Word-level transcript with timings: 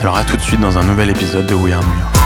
Alors 0.00 0.16
à 0.16 0.24
tout 0.24 0.34
de 0.34 0.40
suite 0.40 0.60
dans 0.62 0.78
un 0.78 0.84
nouvel 0.84 1.10
épisode 1.10 1.46
de 1.46 1.52
We 1.52 1.74
Are 1.74 1.82
New 1.82 1.98
York. 1.98 2.16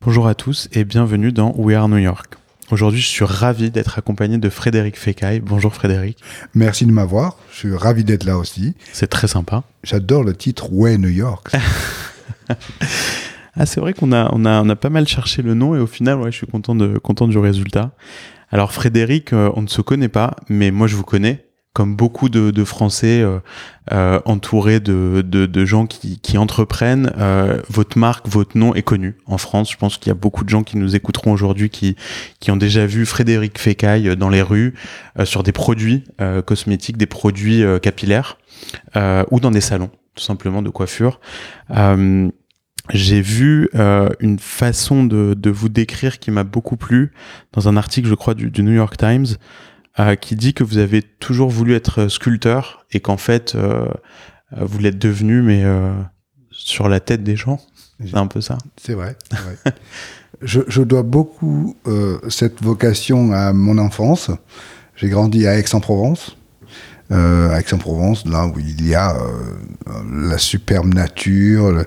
Bonjour 0.00 0.26
à 0.26 0.34
tous 0.34 0.68
et 0.72 0.82
bienvenue 0.82 1.30
dans 1.30 1.54
We 1.56 1.76
Are 1.76 1.88
New 1.88 1.98
York. 1.98 2.34
Aujourd'hui, 2.72 3.00
je 3.00 3.06
suis 3.06 3.24
ravi 3.24 3.70
d'être 3.70 4.00
accompagné 4.00 4.36
de 4.36 4.48
Frédéric 4.48 4.98
Fecaille. 4.98 5.38
Bonjour 5.38 5.72
Frédéric. 5.72 6.18
Merci 6.54 6.84
de 6.84 6.90
m'avoir. 6.90 7.36
Je 7.52 7.56
suis 7.56 7.76
ravi 7.76 8.02
d'être 8.02 8.24
là 8.24 8.36
aussi. 8.36 8.74
C'est 8.92 9.06
très 9.06 9.28
sympa. 9.28 9.62
J'adore 9.84 10.24
le 10.24 10.34
titre 10.34 10.72
Way 10.72 10.98
New 10.98 11.08
York. 11.08 11.52
ah, 13.54 13.64
c'est 13.64 13.78
vrai 13.78 13.92
qu'on 13.92 14.10
a, 14.10 14.28
on 14.32 14.44
a, 14.44 14.60
on 14.60 14.68
a 14.68 14.74
pas 14.74 14.90
mal 14.90 15.06
cherché 15.06 15.42
le 15.42 15.54
nom 15.54 15.76
et 15.76 15.78
au 15.78 15.86
final, 15.86 16.18
ouais, 16.18 16.32
je 16.32 16.38
suis 16.38 16.48
content, 16.48 16.74
de, 16.74 16.98
content 16.98 17.28
du 17.28 17.38
résultat. 17.38 17.92
Alors 18.50 18.72
Frédéric, 18.72 19.32
euh, 19.32 19.50
on 19.54 19.62
ne 19.62 19.66
se 19.66 19.82
connaît 19.82 20.08
pas, 20.08 20.34
mais 20.48 20.70
moi 20.70 20.86
je 20.86 20.96
vous 20.96 21.04
connais 21.04 21.44
comme 21.74 21.94
beaucoup 21.94 22.28
de, 22.28 22.64
Français 22.64 23.20
euh, 23.20 23.38
euh, 23.92 24.18
entourés 24.24 24.80
de, 24.80 25.22
de, 25.22 25.64
gens 25.64 25.86
qui, 25.86 26.18
qui 26.18 26.36
entreprennent, 26.36 27.12
votre 27.68 27.96
marque, 27.96 28.26
votre 28.26 28.58
nom 28.58 28.74
est 28.74 28.82
connu 28.82 29.16
en 29.26 29.38
France. 29.38 29.70
Je 29.70 29.76
pense 29.76 29.96
qu'il 29.96 30.08
y 30.08 30.10
a 30.10 30.14
beaucoup 30.14 30.42
de 30.42 30.48
gens 30.48 30.64
qui 30.64 30.76
nous 30.76 30.96
écouteront 30.96 31.30
aujourd'hui 31.30 31.70
qui, 31.70 31.94
qui 32.40 32.50
ont 32.50 32.56
déjà 32.56 32.84
vu 32.84 33.06
Frédéric 33.06 33.60
Fécaille 33.60 34.16
dans 34.16 34.28
les 34.28 34.42
rues 34.42 34.74
sur 35.22 35.44
des 35.44 35.52
produits 35.52 36.02
cosmétiques, 36.46 36.96
des 36.96 37.06
produits 37.06 37.62
capillaires 37.80 38.38
ou 39.30 39.38
dans 39.38 39.52
des 39.52 39.60
salons 39.60 39.90
tout 40.16 40.24
simplement 40.24 40.62
de 40.62 40.70
coiffure 40.70 41.20
j'ai 42.90 43.20
vu 43.20 43.68
euh, 43.74 44.08
une 44.20 44.38
façon 44.38 45.04
de, 45.04 45.34
de, 45.34 45.50
vous 45.50 45.68
décrire 45.68 46.18
qui 46.18 46.30
m'a 46.30 46.44
beaucoup 46.44 46.76
plu 46.76 47.12
dans 47.52 47.68
un 47.68 47.76
article, 47.76 48.08
je 48.08 48.14
crois, 48.14 48.34
du, 48.34 48.50
du 48.50 48.62
New 48.62 48.72
York 48.72 48.96
Times, 48.96 49.26
euh, 49.98 50.14
qui 50.14 50.36
dit 50.36 50.54
que 50.54 50.64
vous 50.64 50.78
avez 50.78 51.02
toujours 51.02 51.50
voulu 51.50 51.74
être 51.74 52.08
sculpteur 52.08 52.86
et 52.92 53.00
qu'en 53.00 53.16
fait, 53.16 53.56
euh, 54.56 54.64
vous 54.64 54.78
l'êtes 54.78 54.98
devenu, 54.98 55.42
mais 55.42 55.64
euh, 55.64 55.92
sur 56.50 56.88
la 56.88 57.00
tête 57.00 57.22
des 57.22 57.36
gens. 57.36 57.60
C'est 58.04 58.16
un 58.16 58.26
peu 58.26 58.40
ça. 58.40 58.58
C'est 58.80 58.94
vrai. 58.94 59.16
je, 60.42 60.60
je, 60.68 60.82
dois 60.82 61.02
beaucoup 61.02 61.76
euh, 61.86 62.18
cette 62.28 62.62
vocation 62.62 63.32
à 63.32 63.52
mon 63.52 63.76
enfance. 63.78 64.30
J'ai 64.94 65.08
grandi 65.08 65.46
à 65.46 65.58
Aix-en-Provence 65.58 66.37
euh, 67.10 67.56
Aix-en-Provence, 67.56 68.26
là 68.26 68.46
où 68.46 68.58
il 68.58 68.86
y 68.86 68.94
a 68.94 69.16
euh, 69.16 70.28
la 70.28 70.38
superbe 70.38 70.92
nature, 70.92 71.84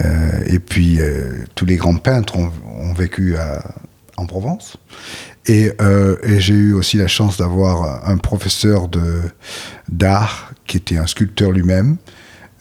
euh, 0.00 0.30
et 0.46 0.58
puis 0.58 0.98
tous 1.54 1.66
les 1.66 1.76
grands 1.76 1.96
peintres 1.96 2.36
ont, 2.36 2.50
ont 2.66 2.92
vécu 2.92 3.36
à, 3.36 3.62
en 4.16 4.26
Provence. 4.26 4.76
Et, 5.46 5.72
et 6.22 6.40
j'ai 6.40 6.54
eu 6.54 6.74
aussi 6.74 6.98
la 6.98 7.08
chance 7.08 7.38
d'avoir 7.38 8.08
un 8.08 8.18
professeur 8.18 8.88
de 8.88 9.22
d'art 9.88 10.52
qui 10.66 10.76
était 10.76 10.98
un 10.98 11.06
sculpteur 11.06 11.50
lui-même. 11.50 11.96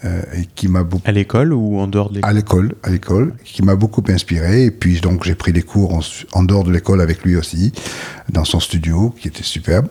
Euh, 0.06 0.22
et 0.34 0.46
qui 0.56 0.70
m'a 0.70 0.84
beaucoup 0.84 1.04
à 1.10 1.12
l'école 1.12 1.52
ou 1.52 1.78
en 1.78 1.86
dehors 1.86 2.10
de 2.10 2.16
l'école? 2.16 2.30
À 2.30 2.34
l'école 2.34 2.76
à 2.84 2.90
l'école 2.90 3.34
qui 3.44 3.64
m'a 3.64 3.76
beaucoup 3.76 4.02
inspiré 4.08 4.64
et 4.64 4.72
puis 4.72 5.02
donc 5.02 5.26
j'ai 5.26 5.36
pris 5.36 5.52
des 5.52 5.62
cours 5.62 5.94
en, 5.94 6.00
en 6.32 6.44
dehors 6.44 6.64
de 6.64 6.72
l'école 6.72 7.02
avec 7.02 7.26
lui 7.26 7.36
aussi 7.36 7.74
dans 8.30 8.46
son 8.46 8.62
studio 8.62 9.14
qui 9.20 9.28
était 9.28 9.44
superbe 9.44 9.90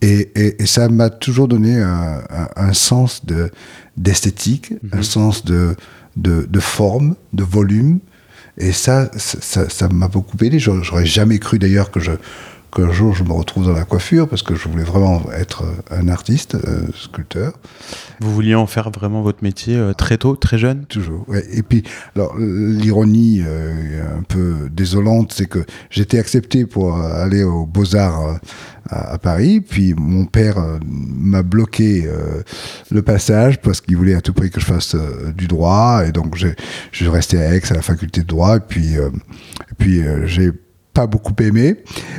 et, 0.00 0.30
et, 0.34 0.62
et 0.62 0.66
ça 0.66 0.88
m'a 0.88 1.10
toujours 1.10 1.48
donné 1.48 1.80
un, 1.80 2.22
un, 2.30 2.48
un 2.56 2.72
sens 2.72 3.24
de 3.24 3.50
d'esthétique, 3.96 4.70
mm 4.70 4.76
-hmm. 4.76 4.98
un 4.98 5.02
sens 5.02 5.44
de, 5.44 5.74
de, 6.16 6.46
de, 6.48 6.60
forme, 6.60 7.14
de 7.32 7.44
volume. 7.44 7.98
Et 8.56 8.72
ça, 8.72 9.10
ça 9.16 9.88
m'a 9.88 10.08
beaucoup 10.08 10.36
aidé. 10.44 10.58
J'aurais 10.58 11.06
jamais 11.06 11.38
cru 11.38 11.58
d'ailleurs 11.58 11.90
que 11.90 12.00
je 12.00 12.12
qu'un 12.74 12.92
jour 12.92 13.14
je 13.14 13.24
me 13.24 13.32
retrouve 13.32 13.66
dans 13.66 13.72
la 13.72 13.84
coiffure 13.84 14.28
parce 14.28 14.42
que 14.42 14.54
je 14.54 14.68
voulais 14.68 14.84
vraiment 14.84 15.22
être 15.32 15.64
un 15.90 16.08
artiste, 16.08 16.54
euh, 16.54 16.86
sculpteur. 16.94 17.52
Vous 18.20 18.32
vouliez 18.32 18.54
en 18.54 18.66
faire 18.66 18.90
vraiment 18.90 19.22
votre 19.22 19.42
métier 19.42 19.76
euh, 19.76 19.92
très 19.92 20.18
tôt, 20.18 20.36
très 20.36 20.58
jeune? 20.58 20.84
Toujours. 20.86 21.24
Ouais. 21.28 21.44
Et 21.52 21.62
puis, 21.62 21.82
alors 22.16 22.36
l'ironie 22.38 23.42
euh, 23.46 24.18
un 24.18 24.22
peu 24.22 24.68
désolante, 24.70 25.32
c'est 25.32 25.46
que 25.46 25.64
j'étais 25.90 26.18
accepté 26.18 26.66
pour 26.66 26.96
aller 26.96 27.42
aux 27.42 27.66
Beaux 27.66 27.96
Arts 27.96 28.26
euh, 28.26 28.34
à, 28.90 29.12
à, 29.12 29.18
Paris, 29.18 29.60
puis 29.60 29.94
mon 29.94 30.24
père 30.24 30.58
euh, 30.58 30.78
m'a 30.84 31.42
bloqué 31.42 32.06
euh, 32.06 32.42
le 32.90 33.02
passage 33.02 33.60
parce 33.60 33.80
qu'il 33.80 33.96
voulait 33.96 34.14
à 34.14 34.20
tout 34.20 34.32
prix 34.32 34.50
que 34.50 34.60
je 34.60 34.66
fasse 34.66 34.96
du 35.36 35.46
droit, 35.46 36.04
et 36.06 36.12
donc 36.12 36.36
je 36.36 36.48
suis 36.92 37.08
resté 37.08 37.38
à 37.38 37.54
Aix 37.54 37.62
à 37.70 37.74
la 37.74 37.82
faculté 37.82 38.22
de 38.22 38.26
droit, 38.26 38.56
et 38.56 38.60
puis, 38.60 38.94
et 38.94 39.74
puis 39.76 40.02
j'ai 40.24 40.52
pas 40.98 41.06
beaucoup 41.06 41.34
aimé. 41.40 41.76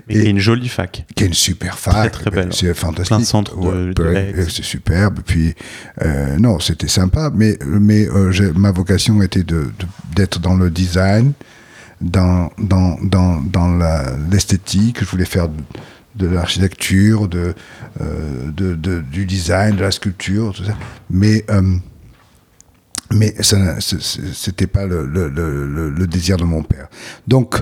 Et, 0.07 0.19
et 0.19 0.29
une 0.29 0.39
jolie 0.39 0.69
fac. 0.69 1.05
Qui 1.13 1.25
est 1.25 1.27
une 1.27 1.33
super 1.33 1.77
fac. 1.77 1.93
Très, 1.93 2.09
très 2.09 2.31
belle. 2.31 2.53
C'est 2.53 2.73
fantastique. 2.73 3.09
Plein 3.09 3.19
de 3.19 3.25
centres 3.25 3.59
de, 3.59 3.93
ouais, 4.01 4.31
de 4.31 4.43
C'est 4.49 4.63
superbe. 4.63 5.19
Puis, 5.25 5.53
euh, 6.01 6.37
non, 6.37 6.61
c'était 6.61 6.87
sympa. 6.87 7.29
Mais, 7.35 7.59
mais 7.65 8.07
euh, 8.07 8.53
ma 8.55 8.71
vocation 8.71 9.21
était 9.21 9.43
d'être 10.15 10.39
dans 10.39 10.55
le 10.55 10.69
design, 10.69 11.33
dans, 11.99 12.51
dans, 12.57 12.97
dans, 13.03 13.41
dans 13.41 13.77
l'esthétique. 14.31 14.99
Je 15.01 15.05
voulais 15.07 15.25
faire 15.25 15.49
de, 15.49 15.61
de 16.15 16.27
l'architecture, 16.27 17.27
de, 17.27 17.53
euh, 17.99 18.49
de, 18.51 18.75
de, 18.75 19.01
du 19.01 19.25
design, 19.25 19.75
de 19.75 19.81
la 19.81 19.91
sculpture, 19.91 20.53
tout 20.53 20.63
ça. 20.63 20.77
Mais, 21.09 21.43
mais 23.13 23.35
c'était 23.41 24.67
pas 24.67 24.85
le, 24.85 25.05
le, 25.05 25.27
le, 25.27 25.89
le, 25.89 26.07
désir 26.07 26.37
de 26.37 26.45
mon 26.45 26.63
père. 26.63 26.87
Donc, 27.27 27.61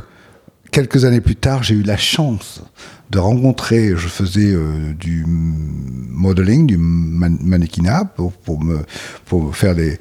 quelques 0.71 1.05
années 1.05 1.21
plus 1.21 1.35
tard, 1.35 1.63
j'ai 1.63 1.75
eu 1.75 1.83
la 1.83 1.97
chance 1.97 2.61
de 3.09 3.19
rencontrer, 3.19 3.95
je 3.95 4.07
faisais 4.07 4.53
euh, 4.53 4.93
du 4.93 5.23
modeling, 5.27 6.67
du 6.67 6.77
man 6.77 7.37
mannequinat 7.41 8.05
pour, 8.15 8.61
me, 8.61 8.79
pour 9.25 9.55
faire 9.55 9.75
euh, 9.77 9.95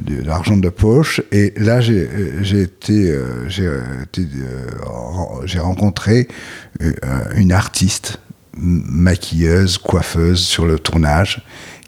de 0.00 0.22
l'argent 0.22 0.56
de 0.56 0.70
poche. 0.70 1.20
Et 1.30 1.52
là, 1.56 1.80
j'ai 1.80 2.62
été, 2.62 3.10
euh, 3.10 3.48
j'ai 3.48 3.68
rencontré 5.58 6.28
une 7.36 7.52
artiste, 7.52 8.18
maquilleuse, 8.56 9.78
coiffeuse 9.78 10.40
sur 10.40 10.66
le 10.66 10.78
tournage 10.78 11.42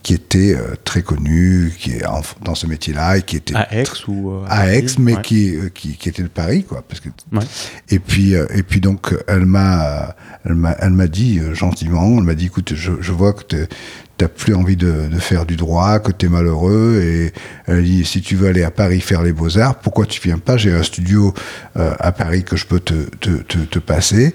qui 0.05 0.13
était 0.13 0.55
euh, 0.55 0.75
très 0.85 1.03
connu, 1.03 1.73
qui 1.79 1.93
est 1.93 2.07
en, 2.07 2.21
dans 2.43 2.55
ce 2.55 2.67
métier-là 2.67 3.17
et 3.17 3.23
qui 3.23 3.37
était 3.37 3.57
à 3.57 3.75
Aix 3.75 3.85
ou 4.07 4.33
euh, 4.33 4.45
à, 4.49 4.71
Aix, 4.71 4.85
mais 4.99 5.17
ouais. 5.17 5.23
qui, 5.23 5.57
euh, 5.57 5.71
qui, 5.71 5.97
qui 5.97 6.11
était 6.11 6.23
de 6.23 6.29
Paris, 6.29 6.63
quoi. 6.63 6.85
Parce 6.87 7.01
que 7.01 7.09
ouais. 7.33 7.43
et 7.89 7.99
puis 7.99 8.35
et 8.35 8.63
puis 8.63 8.81
donc 8.81 9.17
elle 9.27 9.47
m'a 9.47 10.15
elle 10.45 10.57
m'a 10.57 10.73
elle 10.73 10.91
m'a 10.91 11.07
dit 11.07 11.41
gentiment, 11.55 12.19
elle 12.19 12.25
m'a 12.25 12.35
dit 12.35 12.47
écoute, 12.47 12.75
je, 12.75 12.93
je 13.01 13.13
vois 13.13 13.33
que 13.33 13.67
t'as 14.17 14.29
plus 14.29 14.55
envie 14.55 14.77
de, 14.77 15.09
de, 15.11 15.19
faire 15.19 15.47
du 15.47 15.57
droit, 15.57 15.99
que 15.99 16.13
t'es 16.13 16.29
malheureux 16.29 17.01
et 17.03 17.33
elle 17.67 17.85
dit 17.85 18.05
si 18.05 18.21
tu 18.23 18.37
veux 18.37 18.49
aller 18.49 18.63
à 18.63 18.71
Paris 18.71 19.01
faire 19.01 19.23
les 19.23 19.33
beaux 19.33 19.59
arts, 19.59 19.77
pourquoi 19.81 20.07
tu 20.07 20.21
viens 20.21 20.39
pas? 20.39 20.57
J'ai 20.57 20.73
un 20.73 20.83
studio 20.83 21.35
euh, 21.77 21.93
à 21.99 22.13
Paris 22.13 22.45
que 22.45 22.57
je 22.57 22.67
peux 22.67 22.81
te, 22.81 22.95
te, 23.21 23.31
te, 23.43 23.59
te 23.59 23.79
passer 23.79 24.35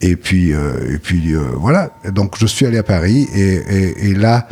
et 0.00 0.16
puis, 0.16 0.52
euh, 0.52 0.94
et 0.94 0.98
puis 0.98 1.34
euh, 1.34 1.42
voilà. 1.56 1.90
Donc 2.12 2.36
je 2.38 2.46
suis 2.46 2.66
allé 2.66 2.78
à 2.78 2.82
Paris 2.82 3.28
et, 3.34 3.54
et, 3.56 4.08
et 4.10 4.14
là, 4.14 4.48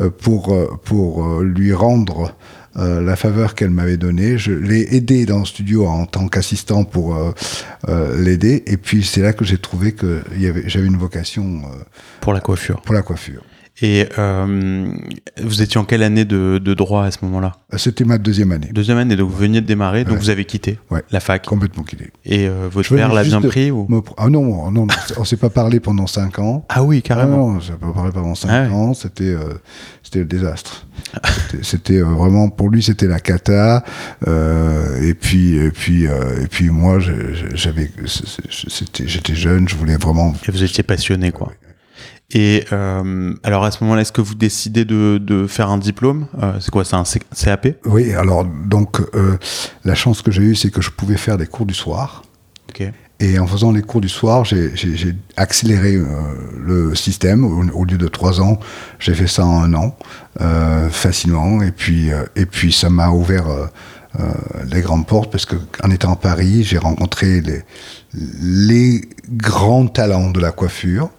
euh, 0.00 0.10
pour, 0.10 0.54
pour 0.84 1.40
lui 1.40 1.72
rendre 1.72 2.34
euh, 2.76 3.00
la 3.00 3.16
faveur 3.16 3.56
qu'elle 3.56 3.70
m'avait 3.70 3.96
donnée. 3.96 4.38
Je 4.38 4.52
l'ai 4.52 4.94
aidé 4.94 5.26
dans 5.26 5.40
le 5.40 5.44
studio 5.44 5.86
en 5.88 6.06
tant 6.06 6.28
qu'assistant 6.28 6.84
pour 6.84 7.16
euh, 7.16 7.32
euh, 7.88 8.22
l'aider. 8.22 8.62
Et 8.66 8.76
puis 8.76 9.02
c'est 9.02 9.22
là 9.22 9.32
que 9.32 9.44
j'ai 9.44 9.58
trouvé 9.58 9.90
que 9.92 10.22
j'avais 10.66 10.86
une 10.86 10.96
vocation 10.96 11.62
euh, 11.64 11.82
Pour 12.20 12.32
la 12.32 12.40
coiffure. 12.40 12.80
pour 12.82 12.94
la 12.94 13.02
coiffure. 13.02 13.42
Et 13.82 14.06
euh, 14.18 14.92
vous 15.42 15.62
étiez 15.62 15.80
en 15.80 15.84
quelle 15.84 16.02
année 16.02 16.24
de, 16.26 16.58
de 16.62 16.74
droit 16.74 17.04
à 17.04 17.10
ce 17.10 17.18
moment-là? 17.22 17.52
Euh, 17.72 17.78
C'était 17.78 18.04
ma 18.04 18.18
deuxième 18.18 18.52
année, 18.52 18.68
Deuxième 18.72 18.98
année, 18.98 19.16
donc 19.16 19.30
vous 19.30 19.36
veniez 19.36 19.60
de 19.62 19.66
démarrer, 19.66 20.04
donc 20.04 20.14
Ouais. 20.14 20.18
vous 20.20 20.30
avez 20.30 20.44
quitté 20.44 20.78
Ouais. 20.90 21.02
la 21.10 21.20
fac. 21.20 21.46
complètement 21.46 21.82
quitté. 21.82 22.10
Et 22.26 22.46
euh, 22.46 22.68
votre 22.70 22.94
père 22.94 23.12
l'a 23.12 23.24
bien 23.24 23.40
pris 23.40 23.70
ou? 23.70 23.86
me 23.88 24.00
Ah 24.18 24.28
non, 24.28 24.70
non, 24.70 24.86
non, 24.86 24.86
on 25.16 25.24
s'est 25.24 25.38
pas 25.38 25.48
parlé 25.50 25.80
pendant 25.80 26.06
cinq 26.06 26.38
ans. 26.38 26.64
Ah 26.68 26.82
oui, 26.82 27.00
Ah 27.04 27.08
carrément. 27.08 27.52
non, 27.54 27.60
ça 27.60 27.72
peut 27.74 27.92
parler 27.92 28.12
pendant 28.12 28.34
5 28.34 28.48
Ah 28.50 28.62
ouais. 28.64 28.68
ans, 28.68 28.92
c'était 28.94 29.24
euh, 29.24 29.54
c'était 30.02 30.18
le 30.20 30.24
désastre. 30.26 30.86
C'était- 31.62 32.00
vraiment 32.00 32.50
pour 32.50 32.68
lui 32.68 32.82
c'était 32.82 33.06
la 33.06 33.20
cata 33.20 33.82
et 34.26 35.14
puis 35.14 35.56
et 35.56 35.70
puis 35.70 36.04
et 36.04 36.46
puis 36.50 36.68
moi 36.68 36.98
j'avais 37.54 37.90
j'étais 38.50 39.34
jeune, 39.34 39.68
je 39.68 39.76
voulais 39.76 39.96
vraiment 39.96 40.34
Et 40.46 40.50
vous 40.50 40.62
étiez 40.62 40.82
passionné, 40.82 41.32
quoi. 41.32 41.52
Et 42.32 42.64
euh, 42.72 43.34
alors 43.42 43.64
à 43.64 43.70
ce 43.70 43.82
moment-là, 43.82 44.02
est-ce 44.02 44.12
que 44.12 44.20
vous 44.20 44.34
décidez 44.36 44.84
de, 44.84 45.18
de 45.18 45.46
faire 45.46 45.68
un 45.70 45.78
diplôme? 45.78 46.26
Euh, 46.42 46.52
C'est 46.60 46.70
quoi? 46.70 46.84
C'est 46.84 46.94
un 46.96 47.02
CAP 47.36 47.68
Oui, 47.86 48.14
alors 48.14 48.44
donc 48.44 49.00
euh, 49.14 49.36
la 49.84 49.94
chance 49.96 50.22
que 50.22 50.30
j'ai 50.30 50.42
eue 50.42 50.54
c'est 50.54 50.70
que 50.70 50.80
je 50.80 50.90
pouvais 50.90 51.16
faire 51.16 51.36
des 51.38 51.46
cours 51.46 51.66
du 51.66 51.74
soir. 51.74 52.22
Et 53.22 53.38
en 53.38 53.46
faisant 53.46 53.70
les 53.72 53.82
cours 53.82 54.00
du 54.00 54.08
soir, 54.08 54.44
j'ai- 54.46 54.72
accéléré 55.36 56.00
le 56.58 56.94
système. 56.94 57.44
Au, 57.44 57.62
au 57.80 57.84
lieu 57.84 57.98
de 57.98 58.08
trois 58.08 58.40
ans, 58.40 58.58
j'ai 58.98 59.12
fait 59.12 59.26
ça 59.26 59.44
en 59.44 59.62
un 59.62 59.74
an, 59.74 59.94
facilement. 60.90 61.60
Et 61.62 61.70
puis, 61.72 62.08
et 62.36 62.46
puis 62.46 62.72
ça 62.72 62.88
m'a 62.88 63.10
ouvert 63.10 63.46
euh, 63.48 63.66
les 64.72 64.80
grandes 64.80 65.06
portes 65.06 65.30
parce 65.30 65.44
que 65.44 65.56
en 65.84 65.90
étant 65.90 66.12
à 66.14 66.16
Paris, 66.16 66.64
j'ai 66.64 66.78
rencontré 66.78 67.42
les, 67.42 67.62
les 68.14 69.02
grands 69.30 69.86
talents 69.86 70.30
de 70.30 70.40
la 70.40 70.50
coiffure. 70.52 71.10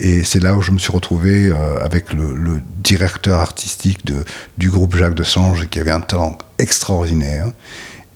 Et 0.00 0.22
c'est 0.22 0.40
là 0.40 0.54
où 0.54 0.62
je 0.62 0.70
me 0.70 0.78
suis 0.78 0.92
retrouvé 0.92 1.48
euh, 1.48 1.84
avec 1.84 2.12
le, 2.12 2.34
le 2.34 2.60
directeur 2.82 3.40
artistique 3.40 4.06
de, 4.06 4.24
du 4.56 4.70
groupe 4.70 4.96
Jacques 4.96 5.14
de 5.14 5.24
Sange, 5.24 5.68
qui 5.68 5.80
avait 5.80 5.90
un 5.90 6.00
talent 6.00 6.38
extraordinaire 6.58 7.46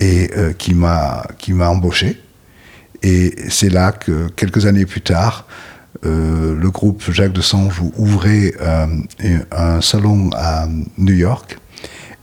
et 0.00 0.30
euh, 0.36 0.52
qui 0.52 0.74
m'a 0.74 1.26
qui 1.38 1.52
m'a 1.52 1.68
embauché. 1.68 2.20
Et 3.02 3.34
c'est 3.48 3.68
là 3.68 3.90
que, 3.90 4.28
quelques 4.28 4.66
années 4.66 4.86
plus 4.86 5.00
tard, 5.00 5.46
euh, 6.04 6.56
le 6.56 6.70
groupe 6.70 7.02
Jacques 7.10 7.32
de 7.32 7.40
Sange 7.40 7.80
ouvrait 7.96 8.54
euh, 8.60 8.86
un 9.52 9.80
salon 9.80 10.30
à 10.34 10.66
New 10.98 11.14
York 11.14 11.58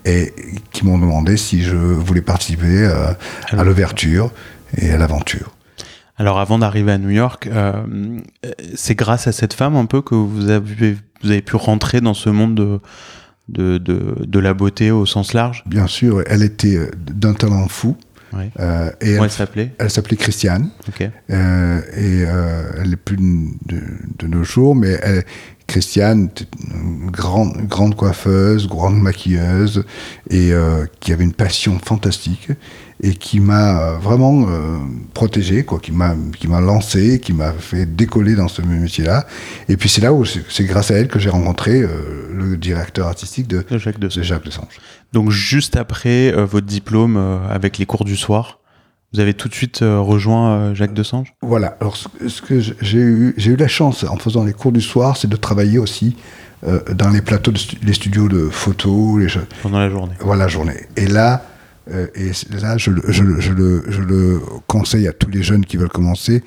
et 0.06 0.34
qui 0.72 0.86
m'ont 0.86 0.98
demandé 0.98 1.38
si 1.38 1.64
je 1.64 1.76
voulais 1.76 2.22
participer 2.22 2.66
euh, 2.86 3.14
à 3.52 3.64
l'ouverture 3.64 4.32
et 4.78 4.92
à 4.92 4.98
l'aventure. 4.98 5.52
Alors 6.20 6.38
avant 6.40 6.60
d'arriver 6.60 6.92
à 6.92 6.98
New 6.98 7.10
York, 7.10 7.48
euh, 7.52 7.72
c'est 8.76 8.94
grâce 8.96 9.28
à 9.28 9.32
cette 9.32 9.54
femme 9.54 9.76
un 9.78 9.86
peu 9.86 10.02
que 10.02 10.16
vous 10.16 10.50
avez, 10.50 10.98
vous 11.24 11.32
avez 11.32 11.42
pu 11.42 11.56
rentrer 11.56 12.02
dans 12.02 12.14
ce 12.14 12.30
monde 12.30 12.56
de, 12.56 12.80
de, 13.48 13.78
de, 13.78 14.16
de 14.28 14.40
la 14.40 14.54
beauté 14.54 14.92
au 14.92 15.06
sens 15.06 15.34
large? 15.34 15.64
Bien 15.66 15.88
sûr, 15.88 16.22
elle 16.28 16.44
était 16.44 16.76
euh, 16.76 16.92
d'un 17.10 17.34
talent 17.34 17.68
fou. 17.70 17.96
Ouais. 18.34 18.52
euh, 18.60 18.92
et 19.02 19.14
Comment 19.14 19.24
elle, 19.24 19.32
s'appelait? 19.32 19.74
Elle 19.80 19.90
s'appelait 19.90 20.18
Christiane. 20.18 20.70
Ok. 20.90 21.02
Euh, 21.02 21.82
et 21.96 22.26
euh, 22.28 22.64
elle 22.80 22.94
est 22.94 22.98
plus 22.98 23.18
de, 23.18 23.82
de 24.20 24.28
nos 24.28 24.44
jours, 24.44 24.76
mais 24.76 25.00
elle, 25.02 25.24
Christiane 25.70 26.30
une 26.74 27.12
grande, 27.12 27.56
grande 27.68 27.96
coiffeuse, 27.96 28.68
grande 28.68 29.00
maquilleuse, 29.00 29.86
et 30.30 30.52
euh, 30.52 30.86
qui 31.00 31.14
avait 31.14 31.24
une 31.24 31.34
passion 31.34 31.78
fantastique, 31.80 32.50
et 33.02 33.14
qui 33.14 33.40
m'a 33.40 33.80
euh, 33.80 33.98
vraiment 33.98 34.48
euh, 34.50 34.78
protégé, 35.14 35.64
quoi, 35.64 35.80
qui 35.80 35.92
m'a 35.92 36.16
qui 36.38 36.48
m'a 36.48 36.60
lancé, 36.60 37.20
qui 37.20 37.34
m'a 37.34 37.54
fait 37.54 37.86
décoller 37.86 38.36
dans 38.36 38.48
ce 38.48 38.64
métier-là. 38.64 39.28
Et 39.70 39.78
puis 39.78 39.90
c'est 39.90 40.02
là 40.02 40.12
où 40.12 40.26
c'est 40.26 40.66
grâce 40.66 40.90
à 40.92 40.96
elle 40.96 41.08
que 41.08 41.20
j'ai 41.20 41.30
rencontré 41.30 41.82
euh, 41.82 41.88
le 42.34 42.58
directeur 42.58 43.08
artistique 43.08 43.48
de, 43.48 43.64
De 43.70 43.78
Jacques 43.78 44.00
de 44.00 44.08
Dessange. 44.08 44.24
Jacques 44.26 44.46
Desange. 44.46 44.80
Donc 45.14 45.32
juste 45.32 45.76
après 45.76 46.34
euh, 46.34 46.46
votre 46.46 46.68
diplôme 46.68 47.18
euh, 47.18 47.48
avec 47.50 47.78
les 47.78 47.86
cours 47.86 48.06
du 48.06 48.16
soir, 48.16 48.59
vous 49.14 49.20
avez 49.20 49.34
tout 49.34 49.48
de 49.50 49.54
suite 49.54 49.82
euh, 49.82 50.00
rejoint 50.00 50.52
euh, 50.52 50.76
Jacques 50.76 50.94
Desange? 50.94 51.34
Voilà. 51.42 51.78
Alors, 51.82 51.96
ce, 51.98 52.08
ce 52.28 52.42
que 52.42 52.60
j'ai 52.60 53.00
eu, 53.00 53.34
j'ai 53.38 53.52
eu 53.52 53.56
la 53.56 53.68
chance 53.68 54.04
en 54.04 54.18
faisant 54.18 54.44
les 54.44 54.54
cours 54.54 54.72
du 54.72 54.82
soir, 54.82 55.18
c'est 55.18 55.28
de 55.30 55.36
travailler 55.36 55.80
aussi 55.80 56.16
euh, 56.68 56.80
dans 56.94 57.10
les 57.10 57.22
plateaux, 57.22 57.52
de 57.52 57.58
stu- 57.58 57.78
les 57.84 57.94
studios 57.94 58.28
de 58.28 58.50
photos, 58.50 59.20
les, 59.20 59.28
pendant 59.64 59.80
la 59.80 59.90
journée. 59.90 60.14
voilà, 60.20 60.48
journée. 60.48 60.86
Et 60.96 61.08
là, 61.08 61.46
euh, 61.92 62.08
et 62.16 62.32
là, 62.62 62.78
je, 62.78 62.92
le- 62.92 63.02
je, 63.08 63.24
je 63.40 63.52
le, 63.54 63.84
je 63.88 64.02
le 64.02 64.42
conseille 64.68 65.08
à 65.08 65.14
tous 65.14 65.30
les 65.30 65.42
jeunes 65.42 65.66
qui 65.66 65.78
veulent 65.78 65.90
commencer. 65.90 66.44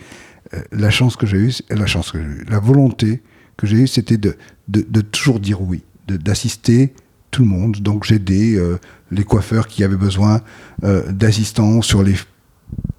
la 0.71 0.91
chance 0.91 1.17
que 1.17 1.27
j'ai 1.27 1.39
eue, 1.39 1.53
la 1.71 1.87
chance 1.87 2.13
que 2.13 2.19
j'ai 2.19 2.25
eue, 2.25 2.45
la 2.49 2.59
volonté 2.61 3.23
que 3.57 3.67
j'ai 3.67 3.79
eue, 3.79 3.87
c'était 3.87 4.19
de, 4.19 4.37
de, 4.69 4.85
de 4.89 5.01
toujours 5.01 5.41
dire 5.41 5.63
oui, 5.63 5.83
d'assister 6.09 6.93
tout 7.31 7.43
le 7.43 7.49
monde. 7.49 7.77
Donc 7.81 8.05
j'aidais 8.05 8.55
euh, 8.57 8.77
les 9.11 9.25
coiffeurs 9.25 9.67
qui 9.67 9.83
avaient 9.83 9.97
besoin 9.97 10.43
euh, 10.85 11.11
d'assistants 11.11 11.81
sur 11.83 12.03
les 12.03 12.15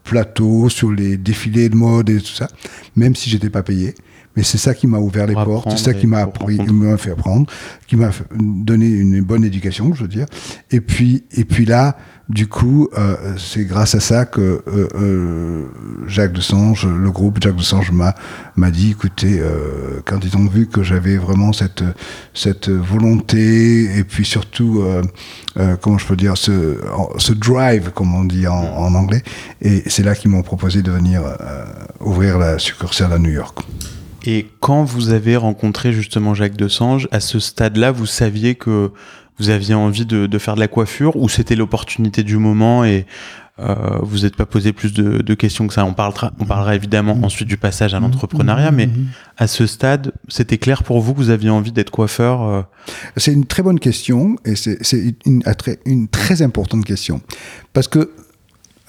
plateaux, 0.03 0.69
sur 0.69 0.91
les 0.91 1.17
défilés 1.17 1.69
de 1.69 1.75
mode 1.75 2.09
et 2.09 2.19
tout 2.19 2.27
ça, 2.27 2.47
même 2.95 3.15
si 3.15 3.29
j'étais 3.29 3.49
pas 3.49 3.63
payé. 3.63 3.95
Mais 4.35 4.43
c'est 4.43 4.57
ça 4.57 4.73
qui 4.73 4.87
m'a 4.87 4.97
ouvert 4.97 5.27
les 5.27 5.35
portes, 5.35 5.69
c'est 5.71 5.77
ça 5.77 5.93
qui 5.93 6.07
m'a 6.07 6.19
appris, 6.19 6.57
m'a 6.57 6.97
fait 6.97 7.11
apprendre, 7.11 7.45
qui 7.87 7.95
m'a 7.95 8.09
donné 8.39 8.87
une 8.87 9.21
bonne 9.21 9.43
éducation, 9.43 9.93
je 9.93 10.01
veux 10.03 10.07
dire. 10.07 10.25
Et 10.71 10.81
puis, 10.81 11.23
et 11.31 11.45
puis 11.45 11.65
là, 11.65 11.95
du 12.29 12.47
coup, 12.47 12.87
euh, 12.97 13.35
c'est 13.37 13.65
grâce 13.65 13.95
à 13.95 13.99
ça 13.99 14.25
que 14.25 14.63
euh, 14.67 14.87
euh, 14.95 15.65
Jacques 16.07 16.31
Desange, 16.33 16.87
le 16.87 17.11
groupe 17.11 17.37
Jacques 17.41 17.57
Desange 17.57 17.91
m'a 17.91 18.15
m'a 18.55 18.71
dit, 18.71 18.91
écoutez, 18.91 19.39
euh, 19.39 19.99
quand 20.05 20.23
ils 20.23 20.35
ont 20.37 20.47
vu 20.47 20.67
que 20.67 20.83
j'avais 20.83 21.17
vraiment 21.17 21.51
cette 21.53 21.83
cette 22.33 22.69
volonté 22.69 23.97
et 23.97 24.03
puis 24.03 24.25
surtout, 24.25 24.81
euh, 24.81 25.01
euh, 25.57 25.75
comment 25.79 25.97
je 25.97 26.07
peux 26.07 26.15
dire, 26.15 26.37
ce 26.37 26.77
ce 27.17 27.33
drive, 27.33 27.91
comme 27.93 28.15
on 28.15 28.23
dit 28.23 28.47
en, 28.47 28.53
en 28.55 28.95
anglais, 28.95 29.21
et 29.61 29.83
c'est 29.87 30.03
là 30.03 30.15
qu'ils 30.15 30.31
m'ont 30.31 30.43
proposé 30.43 30.81
de 30.81 30.91
venir 30.91 31.21
euh, 31.25 31.65
ouvrir 31.99 32.39
la 32.39 32.57
succursale 32.57 33.11
à 33.13 33.19
New 33.19 33.31
York. 33.31 33.59
Et 34.25 34.47
quand 34.59 34.83
vous 34.83 35.09
avez 35.09 35.35
rencontré 35.35 35.91
justement 35.93 36.33
Jacques 36.33 36.55
Desange, 36.57 37.07
à 37.11 37.19
ce 37.19 37.39
stade-là, 37.39 37.91
vous 37.91 38.05
saviez 38.05 38.55
que 38.55 38.91
vous 39.39 39.49
aviez 39.49 39.73
envie 39.73 40.05
de, 40.05 40.27
de 40.27 40.37
faire 40.37 40.55
de 40.55 40.59
la 40.59 40.67
coiffure 40.67 41.15
ou 41.15 41.27
c'était 41.27 41.55
l'opportunité 41.55 42.23
du 42.23 42.37
moment 42.37 42.85
et 42.85 43.05
euh, 43.59 43.99
vous 44.01 44.19
n'êtes 44.19 44.35
pas 44.35 44.45
posé 44.47 44.73
plus 44.73 44.93
de, 44.93 45.21
de 45.21 45.33
questions 45.33 45.67
que 45.67 45.73
ça? 45.73 45.85
On 45.85 45.93
parlera, 45.93 46.31
on 46.39 46.45
parlera 46.45 46.75
évidemment 46.75 47.19
ensuite 47.23 47.47
du 47.47 47.57
passage 47.57 47.93
à 47.93 47.99
l'entrepreneuriat, 47.99 48.71
mais 48.71 48.89
à 49.37 49.45
ce 49.47 49.67
stade, 49.67 50.11
c'était 50.27 50.57
clair 50.57 50.83
pour 50.83 51.01
vous 51.01 51.13
que 51.13 51.19
vous 51.19 51.29
aviez 51.29 51.49
envie 51.51 51.71
d'être 51.71 51.91
coiffeur 51.91 52.41
euh, 52.43 52.61
C'est 53.17 53.33
une 53.33 53.45
très 53.45 53.61
bonne 53.61 53.79
question 53.79 54.37
et 54.45 54.55
c'est 54.55 55.15
une, 55.25 55.43
un 55.45 55.53
très- 55.53 55.79
une 55.85 56.07
très 56.07 56.41
importante 56.41 56.85
question. 56.85 57.21
Parce 57.73 57.87
que 57.87 58.11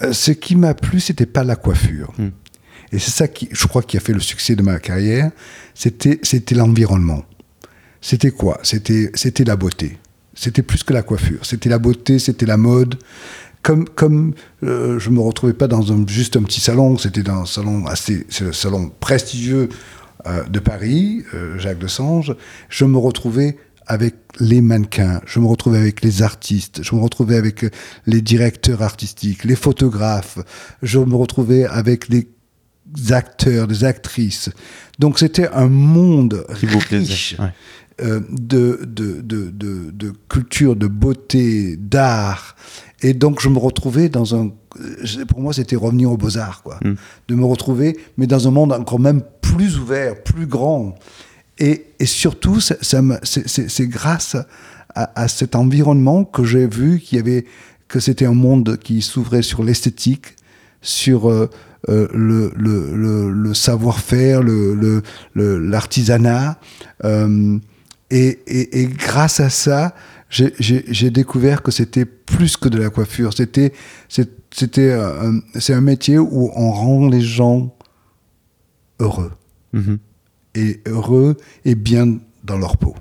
euh, 0.02 0.12
ce 0.12 0.30
qui 0.30 0.56
m'a 0.56 0.75
plu, 0.75 0.99
c'était 1.00 1.26
pas 1.26 1.44
la 1.44 1.56
coiffure. 1.56 2.12
Mm. 2.18 2.28
Et 2.94 3.00
c'est 3.00 3.10
ça 3.10 3.26
qui, 3.26 3.48
je 3.50 3.66
crois, 3.66 3.82
qui 3.82 3.96
a 3.96 4.00
fait 4.00 4.12
le 4.12 4.20
succès 4.20 4.54
de 4.54 4.62
ma 4.62 4.78
carrière. 4.78 5.32
C'était, 5.74 6.20
c'était 6.22 6.54
l'environnement. 6.54 7.24
C'était 8.00 8.30
quoi? 8.30 8.60
C'était, 8.62 9.10
c'était 9.14 9.42
la 9.42 9.56
beauté. 9.56 9.98
C'était 10.32 10.62
plus 10.62 10.84
que 10.84 10.92
la 10.92 11.02
coiffure. 11.02 11.44
C'était 11.44 11.68
la 11.68 11.80
beauté, 11.80 12.20
c'était 12.20 12.46
la 12.46 12.56
mode. 12.56 12.94
Comme, 13.62 13.88
comme 13.88 14.34
euh, 14.62 15.00
je 15.00 15.10
me 15.10 15.18
retrouvais 15.18 15.54
pas 15.54 15.66
dans 15.66 15.92
un, 15.92 16.06
juste 16.06 16.36
un 16.36 16.42
petit 16.44 16.60
salon, 16.60 16.96
c'était 16.96 17.24
dans 17.24 17.42
un 17.42 17.46
salon 17.46 17.84
assez, 17.86 18.26
c'est 18.28 18.44
le 18.44 18.52
salon 18.52 18.92
prestigieux 19.00 19.70
euh, 20.26 20.44
de 20.44 20.60
Paris, 20.60 21.24
euh, 21.34 21.58
Jacques 21.58 21.80
Desange. 21.80 22.36
Je 22.68 22.84
me 22.84 22.98
retrouvais 22.98 23.56
avec 23.86 24.14
les 24.40 24.60
mannequins, 24.60 25.20
je 25.26 25.40
me 25.40 25.46
retrouvais 25.46 25.78
avec 25.78 26.02
les 26.02 26.22
artistes, 26.22 26.82
je 26.82 26.94
me 26.94 27.00
retrouvais 27.00 27.36
avec 27.36 27.64
euh, 27.64 27.70
les 28.06 28.20
directeurs 28.20 28.82
artistiques, 28.82 29.44
les 29.44 29.56
photographes, 29.56 30.38
je 30.82 30.98
me 30.98 31.14
retrouvais 31.14 31.64
avec 31.64 32.08
les 32.08 32.28
acteurs, 33.11 33.67
des 33.67 33.85
actrices. 33.85 34.50
Donc 34.99 35.19
c'était 35.19 35.49
un 35.49 35.69
monde 35.69 36.45
qui 36.59 36.67
vous 36.67 36.79
riche 36.79 36.88
plaisait. 36.88 37.43
Ouais. 37.43 37.53
euh, 38.03 38.21
de, 38.31 38.81
de, 38.87 39.21
de, 39.21 39.50
de, 39.50 39.91
de 39.91 40.12
culture, 40.29 40.76
de 40.76 40.87
beauté, 40.87 41.76
d'art. 41.76 42.57
Et 43.03 43.12
donc, 43.12 43.41
je 43.41 43.49
me 43.50 43.59
retrouvais 43.59 44.09
dans 44.09 44.35
un. 44.35 44.50
euh, 44.81 45.25
Pour 45.29 45.41
moi, 45.41 45.53
c'était 45.53 45.76
revenir 45.76 46.11
aux 46.11 46.17
Beaux-Arts, 46.17 46.62
quoi. 46.62 46.79
Mm. 46.83 46.95
De 47.29 47.35
me 47.35 47.45
retrouver, 47.45 47.99
mais 48.17 48.26
dans 48.26 48.49
un 48.49 48.50
monde 48.50 48.73
encore 48.73 48.99
même 49.00 49.23
plus 49.43 49.76
ouvert, 49.79 50.23
plus 50.23 50.47
grand. 50.47 50.95
Et, 51.59 51.87
et 51.99 52.07
surtout, 52.07 52.61
ça, 52.61 52.76
ça 52.81 53.03
m'a- 53.03 53.21
c'est- 53.23 53.87
grâce 53.87 54.37
à, 54.95 55.21
à 55.21 55.29
cet 55.29 55.55
environnement 55.55 56.25
que 56.25 56.45
j'ai 56.45 56.67
vu 56.67 56.99
qu'il 57.00 57.19
y 57.19 57.21
avait 57.21 57.45
que 57.88 58.00
c'était 58.00 58.26
un 58.26 58.35
monde 58.35 58.79
qui 58.83 59.03
s'ouvrait 59.03 59.43
sur 59.43 59.62
l'esthétique, 59.62 60.35
sur 60.81 61.31
euh, 61.31 61.50
euh, 61.88 62.09
le, 62.14 62.53
le, 62.57 62.95
le, 62.97 63.31
le 63.31 63.55
savoir-faire, 63.55 64.43
l'artisanat. 65.35 66.59
euh, 67.05 67.59
et, 68.11 68.38
et, 68.47 68.83
et 68.83 68.87
grâce 68.87 69.41
à 69.41 69.50
ça, 69.50 69.95
j'ai 70.31 71.11
découvert 71.11 71.62
que 71.62 71.71
c'était 71.71 72.05
plus 72.05 72.57
que 72.57 72.69
de 72.69 72.79
la 72.79 72.91
coiffure. 72.91 73.33
C'était, 73.35 73.73
c'était, 74.09 74.91
euh, 74.91 75.33
c'est 75.59 75.75
un 75.75 75.81
métier 75.81 76.19
où 76.19 76.50
on 76.55 76.71
rend 76.73 77.09
les 77.09 77.21
gens 77.21 77.75
heureux. 79.00 79.33
Mhm. 79.73 79.99
Et 80.55 80.81
heureux 80.87 81.37
et 81.64 81.75
bien 81.75 82.19
dans 82.45 82.59
leur 82.59 82.76
peau. 82.76 82.95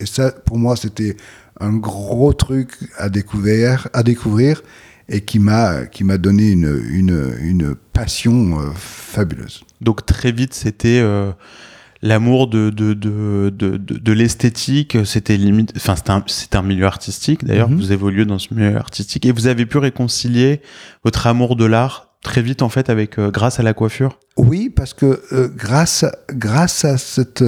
Et 0.00 0.06
ça, 0.06 0.30
pour 0.30 0.58
moi, 0.58 0.76
c'était 0.76 1.16
un 1.60 1.74
gros 1.76 2.32
truc 2.32 2.70
à 2.98 3.08
découvrir, 3.08 3.88
à 3.92 4.02
découvrir 4.02 4.62
et 5.08 5.22
qui 5.22 5.38
m'a 5.38 5.86
qui 5.86 6.04
m'a 6.04 6.18
donné 6.18 6.50
une, 6.50 6.82
une, 6.90 7.32
une 7.40 7.74
passion 7.92 8.60
euh, 8.60 8.70
fabuleuse. 8.74 9.62
Donc 9.80 10.04
très 10.06 10.32
vite, 10.32 10.54
c'était 10.54 11.00
euh, 11.00 11.30
l'amour 12.02 12.48
de, 12.48 12.70
de, 12.70 12.92
de, 12.94 13.50
de, 13.50 13.76
de 13.78 14.12
l'esthétique, 14.12 14.96
c'était 15.04 15.36
limite, 15.36 15.72
enfin 15.76 15.94
c'était 15.96 16.56
un, 16.56 16.60
un, 16.60 16.62
milieu 16.62 16.86
artistique 16.86 17.44
d'ailleurs, 17.44 17.70
Mhm. 17.70 17.76
vous 17.76 17.92
évoluez 17.92 18.24
dans 18.24 18.38
ce 18.38 18.52
milieu 18.54 18.76
artistique 18.76 19.24
et 19.26 19.32
vous 19.32 19.46
avez 19.46 19.66
pu 19.66 19.78
réconcilier 19.78 20.60
votre 21.04 21.26
amour 21.26 21.56
de 21.56 21.64
l'art 21.64 22.14
très 22.22 22.42
vite 22.42 22.62
en 22.62 22.68
fait 22.68 22.90
avec 22.90 23.18
euh, 23.18 23.30
grâce 23.30 23.58
à 23.60 23.62
la 23.62 23.74
coiffure? 23.74 24.18
Oui, 24.36 24.68
parce 24.70 24.92
que 24.94 25.20
grâce, 25.56 26.04
grâce 26.32 26.84
à 26.84 26.98
cette, 26.98 27.42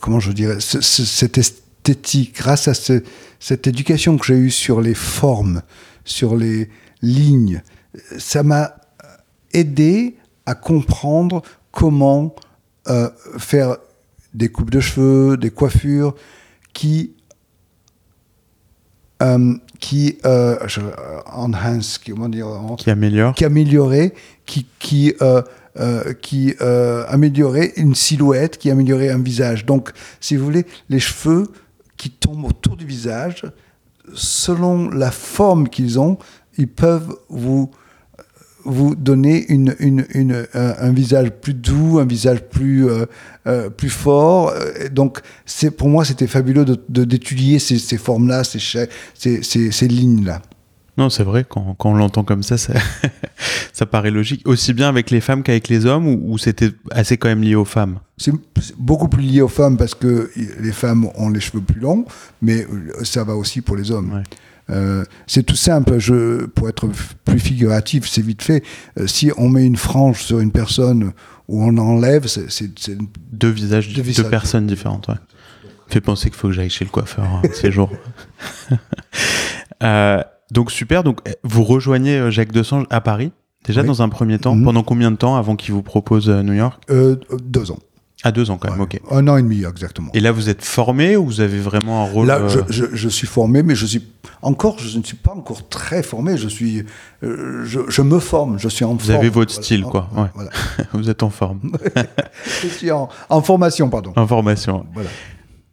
comment 0.00 0.20
je 0.20 0.32
dirais, 0.32 0.56
ce- 0.60 0.80
ce- 0.80 1.04
cette 1.04 1.38
esthétique, 1.38 2.34
grâce 2.36 2.68
à 2.68 2.74
ce- 2.74 3.02
cette 3.40 3.66
éducation 3.66 4.18
que 4.18 4.26
j'ai 4.26 4.36
eue 4.36 4.50
sur 4.50 4.80
les 4.80 4.94
formes, 4.94 5.62
sur 6.04 6.36
les 6.36 6.68
lignes, 7.02 7.62
ça 8.18 8.42
m'a 8.42 8.76
aidé 9.52 10.16
à 10.46 10.54
comprendre 10.54 11.42
comment 11.70 12.34
euh, 12.88 13.08
faire 13.38 13.76
des 14.34 14.48
coupes 14.48 14.70
de 14.70 14.80
cheveux, 14.80 15.36
des 15.36 15.50
coiffures 15.50 16.14
qui 16.72 17.12
euh, 19.22 19.54
qui 19.78 20.18
euh, 20.24 20.56
enhance, 21.26 21.98
comment 22.04 22.28
dire, 22.28 22.46
en- 22.48 22.76
qui 22.76 22.90
améliore. 22.90 23.34
qui 23.34 23.44
améliorait, 23.44 24.14
qui, 24.46 24.66
qui, 24.80 25.14
euh, 25.22 25.42
euh, 25.78 26.12
qui 26.14 26.54
améliorait 27.08 27.72
une 27.76 27.94
silhouette, 27.94 28.58
qui 28.58 28.70
améliorait 28.70 29.10
un 29.10 29.18
visage. 29.22 29.64
Donc, 29.66 29.92
si 30.20 30.36
vous 30.36 30.44
voulez, 30.44 30.66
les 30.88 30.98
cheveux 31.00 31.46
qui 31.96 32.10
tombent 32.10 32.44
autour 32.46 32.76
du 32.76 32.84
visage, 32.86 33.44
selon 34.14 34.90
la 34.90 35.10
forme 35.10 35.68
qu'ils 35.68 35.98
ont, 35.98 36.18
ils 36.58 36.68
peuvent 36.68 37.14
vous 37.28 37.70
vous 38.64 38.94
donner 38.94 39.44
une, 39.48 39.74
une, 39.80 40.06
une, 40.10 40.46
un, 40.54 40.74
un 40.78 40.92
visage 40.92 41.30
plus 41.30 41.52
doux, 41.54 41.98
un 41.98 42.04
visage 42.04 42.42
plus, 42.48 42.88
euh, 42.88 43.06
euh, 43.48 43.70
plus 43.70 43.90
fort. 43.90 44.50
Euh, 44.54 44.88
Donc, 44.88 45.20
pour 45.76 45.88
moi, 45.88 46.04
c'était 46.04 46.28
fabuleux 46.28 46.64
de, 46.64 46.80
de- 46.88 47.02
d'étudier 47.04 47.58
ces, 47.58 47.78
ces 47.78 47.96
formes-là, 47.98 48.44
ces, 48.44 48.88
ces, 49.14 49.72
ces 49.72 49.88
lignes-là. 49.88 50.42
Non, 50.98 51.08
c'est 51.08 51.22
vrai, 51.22 51.46
quand, 51.48 51.74
quand 51.78 51.90
on 51.90 51.94
l'entend 51.94 52.22
comme 52.22 52.42
ça, 52.42 52.58
ça, 52.58 52.74
ça 53.72 53.86
paraît 53.86 54.10
logique. 54.10 54.46
Aussi 54.46 54.74
bien 54.74 54.88
avec 54.90 55.10
les 55.10 55.20
femmes 55.22 55.42
qu'avec 55.42 55.68
les 55.68 55.86
hommes, 55.86 56.06
ou, 56.06 56.20
ou 56.34 56.38
c'était 56.38 56.70
assez 56.90 57.16
quand 57.16 57.28
même 57.28 57.42
lié 57.42 57.54
aux 57.54 57.64
femmes? 57.64 57.98
C'est 58.18 58.32
beaucoup 58.76 59.08
plus 59.08 59.22
lié 59.22 59.40
aux 59.40 59.48
femmes 59.48 59.76
parce 59.78 59.94
que 59.94 60.30
les 60.60 60.72
femmes 60.72 61.08
ont 61.16 61.30
les 61.30 61.40
cheveux 61.40 61.62
plus 61.62 61.80
longs, 61.80 62.04
mais 62.42 62.66
ça 63.04 63.24
va 63.24 63.34
aussi 63.34 63.62
pour 63.62 63.76
les 63.76 63.90
hommes. 63.90 64.12
Ouais. 64.12 64.22
Euh, 64.70 65.04
c'est 65.26 65.42
tout 65.42 65.56
simple. 65.56 65.98
Je, 65.98 66.44
pour 66.46 66.68
être 66.68 66.86
plus 67.24 67.40
figuratif, 67.40 68.06
c'est 68.08 68.22
vite 68.22 68.42
fait. 68.42 68.62
Euh, 68.98 69.06
si 69.06 69.32
on 69.36 69.48
met 69.48 69.64
une 69.64 69.76
frange 69.76 70.22
sur 70.22 70.40
une 70.40 70.52
personne 70.52 71.12
ou 71.48 71.64
on 71.64 71.76
enlève, 71.78 72.26
c'est 72.26 72.88
une- 72.88 73.08
Deux 73.32 73.48
visages, 73.50 73.92
Deux 73.92 74.02
deux, 74.02 74.24
personnes 74.28 74.66
différentes, 74.66 75.08
ouais. 75.08 75.16
Fait 75.88 76.00
penser 76.00 76.30
qu'il 76.30 76.38
faut 76.38 76.48
que 76.48 76.54
j'aille 76.54 76.70
chez 76.70 76.84
le 76.84 76.90
coiffeur 76.90 77.24
hein, 77.24 77.42
ces 77.54 77.72
jours. 77.72 77.90
Euh, 79.82 80.22
donc 80.52 80.70
super, 80.70 81.02
donc 81.02 81.18
eh, 81.26 81.34
vous 81.44 81.64
rejoignez 81.64 82.16
euh, 82.18 82.30
Jacques 82.30 82.52
Desange 82.52 82.86
à 82.90 83.00
Paris, 83.00 83.32
déjà 83.64 83.80
Oui. 83.80 83.86
dans 83.86 84.02
un 84.02 84.08
premier 84.08 84.38
temps. 84.38 84.54
Mhm. 84.54 84.64
Pendant 84.64 84.82
combien 84.82 85.10
de 85.10 85.16
temps 85.16 85.36
avant 85.36 85.56
qu'il 85.56 85.74
vous 85.74 85.82
propose 85.82 86.28
euh, 86.28 86.42
New 86.42 86.52
York? 86.54 86.80
Euh, 86.90 87.16
deux 87.44 87.70
ans. 87.70 87.78
À 88.24 88.30
deux 88.30 88.50
ans 88.52 88.56
quand 88.56 88.70
même, 88.70 88.78
Ouais. 88.78 88.84
ok. 88.84 89.00
Un 89.10 89.26
an 89.26 89.36
et 89.36 89.42
demi 89.42 89.64
exactement. 89.64 90.08
Et 90.14 90.20
là, 90.20 90.30
vous 90.30 90.48
êtes 90.48 90.64
formé 90.64 91.16
ou 91.16 91.24
vous 91.26 91.40
avez 91.40 91.58
vraiment 91.58 92.04
un 92.04 92.06
rôle 92.08 92.28
Là, 92.28 92.46
je, 92.46 92.60
je, 92.68 92.84
je 92.92 93.08
suis 93.08 93.26
formé, 93.26 93.64
mais 93.64 93.74
je 93.74 93.84
suis 93.84 94.00
encore, 94.42 94.78
je 94.78 94.96
ne 94.96 95.02
suis 95.02 95.16
pas 95.16 95.32
encore 95.32 95.68
très 95.68 96.04
formé. 96.04 96.36
Je 96.36 96.46
suis, 96.46 96.84
euh, 97.24 97.64
je, 97.64 97.80
je 97.88 98.00
me 98.02 98.20
forme. 98.20 98.60
Je 98.60 98.68
suis 98.68 98.84
en 98.84 98.92
Vous 98.94 99.00
forme. 99.06 99.18
avez 99.18 99.28
votre 99.28 99.50
Voilà. 99.52 99.64
style, 99.64 99.82
quoi, 99.82 100.08
ouais. 100.16 100.28
Voilà. 100.34 100.50
Vous 100.92 101.10
êtes 101.10 101.24
en 101.24 101.30
forme, 101.30 101.72
je 102.62 102.68
suis 102.68 102.92
en, 102.92 103.08
en 103.28 103.42
formation, 103.42 103.88
pardon. 103.90 104.12
en 104.14 104.26
formation. 104.28 104.86
Voilà. 104.94 105.10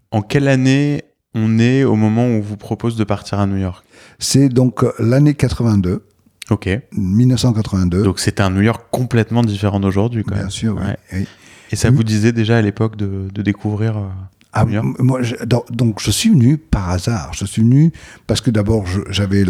En 0.09 0.23
quelle 0.23 0.47
année 0.47 1.03
on 1.35 1.59
est 1.59 1.83
au 1.83 1.95
moment 1.95 2.25
où 2.25 2.31
on 2.31 2.41
vous 2.41 2.57
propose 2.57 2.95
de 2.95 3.03
partir 3.03 3.39
à 3.39 3.45
New 3.47 3.57
York 3.57 3.85
C'est 4.19 4.49
donc 4.49 4.83
euh, 4.83 4.91
l'année 4.99 5.33
82, 5.35 6.03
Ok. 6.49 6.67
1982. 6.93 8.03
Donc 8.03 8.19
c'était 8.19 8.41
un 8.41 8.49
New 8.49 8.61
York 8.61 8.85
complètement 8.91 9.43
différent 9.43 9.79
d'aujourd'hui, 9.79 10.23
quand 10.23 10.33
bien 10.33 10.43
même. 10.43 10.51
sûr, 10.51 10.75
oui. 10.75 10.83
Ouais. 10.87 10.97
oui. 11.13 11.27
Et 11.71 11.75
ça 11.75 11.91
vous 11.91 12.03
disait 12.03 12.31
déjà 12.31 12.57
à 12.57 12.61
l'époque 12.61 12.95
de, 12.95 13.27
de 13.31 13.41
découvrir. 13.43 13.97
euh, 13.97 14.07
Ah, 14.53 14.65
New 14.65 14.71
York 14.73 14.87
moi, 14.99 15.21
je- 15.21 15.35
donc, 15.45 15.71
donc, 15.71 15.99
je 16.01 16.09
suis 16.09 16.31
venu 16.31 16.57
par 16.57 16.89
hasard. 16.89 17.31
Je 17.33 17.45
suis 17.45 17.61
venu 17.61 17.91
parce 18.25 18.41
que 18.41 18.49
d'abord 18.49 18.85
j'avais 19.11 19.45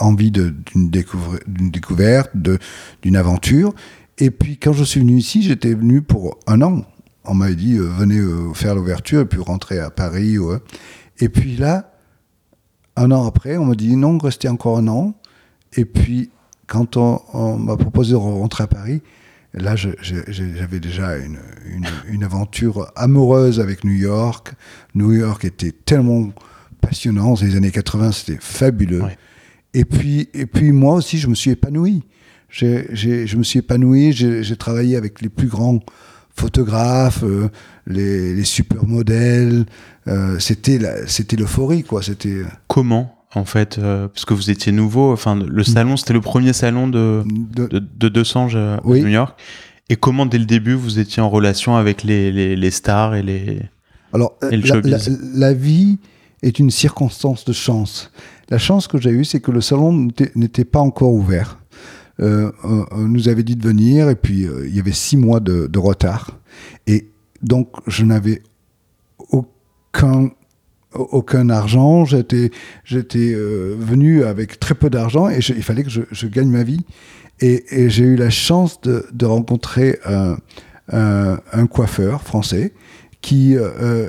envie 0.00 0.30
d'une 0.30 0.90
découverte, 1.70 2.30
d'une 3.02 3.16
aventure. 3.16 3.74
Et 4.16 4.30
puis 4.30 4.56
quand 4.56 4.72
je 4.72 4.84
suis 4.84 5.00
venu 5.00 5.18
ici, 5.18 5.42
j'étais 5.42 5.74
venu 5.74 6.00
pour 6.00 6.38
un 6.46 6.62
an. 6.62 6.82
On 7.24 7.34
m'avait 7.34 7.54
dit 7.54 7.76
euh, 7.76 7.82
venez 7.98 8.16
euh, 8.18 8.54
faire 8.54 8.74
l'ouverture 8.74 9.20
et 9.20 9.26
puis 9.26 9.38
rentrer 9.38 9.78
à 9.78 9.90
Paris. 9.90 10.38
ouais. 10.38 10.56
Et 11.20 11.28
puis 11.28 11.56
là, 11.56 11.92
un 12.96 13.10
an 13.10 13.26
après, 13.26 13.56
on 13.56 13.64
m'a 13.66 13.74
dit 13.74 13.96
non, 13.96 14.18
restez 14.18 14.48
encore 14.48 14.78
un 14.78 14.88
an. 14.88 15.14
Et 15.76 15.84
puis 15.84 16.30
quand 16.66 16.96
on, 16.96 17.20
on 17.32 17.56
m'a 17.58 17.76
proposé 17.76 18.12
de 18.12 18.16
rentrer 18.16 18.64
à 18.64 18.66
Paris, 18.66 19.02
là 19.54 19.74
j'avais 19.76 20.80
déjà 20.80 21.16
une, 21.16 21.38
une, 21.66 21.86
une 22.08 22.24
aventure 22.24 22.90
amoureuse 22.96 23.60
avec 23.60 23.84
New 23.84 23.92
York. 23.94 24.52
New 24.94 25.12
York 25.12 25.44
était 25.44 25.72
tellement 25.72 26.30
passionnant. 26.80 27.34
Les 27.40 27.56
années 27.56 27.70
80, 27.70 28.12
c'était 28.12 28.38
fabuleux. 28.40 29.02
Ouais. 29.02 29.18
Et 29.74 29.84
puis, 29.84 30.28
et 30.34 30.46
puis 30.46 30.72
moi 30.72 30.94
aussi, 30.94 31.18
je 31.18 31.28
me 31.28 31.34
suis 31.34 31.50
épanoui. 31.50 32.02
J'ai- 32.48 32.86
je 32.94 33.36
me 33.36 33.42
suis 33.42 33.58
épanoui. 33.58 34.12
J'ai 34.12 34.56
travaillé 34.56 34.96
avec 34.96 35.20
les 35.20 35.28
plus 35.28 35.48
grands 35.48 35.80
photographes, 36.38 37.22
euh, 37.24 37.48
les, 37.86 38.34
les 38.34 38.44
supermodèles. 38.44 39.66
Euh, 40.06 40.38
c'était 40.38 40.78
l'euphorie, 41.36 41.82
quoi. 41.84 42.02
C'était 42.02 42.42
Comment, 42.66 43.14
en 43.34 43.44
fait 43.44 43.78
euh, 43.78 44.08
Parce 44.08 44.24
que 44.24 44.34
vous 44.34 44.50
étiez 44.50 44.72
nouveau. 44.72 45.12
Enfin, 45.12 45.36
le 45.36 45.64
salon, 45.64 45.96
c'était 45.96 46.14
le 46.14 46.20
premier 46.20 46.52
salon 46.52 46.88
de, 46.88 47.22
de- 47.26 47.68
de, 48.08 48.56
à 48.56 48.80
Oui. 48.84 49.02
New 49.02 49.08
York. 49.08 49.38
Et 49.90 49.96
comment, 49.96 50.26
dès 50.26 50.38
le 50.38 50.44
début, 50.44 50.74
vous 50.74 50.98
étiez 50.98 51.22
en 51.22 51.30
relation 51.30 51.76
avec 51.76 52.02
les, 52.04 52.30
les, 52.30 52.56
les 52.56 52.70
stars 52.70 53.14
et 53.14 53.22
les. 53.22 53.60
Alors, 54.12 54.34
euh, 54.44 54.50
Et 54.50 54.56
le 54.56 54.62
la, 54.80 54.98
la- 54.98 54.98
la 55.34 55.52
vie 55.52 55.98
est 56.42 56.58
une 56.58 56.70
circonstance 56.70 57.44
de 57.44 57.52
chance. 57.52 58.10
La 58.50 58.58
chance 58.58 58.86
que 58.88 58.98
j'ai 58.98 59.10
eue, 59.10 59.24
c'est 59.24 59.40
que 59.40 59.50
le 59.50 59.60
salon 59.60 60.08
n'était 60.34 60.64
pas 60.64 60.80
encore 60.80 61.12
ouvert. 61.12 61.58
Euh, 62.20 62.50
on, 62.64 63.06
nous 63.06 63.28
avait 63.28 63.44
dit 63.44 63.56
de 63.56 63.62
venir, 63.62 64.08
et 64.08 64.16
puis 64.16 64.44
euh, 64.44 64.66
il 64.66 64.74
y 64.74 64.80
avait 64.80 64.92
six 64.92 65.16
mois 65.16 65.40
de, 65.40 65.78
retard. 65.78 66.38
Et 66.86 67.10
donc, 67.42 67.68
je 67.86 68.04
n'avais 68.04 68.42
aucun 69.30 70.30
aucun 70.94 71.50
argent, 71.50 72.06
j'étais 72.06 72.50
j'étais 72.82 73.32
euh, 73.34 73.76
venu 73.78 74.24
avec 74.24 74.58
très 74.58 74.74
peu 74.74 74.88
d'argent 74.88 75.28
et 75.28 75.38
il 75.38 75.62
fallait 75.62 75.84
que 75.84 75.90
je, 75.90 76.26
gagne 76.26 76.48
ma 76.48 76.62
vie. 76.62 76.80
Et, 77.40 77.90
j'ai 77.90 78.04
eu 78.04 78.16
la 78.16 78.30
chance 78.30 78.80
de, 78.80 79.06
de 79.12 79.26
rencontrer 79.26 79.98
un, 80.88 81.66
coiffeur 81.66 82.22
français 82.22 82.72
qui 83.20 83.56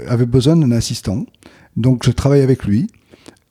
avait 0.07 0.25
besoin 0.25 0.55
d'un 0.55 0.71
assistant. 0.71 1.25
Donc 1.75 2.05
je 2.05 2.11
travaille 2.11 2.41
avec 2.41 2.63
lui. 2.63 2.87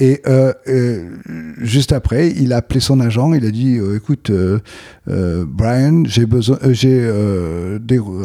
Et 0.01 0.21
euh, 0.29 0.53
euh, 0.69 1.11
juste 1.59 1.93
après, 1.93 2.31
il 2.31 2.53
a 2.53 2.59
appelé 2.59 2.79
son 2.79 3.01
agent. 3.01 3.33
Il 3.35 3.45
a 3.45 3.51
dit 3.51 3.79
euh, 3.79 3.97
"Écoute, 3.97 4.31
euh, 4.31 4.61
euh, 5.11 5.45
Brian, 5.47 6.05
j'ai 6.07 6.25
besoin, 6.25 6.57
j'ai 6.71 7.11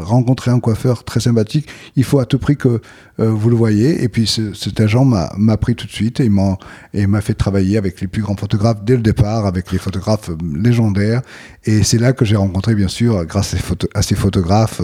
rencontré 0.03 0.51
un 0.51 0.59
coiffeur 0.59 1.03
très 1.03 1.19
sympathique. 1.19 1.67
Il 1.95 2.03
faut 2.03 2.19
à 2.19 2.25
tout 2.25 2.37
prix 2.37 2.57
que 2.57 2.79
vous 3.17 3.49
le 3.49 3.55
voyez." 3.55 4.03
Et 4.03 4.07
puis 4.07 4.27
ce- 4.27 4.53
cet 4.53 4.79
agent 4.79 5.03
m'a 5.03 5.57
pris 5.57 5.73
tout 5.73 5.87
de 5.87 5.91
suite 5.91 6.19
et 6.19 6.29
m'a 6.29 7.21
fait 7.21 7.33
travailler 7.33 7.77
avec 7.77 8.01
les 8.01 8.07
plus 8.07 8.21
grands 8.21 8.35
photographes 8.35 8.83
dès 8.85 8.95
le 8.95 9.01
départ, 9.01 9.47
avec 9.47 9.71
les 9.71 9.79
photographes 9.79 10.29
légendaires. 10.55 11.21
Et 11.65 11.81
c'est 11.81 11.97
là 11.97 12.13
que 12.13 12.23
j'ai 12.23 12.35
rencontré, 12.35 12.75
bien 12.75 12.87
sûr, 12.87 13.25
grâce 13.25 13.55
à 13.55 13.57
à 13.95 14.01
ces 14.03 14.15
photographes, 14.15 14.81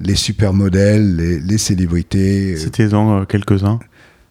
les 0.00 0.16
supermodèles, 0.16 1.14
les, 1.16 1.38
les 1.38 1.58
célébrités. 1.58 2.56
C'était 2.56 2.88
dans 2.88 3.20
euh, 3.20 3.24
quelques-uns? 3.24 3.78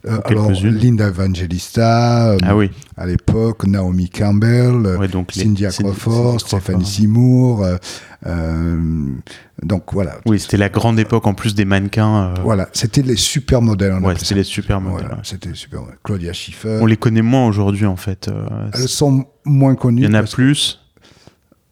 Euh, 0.05 0.19
alors. 0.25 0.51
Linda 0.51 1.07
Evangelista, 1.07 2.31
euh, 2.31 2.37
Ah 2.43 2.57
oui. 2.57 2.69
à 2.97 3.05
l'époque, 3.05 3.65
Naomi 3.65 4.09
Campbell, 4.09 4.97
Ouais, 4.99 5.07
donc 5.07 5.31
Cynthia 5.31 5.69
Crawford. 5.69 6.41
Stéphanie 6.41 6.85
Seymour. 6.85 7.65
euh, 8.25 9.07
donc 9.61 9.93
voilà. 9.93 10.17
Oui, 10.25 10.39
c'était 10.39 10.57
la 10.57 10.67
grande 10.69 10.99
époque 10.99 11.25
en 11.25 11.33
plus 11.33 11.55
des 11.55 11.63
mannequins. 11.63 12.33
Voilà, 12.43 12.67
c'était 12.73 13.01
les 13.01 13.15
super 13.15 13.61
modèles. 13.61 13.93
on 13.93 14.03
ouais, 14.03 14.15
c'était 14.17 14.35
les 14.35 14.43
super 14.43 14.81
modèles. 14.81 14.99
Voilà, 15.05 15.15
ouais. 15.15 15.21
c'était 15.23 15.49
les 15.49 15.55
super. 15.55 15.81
Claudia 16.03 16.33
Schiffer. 16.33 16.79
On 16.81 16.85
les 16.85 16.97
connaît 16.97 17.21
moins 17.21 17.47
aujourd'hui 17.47 17.85
en 17.85 17.95
fait. 17.95 18.29
Elles 18.73 18.89
sont 18.89 19.25
moins 19.45 19.75
connues. 19.75 20.01
Il 20.01 20.07
y 20.07 20.11
en 20.11 20.13
a 20.15 20.23
plus, 20.23 20.81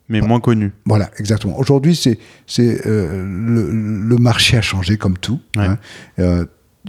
mais 0.08 0.22
moins 0.22 0.40
connus. 0.40 0.72
Voilà, 0.86 1.10
exactement. 1.18 1.58
Aujourd'hui, 1.60 1.96
c'est 1.98 2.18
c'est 2.48 2.82
le, 2.86 3.70
le 3.72 4.16
marché 4.18 4.56
a 4.58 4.62
changé 4.62 4.98
comme 4.98 5.18
tout. 5.18 5.42
Hein. 5.58 5.78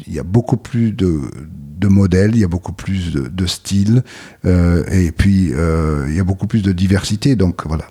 Il 0.07 0.13
y 0.15 0.19
a 0.19 0.23
beaucoup 0.23 0.57
plus 0.57 0.93
de, 0.93 1.21
de 1.79 1.89
modèles, 1.89 2.31
il 2.35 2.41
y 2.41 2.45
a 2.45 2.49
beaucoup 2.49 2.73
plus 2.73 3.13
de, 3.13 3.29
de 3.29 3.47
styles, 3.47 4.03
euh, 4.45 4.85
et 4.91 5.13
puis 5.13 5.53
euh, 5.53 6.07
il 6.09 6.15
y 6.15 6.21
a 6.21 6.25
beaucoup 6.25 6.47
plus 6.47 6.63
de 6.63 6.73
diversité. 6.73 7.37
Donc 7.37 7.67
voilà. 7.67 7.85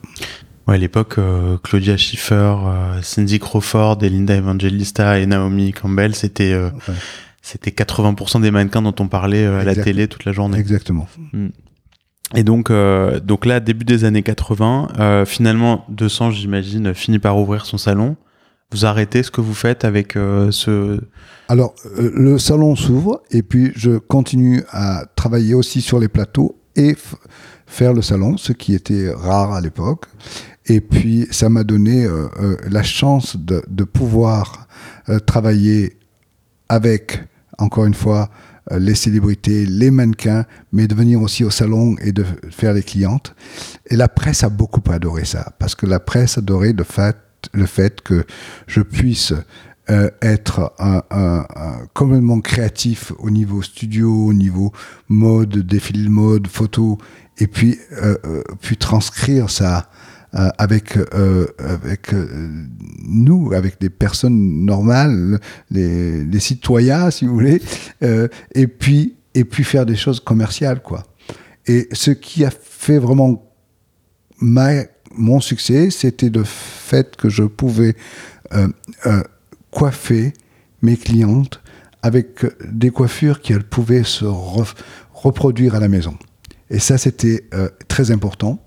Ouais, 0.68 0.76
à 0.76 0.78
l'époque, 0.78 1.16
euh, 1.18 1.58
Claudia 1.64 1.98
Schiffer, 1.98 2.56
Cindy 3.02 3.40
Crawford 3.40 4.00
et 4.04 4.10
Linda 4.10 4.36
Evangelista 4.36 5.20
et 5.20 5.26
Naomi 5.26 5.74
Campbell, 5.74 6.16
c'était 6.16 6.54
euh, 6.54 6.70
Ouais. 6.88 6.94
c'était 7.42 7.72
80% 7.72 8.42
des 8.42 8.52
mannequins 8.52 8.82
dont 8.82 8.96
on 9.00 9.08
parlait 9.08 9.46
à 9.46 9.64
la 9.64 9.76
télé 9.76 10.08
toute 10.08 10.26
la 10.26 10.32
journée. 10.32 10.58
Exactement. 10.58 11.08
Et 12.34 12.44
donc, 12.44 12.70
euh, 12.70 13.20
donc 13.20 13.46
là, 13.46 13.60
début 13.60 13.84
des 13.84 14.06
années 14.06 14.24
80, 14.24 14.88
euh, 15.00 15.26
finalement, 15.26 15.86
200, 15.90 16.32
j'imagine, 16.32 16.94
finit 16.94 17.20
par 17.20 17.38
ouvrir 17.38 17.66
son 17.66 17.78
salon. 17.78 18.16
Vous 18.72 18.86
arrêtez 18.86 19.22
ce 19.22 19.32
que 19.32 19.42
vous 19.42 19.54
faites 19.54 19.84
avec 19.84 20.16
euh, 20.16 20.50
ce... 20.52 21.02
Alors, 21.50 21.76
euh, 21.98 22.10
le 22.16 22.38
salon 22.38 22.78
s'ouvre, 22.78 23.22
et 23.30 23.44
puis 23.44 23.74
je 23.76 23.98
continue 23.98 24.64
à 24.72 25.04
travailler 25.16 25.54
aussi 25.54 25.82
sur 25.82 26.00
les 26.00 26.08
plateaux 26.08 26.58
et 26.78 26.96
faire 27.68 27.94
le 27.94 28.02
salon, 28.02 28.38
ce 28.38 28.54
qui 28.54 28.74
était 28.74 29.12
rare 29.12 29.52
à 29.52 29.60
l'époque. 29.60 30.06
Et 30.68 30.80
puis, 30.80 31.28
ça 31.32 31.50
m'a 31.50 31.66
donné 31.66 32.06
euh, 32.06 32.30
la 32.70 32.82
chance 32.82 33.36
de, 33.36 33.84
pouvoir 33.84 34.68
travailler 35.26 35.98
avec, 36.70 37.22
encore 37.58 37.86
une 37.86 37.94
fois, 37.94 38.30
les 38.72 38.96
célébrités, 38.96 39.66
les 39.66 39.92
mannequins, 39.92 40.46
mais 40.72 40.88
de 40.88 40.96
venir 40.96 41.22
aussi 41.22 41.44
au 41.44 41.50
salon 41.50 41.98
et 42.02 42.14
de 42.14 42.24
faire 42.52 42.74
les 42.74 42.84
clientes. 42.84 43.36
Et 43.88 43.98
la 43.98 44.08
presse 44.08 44.44
a 44.44 44.50
beaucoup 44.50 44.82
adoré 44.90 45.26
ça, 45.26 45.52
parce 45.60 45.76
que 45.76 45.86
la 45.86 46.00
presse 46.00 46.38
adorait 46.38 46.72
le 46.72 46.86
fait, 46.86 47.18
le 47.54 47.66
fait 47.66 48.02
que 48.02 48.26
je 48.68 48.82
puisse 48.82 49.34
euh, 49.90 50.10
être 50.22 50.74
un, 50.80 51.02
un- 51.10 51.46
complètement 51.94 52.40
créatif 52.40 53.12
au 53.20 53.30
niveau 53.30 53.62
studio, 53.62 54.28
au 54.28 54.34
niveau 54.34 54.72
mode, 55.10 55.58
défilé 55.66 56.04
de 56.06 56.10
mode, 56.10 56.48
photo, 56.48 56.98
et 57.40 57.48
puis, 57.48 57.78
euh, 57.94 58.16
euh, 58.26 58.44
puis 58.62 58.78
transcrire 58.78 59.50
ça 59.50 59.90
avec, 60.60 60.98
avec 61.60 62.14
nous, 63.04 63.52
avec 63.54 63.82
des 63.82 63.90
personnes 63.90 64.64
normales, 64.64 65.42
les, 65.70 66.24
les 66.24 66.40
citoyens, 66.40 67.12
si 67.12 67.26
vous 67.26 67.34
voulez, 67.34 67.62
et, 68.56 68.68
puis, 68.68 69.18
et 69.34 69.44
puis 69.44 69.66
faire 69.66 69.86
des 69.86 69.98
choses 69.98 70.22
commerciales, 70.22 70.82
quoi. 70.82 71.04
Et 71.68 71.90
ce 71.92 72.12
qui 72.12 72.46
a 72.46 72.50
fait 72.50 72.98
vraiment 72.98 73.52
ma, 74.40 74.84
mon 75.16 75.40
succès, 75.40 75.90
c'était 75.90 76.30
le 76.30 76.44
fait 76.44 77.16
que 77.16 77.30
je 77.30 77.44
pouvais 77.44 77.96
euh, 78.54 78.68
euh, 79.06 79.22
coiffer 79.72 80.34
mes 80.82 80.98
clientes 80.98 81.62
avec 82.02 82.46
des 82.68 82.90
coiffures 82.90 83.42
qu'elles 83.42 83.64
pouvaient 83.64 84.04
se 84.04 84.26
re- 84.26 84.74
reproduire 85.14 85.76
à 85.76 85.80
la 85.80 85.88
maison. 85.88 86.18
Et 86.70 86.80
ça, 86.80 86.98
c'était 86.98 87.46
euh, 87.54 87.70
très 87.88 88.12
important. 88.12 88.64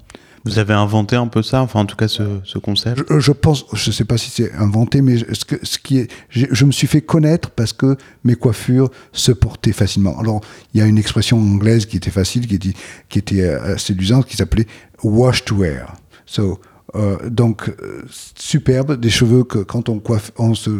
Vous 0.46 0.58
avez 0.58 0.74
inventé 0.74 1.16
un 1.16 1.26
peu 1.26 1.42
ça, 1.42 1.62
enfin 1.62 1.80
en 1.80 1.86
tout 1.86 1.96
cas 1.96 2.06
ce, 2.06 2.40
ce 2.44 2.58
concept? 2.58 3.02
Je, 3.08 3.18
je 3.18 3.32
pense, 3.32 3.64
je 3.72 3.88
ne 3.88 3.94
sais 3.94 4.04
pas 4.04 4.18
si 4.18 4.28
c'est 4.30 4.52
inventé, 4.52 5.00
mais 5.00 5.16
je- 5.16 5.32
ce, 5.32 5.44
que, 5.46 5.56
ce 5.62 5.78
qui 5.78 5.98
est, 6.00 6.10
je, 6.28 6.44
je 6.50 6.64
me 6.66 6.70
suis 6.70 6.86
fait 6.86 7.00
connaître 7.00 7.50
parce 7.50 7.72
que 7.72 7.96
mes 8.24 8.34
coiffures 8.34 8.90
se 9.12 9.32
portaient 9.32 9.72
facilement. 9.72 10.18
Alors, 10.20 10.42
il 10.74 10.80
y 10.80 10.82
a 10.82 10.86
une 10.86 10.98
expression 10.98 11.38
anglaise 11.38 11.86
qui 11.86 11.96
était 11.96 12.10
facile, 12.10 12.46
qui 12.46 12.56
était, 12.56 12.74
qui 13.08 13.18
était 13.18 13.40
euh, 13.40 13.78
séduisante, 13.78 14.26
qui 14.26 14.36
s'appelait 14.36 14.66
wash 15.02 15.46
to 15.46 15.56
wear. 15.56 15.94
So, 16.26 16.60
euh, 16.94 17.28
donc, 17.28 17.68
euh, 17.68 18.02
superbe, 18.08 18.98
des 18.98 19.10
cheveux 19.10 19.44
que 19.44 19.58
quand 19.58 19.88
on 19.88 19.98
coiffe, 19.98 20.30
on 20.38 20.54
se 20.54 20.70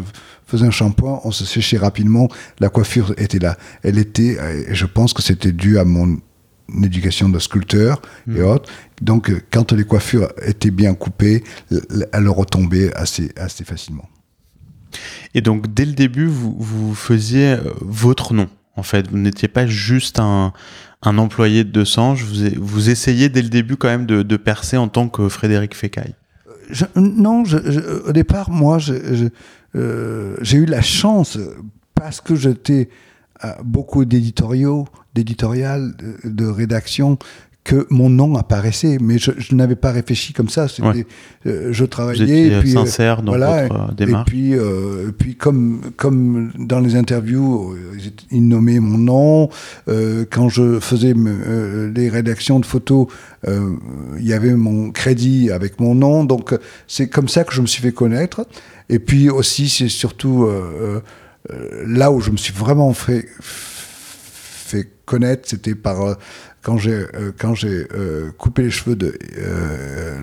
faisait 0.46 0.66
un 0.66 0.70
shampoing, 0.70 1.20
on 1.24 1.30
se 1.30 1.44
séchait 1.44 1.78
rapidement, 1.78 2.28
la 2.60 2.68
coiffure 2.68 3.14
était 3.16 3.38
là. 3.38 3.56
Elle 3.82 3.98
était, 3.98 4.38
euh, 4.38 4.64
et 4.68 4.74
je 4.74 4.86
pense 4.86 5.12
que 5.12 5.22
c'était 5.22 5.52
dû 5.52 5.78
à 5.78 5.84
mon 5.84 6.18
éducation 6.82 7.28
de 7.28 7.38
sculpteur 7.38 8.00
et 8.34 8.42
autres. 8.42 8.70
Donc, 9.02 9.30
quand 9.50 9.72
les 9.72 9.84
coiffures 9.84 10.28
étaient 10.46 10.70
bien 10.70 10.94
coupées, 10.94 11.44
elles 11.70 12.28
retombaient 12.28 12.94
assez, 12.94 13.32
assez 13.36 13.64
facilement. 13.64 14.08
Et 15.34 15.42
donc 15.42 15.74
dès 15.74 15.84
le 15.84 15.92
début, 15.92 16.26
vous, 16.26 16.56
vous 16.58 16.94
faisiez 16.94 17.58
votre 17.82 18.32
nom. 18.32 18.48
En 18.76 18.82
fait, 18.82 19.10
vous 19.10 19.18
n'étiez 19.18 19.48
pas 19.48 19.66
juste 19.66 20.18
un, 20.20 20.52
un 21.04 21.18
employé 21.18 21.64
de 21.64 21.70
200. 21.70 22.14
Vous, 22.14 22.48
vous 22.60 22.90
essayez 22.90 23.28
dès 23.28 23.42
le 23.42 23.48
début 23.48 23.76
quand 23.76 23.88
même 23.88 24.06
de, 24.06 24.36
percer 24.36 24.76
en 24.76 24.88
tant 24.88 25.08
que 25.08 25.28
Frédéric 25.28 25.74
Fécaille. 25.74 26.14
Je- 26.70 26.84
non, 26.96 27.44
au 28.06 28.12
départ, 28.12 28.50
moi, 28.50 28.78
euh, 29.74 30.36
j'ai 30.40 30.56
eu 30.58 30.66
la 30.66 30.82
chance, 30.82 31.38
parce 31.94 32.20
que 32.20 32.34
j'étais 32.34 32.88
beaucoup 33.62 34.04
d'éditoriaux, 34.04 34.86
d'éditorial, 35.14 35.94
de, 35.96 36.30
de 36.30 36.46
rédaction, 36.46 37.18
que 37.64 37.86
mon 37.88 38.10
nom 38.10 38.34
apparaissait, 38.36 38.98
mais 39.00 39.16
je, 39.16 39.30
je 39.38 39.54
n'avais 39.54 39.74
pas 39.74 39.90
réfléchi 39.90 40.34
comme 40.34 40.50
ça. 40.50 40.66
Ouais. 40.82 41.06
euh, 41.46 41.68
je 41.72 41.82
Vous 41.84 41.88
travaillais. 41.88 42.22
étiez 42.24 42.46
et 42.48 42.54
euh, 42.56 42.60
puis, 42.60 42.70
euh, 42.76 42.84
sincère 42.84 43.22
dans 43.22 43.32
voilà, 43.32 43.62
votre 43.68 43.80
euh, 43.80 43.92
et 43.92 43.94
démarche. 43.94 44.28
puis, 44.28 44.54
euh, 44.54 45.08
et 45.08 45.12
puis 45.12 45.34
comme, 45.36 45.80
comme 45.96 46.52
dans 46.58 46.80
les 46.80 46.94
interviews, 46.94 47.72
euh, 47.72 47.98
ils 48.30 48.46
nommaient 48.46 48.80
mon 48.80 48.98
nom. 48.98 49.48
Euh, 49.88 50.26
quand 50.30 50.50
je 50.50 50.78
faisais 50.78 51.14
me- 51.14 51.34
euh, 51.46 51.92
les 51.94 52.10
rédactions 52.10 52.60
de 52.60 52.66
photos, 52.66 53.06
euh, 53.48 53.70
il 54.18 54.26
y 54.26 54.34
avait 54.34 54.54
mon 54.54 54.90
crédit 54.90 55.50
avec 55.50 55.80
mon 55.80 55.94
nom. 55.94 56.24
Donc 56.24 56.52
euh, 56.52 56.58
c'est 56.86 57.08
comme 57.08 57.28
ça 57.28 57.44
que 57.44 57.54
je 57.54 57.62
me 57.62 57.66
suis 57.66 57.80
fait 57.82 57.92
connaître. 57.92 58.46
Et 58.90 58.98
puis 58.98 59.30
aussi, 59.30 59.70
c'est 59.70 59.88
surtout 59.88 60.44
euh, 60.44 61.00
euh, 61.50 61.84
là 61.86 62.12
où 62.12 62.20
je 62.20 62.30
me 62.30 62.36
suis 62.36 62.52
vraiment 62.52 62.92
fait, 62.92 63.26
fait 63.40 64.88
connaître, 65.06 65.48
c'était 65.48 65.74
par 65.74 66.02
euh, 66.02 66.14
quand 66.64 66.78
j'ai 66.78 66.92
euh, 66.92 67.30
quand 67.38 67.54
j'ai 67.54 67.86
euh, 67.94 68.30
coupé 68.38 68.62
les 68.62 68.70
cheveux 68.70 68.96
de 68.96 69.12
euh, 69.38 70.16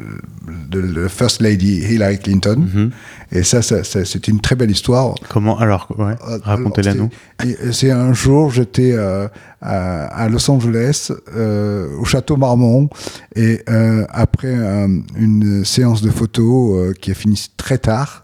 de 0.70 0.80
la 0.80 1.08
First 1.10 1.42
Lady 1.42 1.78
Hillary 1.90 2.20
Clinton. 2.20 2.58
Mhm. 2.74 2.92
Et 3.32 3.44
ça, 3.44 3.62
ça, 3.62 3.84
ça, 3.84 4.04
c'était 4.04 4.32
une 4.32 4.42
très 4.42 4.56
belle 4.56 4.72
histoire. 4.72 5.16
Comment 5.30 5.58
alors 5.60 5.88
ouais, 5.98 6.16
Euh, 6.28 6.40
Racontez-la 6.44 6.92
alors, 6.92 7.04
nous. 7.06 7.10
c'est- 7.46 7.72
C'est 7.72 7.92
un 7.92 8.12
jour, 8.14 8.52
j'étais 8.52 8.92
euh, 8.94 9.28
à, 9.62 10.06
à 10.06 10.28
Los 10.30 10.50
Angeles, 10.50 11.12
euh, 11.36 11.88
au 12.00 12.06
château 12.06 12.36
Marmont, 12.38 12.90
et 13.36 13.62
euh, 13.70 14.06
après 14.10 14.54
euh, 14.56 14.88
une 15.18 15.64
séance 15.64 16.02
de 16.02 16.10
photos 16.10 16.78
euh, 16.90 16.94
qui 16.94 17.12
a 17.12 17.14
fini 17.14 17.40
très 17.58 17.78
tard, 17.78 18.24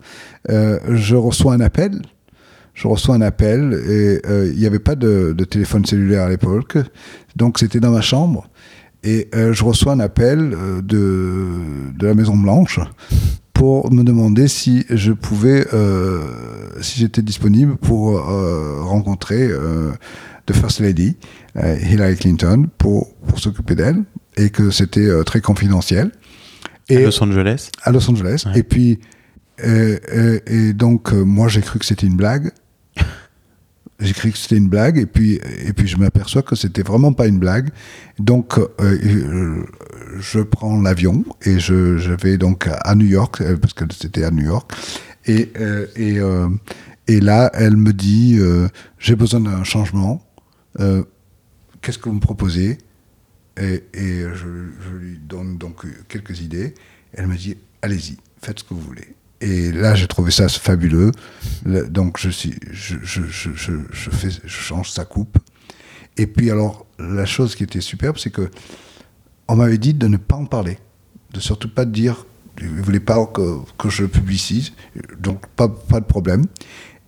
euh, 0.50 0.80
je 0.92 1.16
reçois 1.16 1.54
un 1.54 1.62
appel. 1.62 2.02
Je 2.78 2.88
reçois 2.88 3.16
un 3.16 3.22
appel 3.22 3.74
et 3.74 4.22
euh, 4.30 4.52
il 4.54 4.60
n'y 4.60 4.68
avait 4.68 4.78
pas 4.78 4.94
de, 4.94 5.34
de 5.36 5.44
téléphone 5.46 5.84
cellulaire 5.84 6.22
à 6.22 6.30
l'époque, 6.30 6.78
donc 7.36 7.58
c'était 7.58 7.80
dans 7.80 7.90
ma 7.90 8.02
chambre. 8.02 8.48
Et 9.04 9.30
euh, 9.34 9.52
je 9.52 9.64
reçois 9.64 9.94
un 9.94 10.00
appel 10.00 10.54
euh, 10.54 10.82
de, 10.84 11.48
de 11.98 12.06
la 12.06 12.14
Maison 12.14 12.38
Blanche 12.38 12.80
pour 13.52 13.92
me 13.92 14.04
demander 14.04 14.48
si 14.48 14.86
je 14.92 15.12
pouvais, 15.12 15.66
si 16.80 17.00
j'étais 17.00 17.24
disponible 17.24 17.76
pour 17.78 18.22
rencontrer 18.22 19.50
The 20.46 20.54
First 20.54 20.80
Lady, 20.80 21.18
Hillary 21.56 22.18
Clinton, 22.18 22.68
pour, 22.78 23.16
pour 23.28 23.40
s'occuper 23.40 23.74
d'elle, 23.74 24.04
et 24.36 24.52
que 24.52 24.70
c'était 24.70 25.10
très 25.24 25.42
confidentiel. 25.42 26.12
À 26.88 27.00
Los 27.00 27.24
Angeles? 27.24 27.72
à 27.82 27.92
Los 27.92 28.08
Angeles. 28.12 28.44
Ouais. 28.46 28.60
Et 28.60 28.62
puis, 28.62 29.00
euh, 29.64 29.98
euh, 30.14 30.40
et 30.46 30.74
donc, 30.74 31.14
euh, 31.14 31.24
moi, 31.24 31.48
j'ai 31.48 31.62
cru 31.62 31.80
que 31.80 31.86
c'était 31.86 32.08
une 32.08 32.16
blague. 32.16 32.52
Cru 34.00 34.32
que 34.32 34.38
c'était 34.38 34.58
une 34.58 34.70
blague, 34.70 34.98
et 34.98 35.06
puis, 35.08 35.40
et 35.66 35.74
puis 35.74 35.88
je 35.88 35.98
m'aperçois 35.98 36.44
que 36.44 36.56
c'était 36.56 36.84
vraiment 36.84 37.14
pas 37.14 37.28
une 37.28 37.40
blague. 37.40 37.70
Donc, 38.20 38.58
euh, 38.58 38.68
euh, 38.80 39.66
je 40.20 40.40
prends 40.40 40.80
l'avion 40.80 41.26
et 41.44 41.60
je, 41.60 41.98
je 41.98 42.14
vais 42.14 42.38
donc 42.38 42.68
à 42.68 42.96
New 42.96 43.08
York, 43.08 43.42
euh, 43.42 43.58
parce 43.58 43.74
que 43.74 43.86
c'était 43.92 44.24
à 44.24 44.32
New 44.32 44.46
York. 44.46 44.72
Et, 45.26 45.52
euh, 45.60 45.88
et, 45.96 46.20
euh, 46.20 46.48
et 47.08 47.20
là, 47.20 47.52
elle 47.54 47.76
me 47.76 47.92
dit 47.92 48.38
euh, 48.40 48.68
J'ai 48.98 49.16
besoin 49.16 49.42
d'un 49.42 49.64
changement. 49.64 50.24
Qu'est-ce 51.82 51.98
que 51.98 52.10
vous 52.10 52.16
me 52.16 52.20
proposez? 52.20 52.78
Et, 53.60 53.84
et 53.94 54.22
je, 54.22 54.46
je 54.80 54.96
lui 54.96 55.18
donne 55.18 55.58
donc 55.58 55.86
quelques 56.08 56.42
idées. 56.42 56.76
Elle 57.14 57.28
me 57.28 57.36
dit 57.36 57.58
Allez-y, 57.82 58.18
faites 58.42 58.60
ce 58.60 58.64
que 58.64 58.74
vous 58.74 58.82
voulez. 58.82 59.17
Et 59.42 59.72
là, 59.72 59.94
j'ai 59.96 60.08
trouvé 60.08 60.32
ça 60.32 60.48
fabuleux. 60.50 61.12
Le- 61.66 61.88
Donc, 61.88 62.20
je, 62.20 62.30
suis, 62.30 62.56
je, 62.72 62.96
je, 63.04 63.22
je, 63.28 63.50
je, 63.92 64.10
fais, 64.10 64.30
je 64.30 64.48
change 64.48 64.92
sa 64.92 65.06
coupe. 65.06 65.38
Et 66.18 66.26
puis, 66.28 66.50
alors, 66.52 66.86
la 67.00 67.26
chose 67.26 67.56
qui 67.56 67.64
était 67.64 67.82
superbe, 67.82 68.18
c'est 68.18 68.32
que 68.32 68.50
on 69.48 69.56
m'avait 69.56 69.78
dit 69.78 69.94
de 69.94 70.08
ne 70.08 70.18
pas 70.18 70.36
en 70.36 70.46
parler, 70.46 70.78
de 71.34 71.40
surtout 71.40 71.70
pas 71.74 71.86
dire. 71.86 72.26
Ils 72.60 72.74
ne 72.76 72.82
voulaient 72.82 73.00
pas 73.00 73.24
que, 73.28 73.60
que 73.78 73.90
je 73.90 74.06
publicise, 74.06 74.74
donc 75.20 75.46
pas, 75.56 75.68
pas 75.70 76.00
de 76.00 76.06
problème. 76.06 76.46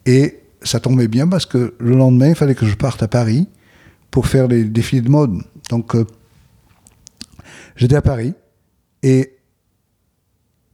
Et 0.06 0.40
ça 0.62 0.80
tombait 0.80 1.08
bien 1.08 1.28
parce 1.28 1.48
que 1.48 1.74
le 1.80 1.96
lendemain, 1.96 2.30
il 2.30 2.36
fallait 2.36 2.54
que 2.54 2.68
je 2.68 2.76
parte 2.76 3.02
à 3.02 3.08
Paris 3.08 3.48
pour 4.12 4.28
faire 4.28 4.48
les 4.48 4.64
défilés 4.66 5.02
de 5.02 5.10
mode. 5.10 5.42
Donc, 5.72 5.96
euh, 5.96 6.06
j'étais 7.76 7.96
à 7.96 8.02
Paris 8.04 8.34
et, 9.02 9.34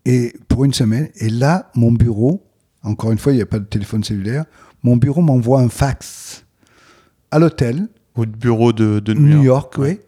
et 0.06 0.34
pour 0.48 0.66
une 0.66 0.74
semaine. 0.74 1.10
Et 1.18 1.30
là, 1.30 1.72
mon 1.76 1.92
bureau, 1.92 2.44
encore 2.84 3.12
une 3.12 3.18
fois, 3.18 3.34
il 3.34 3.38
n'y 3.38 3.42
a 3.42 3.48
pas 3.48 3.60
de 3.60 3.66
téléphone 3.66 4.04
cellulaire, 4.04 4.46
mon 4.84 4.98
bureau 4.98 5.22
m'envoie 5.22 5.62
un 5.62 5.70
fax 5.70 6.46
à 7.32 7.40
l'hôtel, 7.40 7.88
Votre 8.16 8.32
bureau 8.32 8.72
de, 8.72 9.00
de 9.00 9.14
New 9.14 9.38
New, 9.38 9.44
York, 9.44 9.76
oui, 9.78 10.00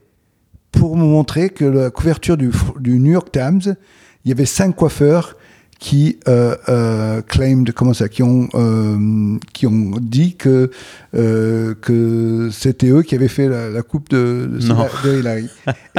pour 0.72 0.96
me 0.96 1.04
montrer 1.04 1.50
que 1.50 1.66
la 1.66 1.90
couverture 1.90 2.38
du, 2.38 2.52
du 2.80 3.00
New 3.00 3.12
York 3.12 3.32
Times, 3.32 3.76
il 4.24 4.30
y 4.30 4.32
avait 4.32 4.46
cinq 4.46 4.76
coiffeurs 4.76 5.36
qui 5.80 6.18
euh, 6.28 6.56
euh, 6.70 7.22
claimed, 7.22 7.72
comment 7.72 7.94
ça, 7.94 8.10
qui 8.10 8.24
ont, 8.24 8.50
euh, 8.56 9.38
qui 9.54 9.68
ont 9.68 9.92
dit 10.00 10.36
que, 10.36 10.72
euh, 11.16 11.76
que 11.76 12.50
c'était 12.52 12.90
eux 12.90 13.04
qui 13.04 13.14
avaient 13.16 13.28
fait 13.28 13.48
la, 13.48 13.70
la 13.70 13.82
coupe 13.84 14.10
de, 14.10 14.50
de, 14.52 14.58
de 14.60 15.20
Hillary. 15.20 15.50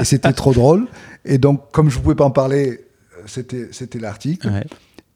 Et 0.01 0.05
c'était 0.05 0.33
trop 0.33 0.53
drôle. 0.53 0.87
Et 1.25 1.39
donc, 1.39 1.71
comme 1.73 1.91
je 1.91 1.99
ne 1.99 2.03
pouvais 2.03 2.17
pas 2.17 2.25
en 2.25 2.31
parler, 2.31 2.81
c'était, 3.29 3.69
c'était 3.73 3.99
l'article. 3.99 4.49
Ouais. 4.49 4.67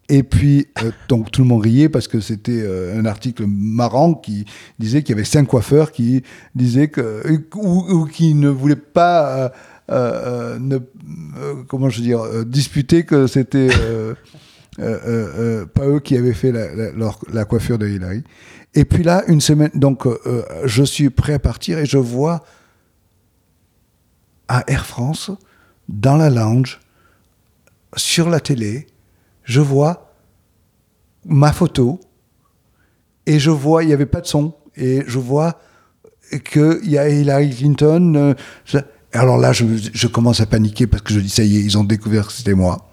Et 0.09 0.22
puis, 0.25 0.66
euh, 0.83 0.90
donc 1.09 1.31
tout 1.31 1.42
le 1.42 1.48
monde 1.48 1.62
riait 1.62 1.88
parce 1.88 2.07
que 2.09 2.20
c'était 2.20 2.61
euh, 2.62 2.98
un 3.01 3.07
article 3.07 3.44
marrant 3.46 4.14
qui 4.14 4.44
disait 4.79 5.03
qu'il 5.03 5.14
y 5.14 5.18
avait 5.18 5.25
cinq 5.25 5.46
coiffeurs 5.46 5.90
qui 5.92 6.22
disaient 6.55 6.88
que, 6.88 7.22
ou, 7.55 7.85
ou 7.88 8.05
qui 8.07 8.35
ne 8.35 8.48
voulaient 8.48 8.77
pas, 8.77 9.53
euh, 9.90 10.59
ne, 10.59 10.79
comment 11.66 11.88
je 11.88 11.98
veux 11.98 12.05
dire, 12.05 12.44
disputer 12.44 13.05
que 13.05 13.27
c'était 13.27 13.70
pas 14.77 15.87
eux 15.87 16.01
qui 16.01 16.16
avaient 16.16 16.35
fait 16.35 16.53
la, 16.53 16.75
la- 16.75 16.92
leur- 16.92 17.20
la 17.33 17.44
coiffure 17.44 17.79
de 17.79 17.88
Hillary. 17.88 18.22
Et 18.75 18.85
puis 18.85 19.03
là, 19.05 19.22
une 19.29 19.40
semaine, 19.40 19.70
donc 19.75 20.07
je 20.64 20.83
suis 20.83 21.11
prêt 21.11 21.35
à 21.35 21.38
partir 21.38 21.79
et 21.79 21.87
je 21.87 21.98
vois 21.98 22.44
à 24.48 24.64
Air 24.66 24.85
France, 24.85 25.31
dans 25.88 26.16
la 26.16 26.29
lounge, 26.31 26.81
sur 27.96 28.28
la 28.31 28.40
télé, 28.40 28.87
je 29.44 29.61
vois 29.61 30.14
ma 31.24 31.52
photo 31.52 32.00
et 33.26 33.38
je 33.38 33.50
vois, 33.50 33.85
il 33.85 33.87
n'y 33.88 33.92
avait 33.92 34.07
pas 34.07 34.20
de 34.20 34.26
son, 34.26 34.55
et 34.76 35.02
je 35.07 35.18
vois 35.18 35.61
qu'il 36.44 36.90
y 36.90 36.98
a 36.98 37.09
Hillary 37.09 37.50
Clinton. 37.55 38.14
euh, 38.16 38.35
je- 38.64 38.78
alors 39.12 39.37
là, 39.37 39.52
je, 39.52 40.07
commence 40.07 40.40
à 40.40 40.46
paniquer 40.46 40.87
parce 40.87 41.02
que 41.02 41.12
je 41.12 41.20
dis, 41.20 41.28
ça 41.28 41.44
y 41.44 41.57
est, 41.57 41.61
ils 41.61 41.76
ont 41.76 41.85
découvert 41.85 42.26
que 42.28 42.33
c'était 42.33 42.55
moi. 42.55 42.88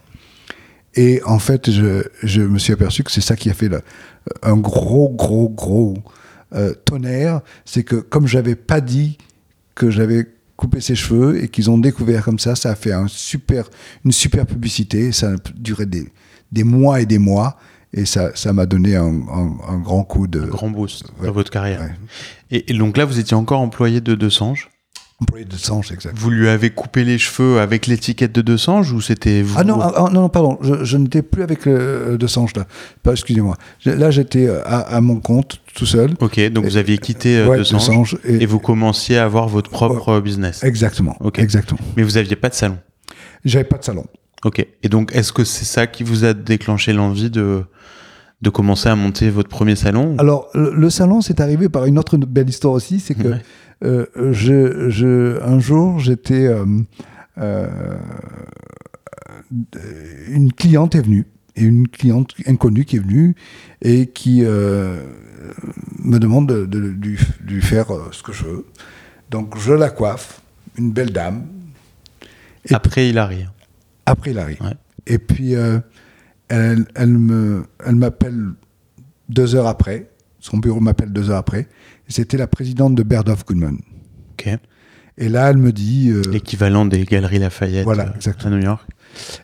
Et 0.96 1.22
en 1.24 1.40
fait, 1.40 1.72
je, 1.72 2.42
me 2.42 2.60
suis 2.60 2.74
aperçu 2.74 3.04
que 3.04 3.12
c'est 3.12 3.22
ça 3.22 3.36
qui 3.38 3.50
a 3.50 3.54
fait 3.54 3.70
un 4.44 4.58
gros, 4.58 5.10
gros, 5.10 5.48
gros 5.50 5.98
euh, 6.54 6.74
tonnerre. 6.74 7.42
C'est 7.64 7.84
que 7.84 7.96
comme 7.96 8.28
j'avais 8.28 8.56
pas 8.56 8.82
dit 8.82 9.18
que 9.76 9.90
j'avais 9.90 10.28
coupé 10.60 10.82
ses 10.82 10.94
cheveux 10.96 11.42
et 11.42 11.48
qu'ils 11.48 11.70
ont 11.72 11.78
découvert 11.78 12.24
comme 12.26 12.38
ça, 12.40 12.54
ça 12.56 12.72
a 12.72 12.76
fait 12.76 12.92
un 12.92 13.08
super, 13.08 13.70
une 14.04 14.12
super 14.12 14.46
publicité. 14.46 15.12
Ça 15.14 15.32
a 15.32 15.36
duré 15.56 15.86
des, 15.86 16.06
des 16.52 16.64
mois 16.66 17.00
et 17.02 17.06
des 17.06 17.18
mois. 17.18 17.58
Et 17.94 18.06
ça 18.06 18.32
ça 18.36 18.54
m'a 18.54 18.66
donné 18.68 18.96
un, 18.98 19.08
un- 19.08 19.58
un 19.68 19.78
grand 19.80 20.04
coup 20.04 20.28
de... 20.28 20.42
Un 20.42 20.46
grand 20.48 20.70
boost 20.70 21.06
Ouais. 21.20 21.28
dans 21.28 21.34
votre 21.34 21.50
carrière. 21.50 21.80
Ouais. 21.82 21.92
Et, 22.52 22.72
et 22.72 22.78
donc 22.78 22.98
là, 22.98 23.06
vous 23.06 23.18
étiez 23.20 23.36
encore 23.36 23.62
employé 23.62 24.00
de 24.02 24.14
Desange. 24.16 24.70
Employé 25.22 25.44
de 25.44 25.56
Sange, 25.58 25.92
exact. 25.92 26.18
Vous 26.18 26.30
lui 26.30 26.48
avez 26.48 26.70
coupé 26.70 27.04
les 27.04 27.18
cheveux 27.18 27.60
avec 27.60 27.88
l'étiquette 27.88 28.32
de 28.32 28.42
Desange 28.42 28.94
ou 28.94 29.02
c'était 29.02 29.42
vous 29.42 29.56
Ah 29.58 29.66
non, 29.66 29.78
ah, 29.82 29.92
ah, 29.96 30.10
non, 30.14 30.22
non, 30.22 30.30
pardon, 30.30 30.58
je, 30.62 30.86
je 30.86 30.96
n'étais 30.98 31.22
plus 31.22 31.44
avec 31.44 31.68
euh, 31.68 32.18
De 32.18 32.26
Sange 32.28 32.52
là. 32.56 32.66
Excusez-moi. 33.12 33.58
Là, 33.84 34.12
j'étais 34.12 34.48
euh, 34.48 34.62
à, 34.66 34.80
à 34.80 35.02
mon 35.02 35.20
compte, 35.20 35.60
tout 35.76 35.86
seul. 35.86 36.12
Ok, 36.22 36.40
donc 36.52 36.64
vous 36.66 36.78
aviez 36.78 36.98
quitté 37.00 37.38
euh, 37.38 37.48
Ouais, 37.48 37.58
Desange, 37.58 37.82
Desange, 37.90 38.18
et- 38.24 38.44
et 38.44 38.46
vous 38.46 38.60
commenciez 38.60 39.18
à 39.18 39.26
avoir 39.26 39.50
votre 39.50 39.70
propre 39.70 40.10
euh, 40.10 40.22
business. 40.22 40.64
Exactement. 40.64 41.18
Ok. 41.20 41.40
Exactement. 41.40 41.82
Mais 41.98 42.04
vous 42.04 42.16
aviez 42.16 42.38
pas 42.38 42.48
de 42.50 42.54
salon. 42.56 42.78
J'avais 43.44 43.66
pas 43.66 43.78
de 43.78 43.84
salon. 43.84 44.06
Ok. 44.46 44.66
Et 44.84 44.88
donc, 44.88 45.14
est-ce 45.14 45.34
que 45.34 45.44
c'est 45.44 45.66
ça 45.66 45.86
qui 45.86 46.04
vous 46.04 46.24
a 46.24 46.34
déclenché 46.34 46.94
l'envie 46.94 47.30
de, 47.30 47.64
de 48.42 48.50
commencer 48.50 48.88
à 48.88 48.96
monter 48.96 49.30
votre 49.30 49.50
premier 49.50 49.76
salon? 49.76 50.16
Alors, 50.18 50.48
le, 50.54 50.74
le 50.74 50.90
salon, 50.90 51.20
c'est 51.20 51.42
arrivé 51.42 51.68
par 51.68 51.86
une 51.88 52.00
autre 52.00 52.16
belle 52.16 52.48
histoire 52.48 52.74
aussi, 52.74 53.02
c'est 53.02 53.16
que 53.16 53.28
Ouais. 53.28 53.42
Euh, 53.84 54.06
je, 54.32 54.90
je, 54.90 55.42
un 55.42 55.60
jour, 55.60 56.00
j'étais, 56.00 56.48
euh, 56.48 56.66
euh, 57.38 57.98
une 60.28 60.52
cliente 60.54 60.96
est 60.96 61.02
venue, 61.02 61.26
et 61.56 61.64
une 61.64 61.88
cliente 61.88 62.34
inconnue 62.46 62.86
qui 62.86 62.98
est 62.98 63.00
venue 63.00 63.36
et 63.82 64.08
qui 64.08 64.42
me 64.44 66.18
demande 66.20 66.48
de, 66.50 66.66
de- 66.66 66.80
de 66.80 66.88
lui, 67.08 67.18
de 67.46 67.54
lui 67.54 67.62
faire 67.62 67.88
ce 68.12 68.22
que 68.24 68.32
je 68.34 68.46
veux. 68.46 68.66
Donc, 69.32 69.58
je 69.58 69.74
la 69.74 69.90
coiffe, 69.90 70.42
une 70.78 70.92
belle 70.92 71.12
dame, 71.12 71.46
et- 72.70 72.74
Après 72.74 73.10
Hilary. 73.10 73.46
après 74.06 74.34
Larry. 74.34 74.58
Ouais. 74.62 74.74
Et 75.08 75.18
puis, 75.18 75.54
elle, 76.50 76.86
elle 76.96 77.96
m'appelle 77.96 78.50
deux 79.30 79.56
heures 79.56 79.68
après. 79.68 80.10
Son 80.40 80.58
bureau 80.58 80.80
m'appelle 80.80 81.12
deux 81.12 81.30
heures 81.30 81.38
après. 81.38 81.68
C'était 82.10 82.38
la 82.38 82.48
présidente 82.48 82.96
de 82.96 83.04
Bergdorf 83.04 83.46
Goodman. 83.46 83.78
Ok. 84.34 84.50
Et 85.18 85.30
là, 85.30 85.50
elle 85.50 85.58
me 85.58 85.72
dit, 85.72 86.10
euh, 86.12 86.22
L'équivalent 86.32 86.86
des 86.86 87.04
Galeries 87.04 87.40
Lafayette 87.40 87.84
Voilà, 87.84 88.14
euh, 88.26 88.32
à 88.46 88.50
New 88.50 88.60
York. 88.62 88.88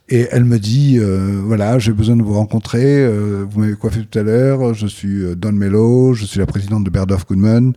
et 0.10 0.28
elle 0.32 0.46
me 0.46 0.58
dit, 0.58 0.98
euh, 1.00 1.42
voilà, 1.44 1.80
j'ai 1.80 1.92
besoin 1.92 2.16
de 2.16 2.24
vous 2.24 2.34
rencontrer. 2.34 3.04
euh, 3.06 3.46
vous 3.50 3.60
m'avez 3.60 3.76
coiffé 3.76 4.06
tout 4.06 4.18
à 4.20 4.24
l'heure. 4.24 4.74
Je 4.74 4.88
suis 4.88 5.36
Don 5.36 5.52
Mello. 5.52 6.14
Je 6.14 6.26
suis 6.26 6.40
la 6.40 6.46
présidente 6.46 6.84
de 6.86 6.90
Bergdorf 6.90 7.26
Goodman. 7.28 7.74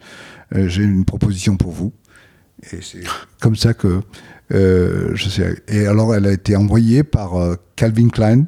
j'ai 0.55 0.83
une 0.85 1.05
proposition 1.05 1.57
pour 1.57 1.73
vous. 1.73 1.93
Et 2.73 2.79
c'est 2.83 3.03
comme 3.41 3.57
ça 3.57 3.75
que 3.75 4.01
je 4.51 5.29
sais. 5.29 5.63
Et 5.69 5.87
alors, 5.87 6.15
elle 6.15 6.27
a 6.27 6.33
été 6.33 6.55
envoyée 6.57 7.03
par 7.03 7.33
Calvin 7.77 8.09
Klein 8.09 8.47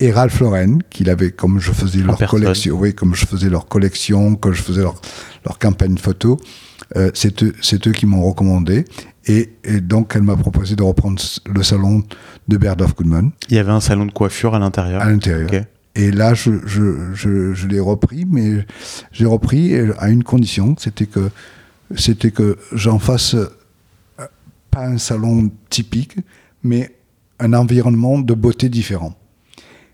et 0.00 0.10
Ralph 0.12 0.40
Lauren, 0.40 0.78
qu'il 0.90 1.08
avait, 1.10 1.30
comme 1.30 1.60
je 1.60 1.70
faisais 1.72 1.98
leur 2.02 2.16
personne. 2.16 2.40
collection, 2.40 2.76
oui, 2.78 2.94
comme 2.94 3.14
je 3.14 3.26
faisais 3.26 3.48
leur 3.50 3.66
collection, 3.68 4.34
que 4.34 4.52
je 4.52 4.62
faisais 4.62 4.80
leur, 4.82 5.00
leur 5.44 5.58
campagne 5.58 5.96
photo. 5.98 6.38
euh, 6.96 7.10
c'est 7.14 7.42
eux, 7.42 7.54
c'est 7.62 7.86
eux 7.86 7.92
qui 7.92 8.06
m'ont 8.06 8.22
recommandé. 8.22 8.84
Et, 9.26 9.50
et 9.64 9.80
donc, 9.80 10.12
elle 10.16 10.22
m'a 10.22 10.36
proposé 10.36 10.74
de 10.74 10.82
reprendre 10.82 11.22
le 11.46 11.62
salon 11.62 12.02
de 12.48 12.56
Bergdorf 12.56 12.94
Goodman 12.96 13.30
Il 13.50 13.56
y 13.56 13.58
avait 13.58 13.70
un 13.70 13.80
salon 13.80 14.06
de 14.06 14.12
coiffure 14.12 14.54
à 14.54 14.58
l'intérieur. 14.58 15.02
à 15.02 15.10
l'intérieur. 15.10 15.64
Et 15.94 16.10
là, 16.10 16.34
je, 16.34 16.52
je, 16.66 17.12
je, 17.14 17.52
je 17.52 17.66
l'ai 17.68 17.80
repris, 17.80 18.24
mais 18.28 18.64
j'ai 19.12 19.26
repris 19.26 19.74
à 19.98 20.08
une 20.08 20.24
condition, 20.24 20.74
c'était 20.78 21.06
que, 21.06 21.30
c'était 21.96 22.30
que 22.30 22.56
j'en 22.72 22.98
fasse 22.98 23.34
euh, 23.34 23.46
pas 24.70 24.86
un 24.86 24.98
salon 24.98 25.50
typique, 25.68 26.16
mais 26.62 26.96
un 27.40 27.52
environnement 27.52 28.18
de 28.18 28.34
beauté 28.34 28.68
différent. 28.68 29.14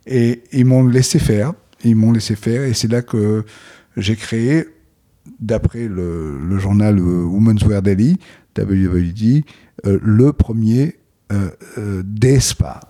Et 0.07 0.43
ils 0.53 0.65
m'ont 0.65 0.87
laissé 0.87 1.19
faire, 1.19 1.53
ils 1.83 1.97
m'ont 1.97 2.13
laissé 2.13 2.37
faire, 2.37 2.63
et 2.63 2.75
c'est 2.75 2.91
là 2.91 3.03
que 3.03 3.45
j'ai 3.97 4.17
créé, 4.17 4.67
d'après 5.41 5.89
le, 5.89 6.59
journal 6.59 6.99
euh, 6.99 7.25
Women's 7.25 7.63
Wear 7.65 7.83
Daily, 7.83 8.17
WWD, 8.57 9.45
euh, 9.87 9.99
le 10.03 10.33
premier 10.33 10.97
euh, 11.33 11.51
euh, 11.79 12.03
day 12.05 12.39
spa. 12.39 12.81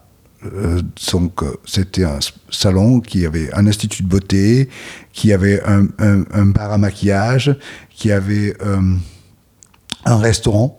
Euh, 0.44 0.82
donc, 1.12 1.42
c'était 1.64 2.04
un 2.04 2.18
salon 2.50 3.00
qui 3.00 3.24
avait 3.24 3.52
un 3.54 3.66
institut 3.66 4.02
de 4.02 4.08
beauté, 4.08 4.68
qui 5.12 5.32
avait 5.32 5.62
un, 5.64 6.46
bar 6.46 6.72
à 6.72 6.78
maquillage, 6.78 7.56
qui 7.90 8.12
avait 8.12 8.54
un 10.04 10.16
restaurant. 10.18 10.78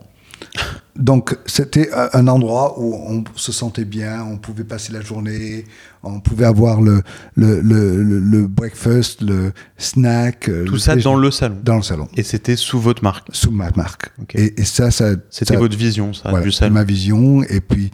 Donc, 0.96 1.36
c'était 1.46 1.90
un- 2.12 2.26
endroit 2.26 2.74
où 2.80 2.92
on 2.94 3.22
se 3.36 3.52
sentait 3.52 3.84
bien, 3.84 4.24
on 4.24 4.36
pouvait 4.36 4.64
passer 4.64 4.92
la 4.92 5.00
journée, 5.00 5.64
on 6.02 6.18
pouvait 6.18 6.44
avoir 6.44 6.80
le, 6.80 7.02
le, 7.36 7.60
le, 7.60 8.02
le- 8.18 8.46
breakfast, 8.48 9.20
le 9.22 9.52
snack. 9.76 10.48
euh, 10.48 10.64
Tout 10.64 10.78
ça 10.78 10.96
dans 10.96 11.14
le 11.14 11.30
salon. 11.30 11.56
dans 11.62 11.76
le 11.76 11.82
salon, 11.82 12.08
Et 12.16 12.24
c'était 12.24 12.56
sous 12.56 12.80
votre 12.80 13.04
marque. 13.04 13.28
sous 13.32 13.52
ma 13.52 13.70
marque. 13.76 14.10
Et, 14.34 14.60
et 14.60 14.64
ça, 14.64 14.90
ça. 14.90 15.10
C'était 15.30 15.56
votre 15.56 15.76
vision, 15.76 16.12
ça, 16.12 16.30
voilà, 16.30 16.44
du 16.44 16.50
salon. 16.50 16.74
ma 16.74 16.82
vision. 16.84 17.44
Et 17.44 17.60
puis, 17.60 17.92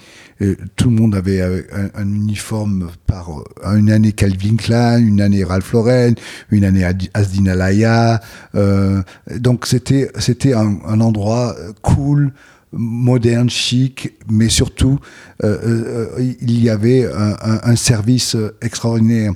tout 0.76 0.90
le 0.90 0.96
monde 0.96 1.14
avait 1.14 1.40
euh, 1.40 1.62
un, 1.72 2.02
un 2.02 2.08
uniforme 2.08 2.90
par 3.06 3.30
euh, 3.30 3.76
une 3.76 3.90
année 3.90 4.12
Calvin 4.12 4.56
Klein, 4.56 4.98
une 4.98 5.20
année 5.20 5.44
Ralph 5.44 5.72
Lauren, 5.72 6.14
une 6.50 6.64
année 6.64 6.84
Asdin 7.14 7.46
Alaya. 7.46 8.20
Euh, 8.54 9.02
donc, 9.38 9.66
c'était, 9.66 10.10
c'était 10.18 10.54
un, 10.54 10.78
un 10.86 11.00
endroit 11.00 11.54
cool, 11.82 12.32
moderne, 12.72 13.48
chic, 13.48 14.14
mais 14.28 14.48
surtout, 14.48 14.98
euh, 15.44 16.08
euh, 16.18 16.34
il 16.40 16.62
y 16.62 16.68
avait 16.68 17.08
un, 17.12 17.76
service 17.76 18.36
extraordinaire. 18.60 19.32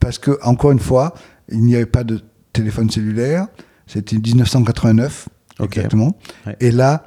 Parce 0.00 0.18
que, 0.18 0.38
encore 0.42 0.72
une 0.72 0.78
fois, 0.78 1.14
il 1.50 1.62
n'y 1.62 1.74
avait 1.74 1.86
pas 1.86 2.04
de 2.04 2.20
téléphone 2.52 2.90
cellulaire. 2.90 3.46
C'était 3.86 4.16
1989, 4.16 5.28
Ok. 5.58 5.76
exactement. 5.78 6.18
Ouais. 6.46 6.56
Et 6.60 6.70
là, 6.70 7.04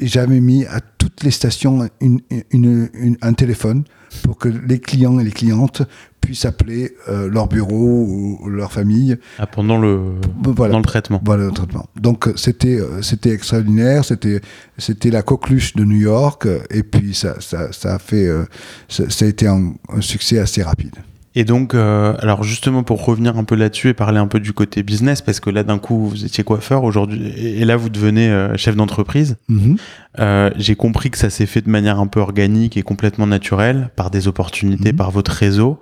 j'avais 0.00 0.40
mis 0.40 0.64
à 0.66 0.80
toutes 0.80 1.22
les 1.22 1.30
stations 1.30 1.88
une- 2.00 2.20
une- 2.50 2.88
une- 2.94 3.16
un 3.22 3.32
téléphone 3.32 3.84
pour 4.22 4.38
que 4.38 4.48
les 4.48 4.78
clients 4.80 5.18
et 5.20 5.24
les 5.24 5.30
clientes 5.30 5.82
puissent 6.20 6.44
appeler 6.46 6.94
euh, 7.08 7.28
leur 7.30 7.46
bureau 7.48 8.06
ou 8.42 8.48
leur 8.48 8.72
famille. 8.72 9.16
Ah, 9.38 9.46
pendant 9.46 9.78
le, 9.78 10.14
Voilà. 10.42 10.72
dans 10.72 10.78
le 10.78 10.84
traitement. 10.84 11.20
Voilà 11.24 11.44
le 11.46 11.52
traitement. 11.52 11.86
Donc 11.96 12.26
euh, 12.26 12.32
c'était 12.36 12.80
euh, 12.80 13.02
c'était 13.02 13.30
extraordinaire, 13.30 14.04
c'était 14.04 14.40
c'était 14.78 15.10
la 15.10 15.22
coqueluche 15.22 15.74
de 15.76 15.84
New 15.84 15.98
York 16.00 16.46
et 16.70 16.82
puis 16.82 17.14
ça 17.14 17.40
ça, 17.40 17.72
ça 17.72 17.94
a 17.94 17.98
fait 17.98 18.26
euh, 18.26 18.44
ça, 18.88 19.08
ça 19.10 19.24
a 19.24 19.28
été 19.28 19.46
un, 19.46 19.74
un 19.90 20.00
succès 20.00 20.38
assez 20.38 20.62
rapide. 20.62 20.96
Et 21.34 21.44
donc, 21.44 21.74
euh, 21.74 22.14
alors 22.20 22.42
justement 22.42 22.82
pour 22.82 23.04
revenir 23.04 23.36
un 23.36 23.44
peu 23.44 23.54
là-dessus 23.54 23.88
et 23.90 23.94
parler 23.94 24.18
un 24.18 24.26
peu 24.26 24.40
du 24.40 24.52
côté 24.52 24.82
business, 24.82 25.20
parce 25.22 25.40
que 25.40 25.50
là 25.50 25.62
d'un 25.62 25.78
coup 25.78 26.08
vous 26.08 26.24
étiez 26.24 26.42
coiffeur 26.42 26.84
aujourd'hui, 26.84 27.28
et 27.36 27.64
là 27.64 27.76
vous 27.76 27.90
devenez 27.90 28.28
euh, 28.30 28.56
chef 28.56 28.74
d'entreprise. 28.74 29.36
Mhm. 29.48 29.76
Euh, 30.18 30.50
J'ai 30.56 30.74
compris 30.74 31.10
que 31.10 31.18
ça 31.18 31.30
s'est 31.30 31.46
fait 31.46 31.60
de 31.60 31.70
manière 31.70 32.00
un 32.00 32.06
peu 32.06 32.20
organique 32.20 32.76
et 32.76 32.82
complètement 32.82 33.26
naturelle, 33.26 33.90
par 33.94 34.10
des 34.10 34.26
opportunités, 34.26 34.90
Mhm. 34.92 34.96
par 34.96 35.10
votre 35.10 35.30
réseau. 35.30 35.78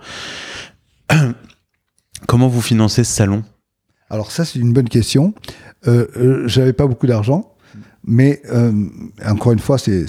Comment 2.27 2.49
vous 2.49 2.61
financez 2.63 3.05
ce 3.05 3.13
salon? 3.13 3.43
Alors 4.11 4.31
ça 4.33 4.45
c'est 4.45 4.59
une 4.59 4.73
bonne 4.73 4.89
question. 4.89 5.35
J'avais 6.47 6.73
pas 6.73 6.87
beaucoup 6.87 7.07
d'argent. 7.07 7.53
Mais 8.09 8.41
encore 9.25 9.53
une 9.53 9.59
fois, 9.59 9.79
c'est, 9.79 10.07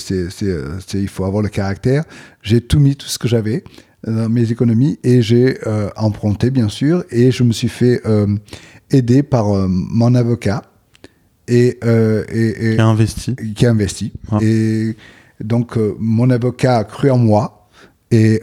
il 0.93 1.07
faut 1.07 1.25
avoir 1.25 1.41
le 1.41 1.49
caractère. 1.49 2.03
J'ai 2.43 2.61
tout 2.61 2.79
mis, 2.79 2.95
tout 2.95 3.07
ce 3.07 3.17
que 3.17 3.27
j'avais 3.27 3.63
dans 4.05 4.29
mes 4.29 4.51
économies, 4.51 4.99
et 5.03 5.21
j'ai 5.21 5.57
euh, 5.67 5.89
emprunté, 5.95 6.49
bien 6.51 6.69
sûr, 6.69 7.03
et 7.09 7.31
je 7.31 7.43
me 7.43 7.51
suis 7.51 7.67
fait 7.69 8.01
euh, 8.05 8.27
aider 8.91 9.23
par 9.23 9.55
euh, 9.55 9.67
mon 9.69 10.13
avocat 10.15 10.61
et, 11.47 11.79
et, 12.31 12.71
et- 12.71 12.75
Qui 12.75 12.81
a 12.81 12.87
investi 12.87 13.35
qui 13.55 13.65
a 13.65 13.71
investi. 13.71 14.13
Ah. 14.31 14.39
Et 14.41 14.95
donc, 15.41 15.77
mon 15.99 16.29
avocat 16.29 16.77
a 16.79 16.83
cru 16.83 17.09
en 17.09 17.17
moi 17.17 17.69
et, 18.11 18.41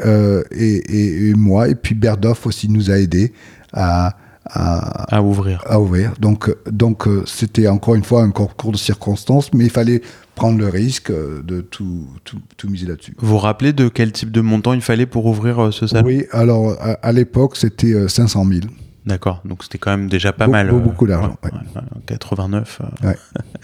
et, 0.52 1.28
et- 1.28 1.34
moi. 1.34 1.68
Et 1.68 1.74
puis, 1.74 1.94
Berdoff 1.94 2.46
aussi 2.46 2.68
nous 2.68 2.90
a 2.90 2.98
aidés 2.98 3.32
à, 3.72 4.16
à, 4.46 5.16
à 5.16 5.22
ouvrir 5.22 5.62
à 5.66 5.80
ouvrir. 5.80 6.14
Donc, 6.18 6.50
donc 6.70 7.04
c'était 7.26 7.68
encore 7.68 7.94
une 7.94 8.04
fois 8.04 8.22
un 8.22 8.30
concours 8.30 8.72
de 8.72 8.76
circonstances, 8.78 9.52
mais 9.52 9.64
il 9.64 9.70
fallait 9.70 10.00
prendre 10.34 10.58
le 10.58 10.68
risque 10.68 11.10
euh, 11.10 11.42
de 11.42 11.60
tout, 11.60 12.06
tout, 12.24 12.38
tout 12.56 12.68
miser 12.68 12.86
là-dessus. 12.86 13.14
Vous 13.18 13.28
vous 13.28 13.38
rappelez 13.38 13.72
de 13.72 13.88
quel 13.88 14.12
type 14.12 14.30
de 14.30 14.40
montant 14.40 14.72
il 14.72 14.80
fallait 14.80 15.06
pour 15.06 15.26
ouvrir 15.26 15.58
euh, 15.62 15.70
ce 15.70 15.86
salon? 15.86 16.06
Oui, 16.06 16.24
alors 16.32 16.72
à, 16.80 16.92
à 17.02 17.12
l'époque, 17.12 17.56
c'était 17.56 17.92
euh, 17.94 18.08
500 18.08 18.44
000. 18.46 18.60
D'accord, 19.06 19.42
donc 19.44 19.62
c'était 19.62 19.76
quand 19.78 19.90
même 19.90 20.08
déjà 20.08 20.32
pas 20.32 20.46
mal. 20.46 20.70
beau- 20.70 20.76
euh, 20.76 20.80
beaucoup 20.80 21.06
d'argent, 21.06 21.36
ouais, 21.44 21.50
ouais, 21.52 21.58
ouais, 21.76 22.02
89. 22.06 22.80
euh. 23.04 23.08
Ouais. 23.08 23.16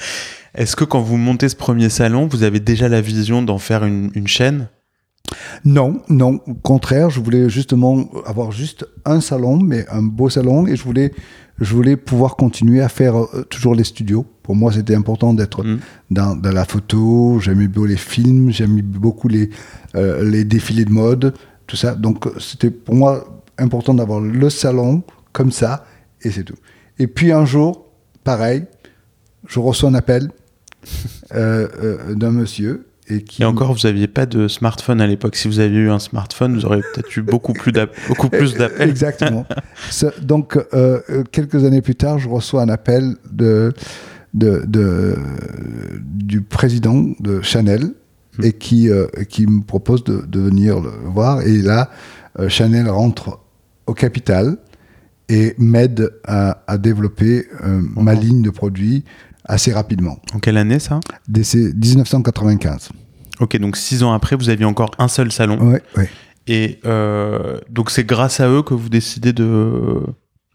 Est-ce 0.55 0.77
que 0.77 0.85
quand 0.85 1.01
vous 1.01 1.17
montez 1.17 1.49
ce 1.49 1.57
premier 1.57 1.89
salon, 1.89 2.27
vous 2.27 2.43
avez 2.43 2.61
déjà 2.61 2.89
la 2.89 3.01
vision 3.01 3.41
d'en 3.43 3.59
faire 3.59 3.85
une, 3.85 4.11
une 4.15 4.27
chaîne? 4.27 4.69
Non, 5.65 6.03
non, 6.09 6.41
au 6.47 6.55
contraire, 6.55 7.09
je 7.11 7.21
voulais 7.21 7.49
justement 7.49 8.11
avoir 8.27 8.51
juste 8.51 8.85
un 9.05 9.21
salon, 9.21 9.59
mais 9.63 9.87
un 9.89 10.03
beau 10.03 10.29
salon, 10.29 10.67
et 10.67 10.75
je 10.77 10.83
voulais, 10.83 11.13
je 11.61 11.75
voulais 11.75 11.97
pouvoir 11.97 12.37
continuer 12.37 12.81
à 12.81 12.89
faire 12.89 13.17
euh, 13.17 13.43
toujours 13.49 13.75
les 13.75 13.85
studios. 13.85 14.25
Pour 14.43 14.57
moi, 14.57 14.73
c'était 14.73 14.95
important 14.95 15.35
d'être 15.35 15.63
Mm. 15.63 15.79
dans, 16.11 16.37
dans 16.37 16.53
la 16.53 16.65
photo, 16.65 17.39
j'aimais 17.41 17.69
beaucoup 17.69 17.87
les 17.87 17.97
films, 17.97 18.51
j'aimais 18.51 18.83
beaucoup 18.83 19.29
les, 19.29 19.51
euh, 19.95 20.29
les 20.29 20.45
défilés 20.45 20.85
de 20.85 20.91
mode, 20.91 21.35
tout 21.67 21.77
ça. 21.77 21.95
Donc, 21.95 22.27
c'était 22.39 22.71
pour 22.71 22.95
moi 22.95 23.43
important 23.59 23.95
d'avoir 23.95 24.21
le 24.21 24.51
salon 24.51 25.03
comme 25.33 25.53
ça, 25.53 25.85
et 26.23 26.31
c'est 26.31 26.45
tout. 26.45 26.57
Et 26.99 27.07
puis 27.07 27.33
un 27.33 27.45
jour, 27.45 27.87
pareil, 28.25 28.65
je 29.47 29.61
reçois 29.61 29.91
un 29.91 29.95
appel 29.95 30.31
euh, 31.35 32.15
d'un 32.15 32.31
monsieur. 32.31 32.87
Et, 33.11 33.23
qui 33.23 33.43
Et 33.43 33.45
encore, 33.45 33.73
vous 33.73 33.81
n'aviez 33.89 34.07
pas 34.07 34.25
de 34.27 34.47
smartphone 34.49 35.01
à 35.01 35.07
l'époque. 35.07 35.37
Si 35.37 35.49
vous 35.49 35.59
aviez 35.59 35.79
eu 35.81 35.91
un 35.91 35.99
smartphone, 35.99 36.55
vous 36.55 36.65
auriez 36.65 36.83
peut-être 36.95 37.17
eu 37.17 37.23
beaucoup 37.23 37.53
plus 37.53 37.73
d'appels. 37.73 38.89
Exactement. 38.89 39.45
Donc, 40.23 40.57
euh, 40.57 41.01
euh, 41.11 41.25
quelques 41.31 41.65
années 41.65 41.83
plus 41.83 41.97
tard, 41.97 42.19
je 42.19 42.29
reçois 42.29 42.63
un 42.63 42.69
appel 42.69 43.17
de, 43.33 43.73
de, 44.35 44.63
de- 44.67 45.17
du 46.05 46.43
président 46.43 47.07
de 47.21 47.41
Chanel 47.43 47.93
Hmm. 48.39 48.45
et 48.45 48.53
qui, 48.53 48.89
euh, 48.89 49.07
qui 49.29 49.45
me 49.49 49.61
propose 49.63 50.05
de, 50.05 50.23
de 50.25 50.39
venir 50.41 50.79
le 50.79 50.91
voir. 51.07 51.43
Et 51.43 51.57
là, 51.63 51.91
euh, 52.39 52.49
Chanel 52.49 52.89
rentre 52.89 53.41
au 53.89 53.93
capital 53.93 54.57
et 55.29 55.55
m'aide 55.59 56.13
à, 56.25 56.63
à 56.69 56.79
développer 56.79 57.47
euh, 57.65 57.81
ma 57.97 58.15
Mhm. 58.15 58.21
ligne 58.21 58.43
de 58.43 58.51
produits 58.51 59.05
assez 59.51 59.73
rapidement. 59.73 60.19
En 60.33 60.39
quelle 60.39 60.57
année 60.57 60.79
ça? 60.79 61.01
Dès 61.29 61.43
ces 61.43 61.73
1995. 61.75 62.91
Ok, 63.41 63.57
donc 63.59 63.77
six 63.77 64.03
ans 64.03 64.13
après, 64.13 64.37
vous 64.37 64.49
aviez 64.49 64.65
encore 64.65 64.93
un 64.99 65.09
seul 65.09 65.33
salon. 65.33 65.59
Ouais, 65.59 65.83
ouais. 65.97 66.09
Et 66.47 66.81
euh, 66.85 67.59
donc 67.69 67.91
c'est 67.91 68.05
grâce 68.05 68.41
à 68.41 68.49
eux 68.49 68.63
que 68.63 68.75
vous 68.75 68.89
décidez 68.89 69.33
de 69.33 70.03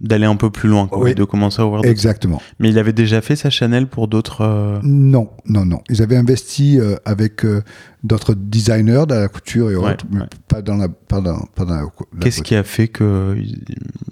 d'aller 0.02 0.26
un 0.26 0.36
peu 0.36 0.50
plus 0.50 0.68
loin, 0.68 0.88
quoi, 0.88 1.00
Oui. 1.04 1.12
et 1.12 1.16
de 1.16 1.24
commencer 1.24 1.62
à 1.62 1.66
ouvrir. 1.66 1.86
Exactement. 1.90 2.42
Mais 2.60 2.70
il 2.70 2.78
avait 2.78 2.92
déjà 2.94 3.22
fait 3.22 3.36
sa 3.38 3.50
Chanel 3.50 3.88
pour 3.88 4.08
d'autres. 4.10 4.42
euh, 4.42 4.80
Non, 4.84 5.30
non, 5.46 5.66
non. 5.66 5.80
Ils 5.90 6.02
avaient 6.02 6.18
investi 6.18 6.80
euh, 6.80 6.96
avec 7.06 7.46
euh, 7.46 7.62
d'autres 8.04 8.34
designers 8.36 9.06
dans 9.08 9.16
la 9.20 9.30
couture 9.30 9.72
et 9.72 9.76
Ouais, 9.78 9.92
autres, 9.94 10.06
mais 10.12 10.24
pas 10.50 10.62
dans 10.62 10.76
la, 10.76 10.90
pas 10.90 11.22
dans, 11.22 11.40
pas 11.56 11.64
dans 11.64 11.76
la, 11.76 11.82
la 11.84 12.20
Qu'est-ce 12.20 12.42
qui 12.42 12.56
a 12.56 12.64
fait 12.64 12.90
qu'ils 12.90 13.64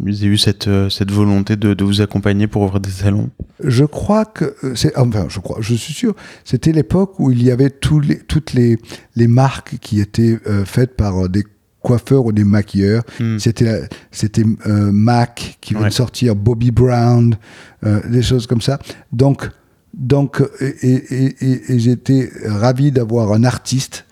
ils 0.05 0.23
aient 0.23 0.27
eu 0.27 0.37
cette, 0.37 0.69
cette 0.89 1.11
volonté 1.11 1.57
de, 1.57 1.73
de 1.73 1.83
vous 1.83 1.99
accompagner 2.01 2.47
pour 2.47 2.61
ouvrir 2.61 2.79
des 2.79 2.89
salons? 2.89 3.29
Je 3.61 3.83
crois 3.83 4.23
que 4.25 4.55
c'est, 4.75 4.97
enfin, 4.97 5.25
je 5.27 5.39
crois, 5.41 5.57
je 5.59 5.75
suis 5.75 5.93
sûr, 5.93 6.15
c'était 6.45 6.71
l'époque 6.71 7.19
où 7.19 7.29
il 7.31 7.43
y 7.43 7.51
avait 7.51 7.69
tous 7.69 7.99
les, 7.99 8.19
toutes 8.19 8.53
les, 8.53 8.77
les 9.17 9.27
marques 9.27 9.77
qui 9.81 9.99
étaient 9.99 10.39
faites 10.65 10.95
par 10.95 11.27
des 11.29 11.43
coiffeurs 11.83 12.25
ou 12.25 12.31
des 12.31 12.43
maquilleurs. 12.45 13.03
Hmm. 13.19 13.37
C'était, 13.37 13.87
c'était 14.11 14.43
euh, 14.65 14.91
Mac 14.91 15.57
qui 15.61 15.73
venait 15.75 15.83
Ouais. 15.83 15.89
de 15.89 15.93
sortir, 15.93 16.35
Bobby 16.35 16.71
Brown, 16.71 17.35
euh, 17.85 17.99
des 18.09 18.23
choses 18.23 18.47
comme 18.47 18.61
ça. 18.61 18.79
Donc, 19.11 19.47
donc, 19.93 20.41
et, 20.59 20.65
et- 20.87 21.35
et- 21.45 21.73
et 21.73 21.79
j'étais 21.79 22.31
ravi 22.45 22.91
d'avoir 22.91 23.31
un 23.33 23.43
artiste. 23.43 24.05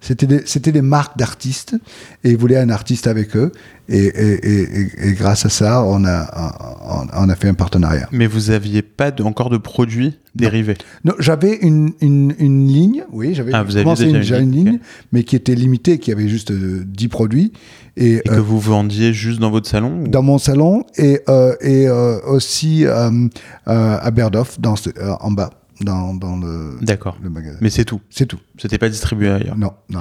C'était 0.00 0.26
des, 0.26 0.42
c'était 0.44 0.70
des 0.70 0.82
marques 0.82 1.16
d'artistes 1.18 1.74
et 2.22 2.30
ils 2.32 2.36
voulaient 2.36 2.58
un 2.58 2.68
artiste 2.68 3.06
avec 3.06 3.34
eux. 3.36 3.50
Et, 3.88 3.96
et- 4.04 4.46
et- 4.48 4.80
et- 4.80 5.08
et 5.08 5.12
grâce 5.14 5.46
à 5.46 5.48
ça, 5.48 5.82
on 5.82 6.04
a, 6.04 6.68
on, 6.86 7.24
on 7.24 7.28
a 7.30 7.34
fait 7.34 7.48
un 7.48 7.54
partenariat. 7.54 8.06
Mais 8.12 8.26
vous 8.26 8.50
aviez 8.50 8.83
pas 8.96 9.10
de- 9.10 9.22
encore 9.22 9.50
de 9.50 9.56
produits 9.58 10.18
dérivés 10.34 10.76
Non, 11.04 11.14
j'avais 11.18 11.56
une, 11.56 11.92
une, 12.00 12.34
une 12.38 12.66
ligne, 12.68 13.04
oui, 13.12 13.34
j'avais 13.34 13.52
Ah, 13.54 13.64
commencé 13.64 14.10
déjà 14.12 14.38
une, 14.38 14.50
ligne, 14.52 14.78
mais 15.12 15.22
qui 15.24 15.36
était 15.36 15.54
limitée, 15.54 15.98
qui 15.98 16.12
avait 16.12 16.28
juste 16.28 16.50
euh, 16.50 16.84
10 16.86 17.08
produits. 17.08 17.52
Et, 17.96 18.14
et 18.16 18.20
que 18.20 18.34
euh, 18.34 18.40
vous 18.40 18.58
vendiez 18.58 19.12
juste 19.12 19.38
dans 19.40 19.50
votre 19.50 19.68
salon 19.68 20.02
ou- 20.04 20.08
dans 20.08 20.22
mon 20.22 20.38
salon 20.38 20.84
et, 20.96 21.20
euh, 21.28 21.54
et 21.60 21.86
euh, 21.88 22.18
aussi 22.26 22.84
à 22.86 24.10
Berdoff, 24.10 24.60
dans 24.60 24.76
ce- 24.76 24.90
en 25.20 25.30
bas, 25.30 25.50
dans, 25.80 26.14
dans 26.14 26.36
le, 26.36 26.78
D'accord. 26.82 27.18
le 27.22 27.30
magasin. 27.30 27.58
Mais 27.60 27.70
c'est 27.70 27.84
tout? 27.84 28.00
C'est 28.10 28.26
tout. 28.26 28.38
C'était 28.58 28.78
pas 28.78 28.88
distribué 28.88 29.30
ailleurs? 29.30 29.56
Non, 29.58 29.72
non, 29.90 30.00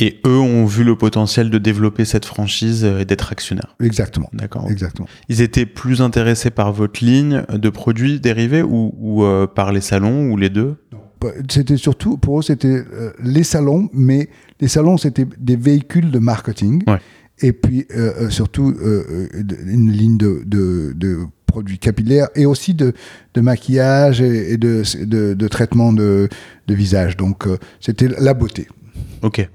Et 0.00 0.18
eux 0.26 0.38
ont 0.38 0.64
vu 0.64 0.82
le 0.82 0.96
potentiel 0.96 1.50
de 1.50 1.58
développer 1.58 2.04
cette 2.04 2.24
franchise 2.24 2.84
euh, 2.84 3.00
et 3.00 3.04
d'être 3.04 3.30
actionnaires. 3.32 3.76
exactement. 3.80 4.30
D'accord. 4.32 4.66
Exactement. 4.70 5.06
Ils 5.28 5.42
étaient 5.42 5.66
plus 5.66 6.00
intéressés 6.00 6.50
par 6.50 6.72
votre 6.72 7.04
ligne 7.04 7.44
de 7.52 7.68
produits 7.70 8.18
dérivés 8.18 8.62
ou, 8.62 8.94
ou, 8.98 9.24
euh, 9.24 9.46
par 9.46 9.72
les 9.72 9.82
salons 9.82 10.30
ou 10.30 10.36
les 10.36 10.48
deux? 10.48 10.76
C'était 11.50 11.76
surtout, 11.76 12.16
pour 12.16 12.38
eux, 12.38 12.42
c'était 12.42 12.82
euh, 12.92 13.12
les 13.22 13.44
salons, 13.44 13.90
mais 13.92 14.30
les 14.58 14.68
salons, 14.68 14.96
c'était 14.96 15.26
des 15.38 15.56
véhicules 15.56 16.10
de 16.10 16.18
marketing. 16.18 16.82
Ouais. 16.86 16.98
Et 17.42 17.52
puis, 17.52 17.86
euh, 17.94 18.12
euh, 18.22 18.30
surtout, 18.30 18.74
euh, 18.82 19.28
une 19.66 19.90
ligne 19.90 20.16
de, 20.16 20.42
de, 20.46 20.92
de 20.96 21.18
produits 21.46 21.78
capillaires 21.78 22.28
et 22.34 22.46
aussi 22.46 22.74
de, 22.74 22.94
de 23.34 23.40
maquillage 23.40 24.22
et, 24.22 24.52
et 24.52 24.56
de, 24.56 24.82
de, 25.04 25.34
de 25.34 25.48
traitement 25.48 25.92
de, 25.92 26.28
de 26.66 26.74
visage. 26.74 27.16
Donc, 27.16 27.46
euh, 27.46 27.58
c'était 27.80 28.08
la 28.08 28.32
beauté. 28.32 28.68
Ok. 29.22 29.48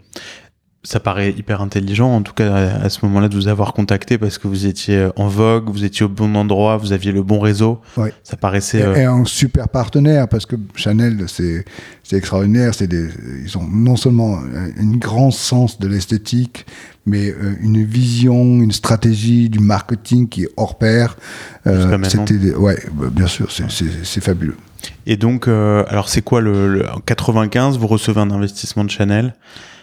Ça 0.86 1.00
paraît 1.00 1.32
hyper 1.32 1.62
intelligent, 1.62 2.16
en 2.16 2.22
tout 2.22 2.34
cas 2.34 2.54
à, 2.54 2.90
ce 2.90 3.04
moment-là, 3.06 3.28
de 3.28 3.36
vous 3.36 3.48
avoir 3.48 3.74
contacté 3.74 4.20
parce 4.20 4.38
que 4.38 4.48
vous 4.48 4.68
étiez 4.68 5.10
en 5.16 5.28
vogue, 5.28 5.68
vous 5.68 5.84
étiez 5.84 6.06
au 6.06 6.10
bon 6.10 6.36
endroit, 6.36 6.78
vous 6.78 6.94
aviez 6.94 7.12
le 7.12 7.24
bon 7.24 7.40
réseau. 7.40 7.82
Ouais. 7.98 8.14
Ça 8.24 8.38
paraissait. 8.38 8.82
Et, 8.82 8.84
euh, 8.84 8.96
et 8.96 9.04
un 9.04 9.26
super 9.26 9.68
partenaire 9.68 10.28
parce 10.28 10.46
que 10.46 10.56
Chanel, 10.76 11.26
c'est 11.28 11.66
extraordinaire. 12.12 12.76
C'est 12.76 12.88
ils 12.94 13.58
ont 13.58 13.68
non 13.68 13.96
seulement 13.96 14.38
un, 14.38 14.96
grand 14.98 15.32
sens 15.32 15.80
de 15.80 15.88
l'esthétique, 15.88 16.68
mais 17.08 17.32
euh, 17.32 17.56
une 17.62 17.84
vision, 17.84 18.62
une 18.62 18.72
stratégie 18.72 19.50
du 19.50 19.60
marketing 19.60 20.30
qui 20.30 20.44
est 20.44 20.50
hors 20.56 20.78
pair. 20.78 21.18
Euh. 21.66 21.98
C'était, 22.04 22.54
ouais, 22.54 22.78
bah, 22.94 23.08
bien 23.12 23.28
sûr, 23.28 23.50
c'est 23.52 24.22
fabuleux. 24.22 24.58
Et 25.06 25.18
donc, 25.18 25.48
euh, 25.48 25.84
alors 25.88 26.10
c'est 26.10 26.22
quoi 26.22 26.42
le, 26.42 26.68
le- 26.68 26.90
en 26.90 27.00
95 27.00 27.78
Vous 27.78 27.88
recevez 27.88 28.22
un 28.22 28.32
investissement 28.32 28.84
de 28.84 28.90
Chanel? 28.90 29.34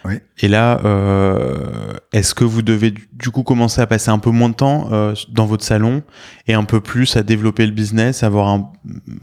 Oui. 0.05 0.15
Et 0.41 0.49
là, 0.49 0.81
euh, 0.85 1.93
est-ce 2.13 2.35
que 2.35 2.43
vous 2.45 2.63
devez 2.63 2.91
du 2.91 3.09
du 3.13 3.31
coup 3.31 3.45
commencer 3.45 3.81
à 3.81 3.87
passer 3.87 4.11
un 4.11 4.19
peu 4.19 4.31
moins 4.31 4.49
de 4.49 4.55
temps 4.55 4.89
euh, 4.91 5.15
dans 5.31 5.47
votre 5.47 5.65
salon 5.65 6.03
et 6.49 6.55
un 6.55 6.65
peu 6.65 6.81
plus 6.81 7.17
à 7.17 7.23
développer 7.23 7.65
le 7.67 7.71
business, 7.73 8.25
avoir 8.25 8.49
un, 8.49 8.73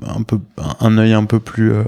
un 0.08 0.24
peu 0.24 0.40
un 0.80 0.98
œil 0.98 1.12
un 1.12 1.26
peu 1.26 1.42
plus 1.42 1.74
euh, 1.74 1.84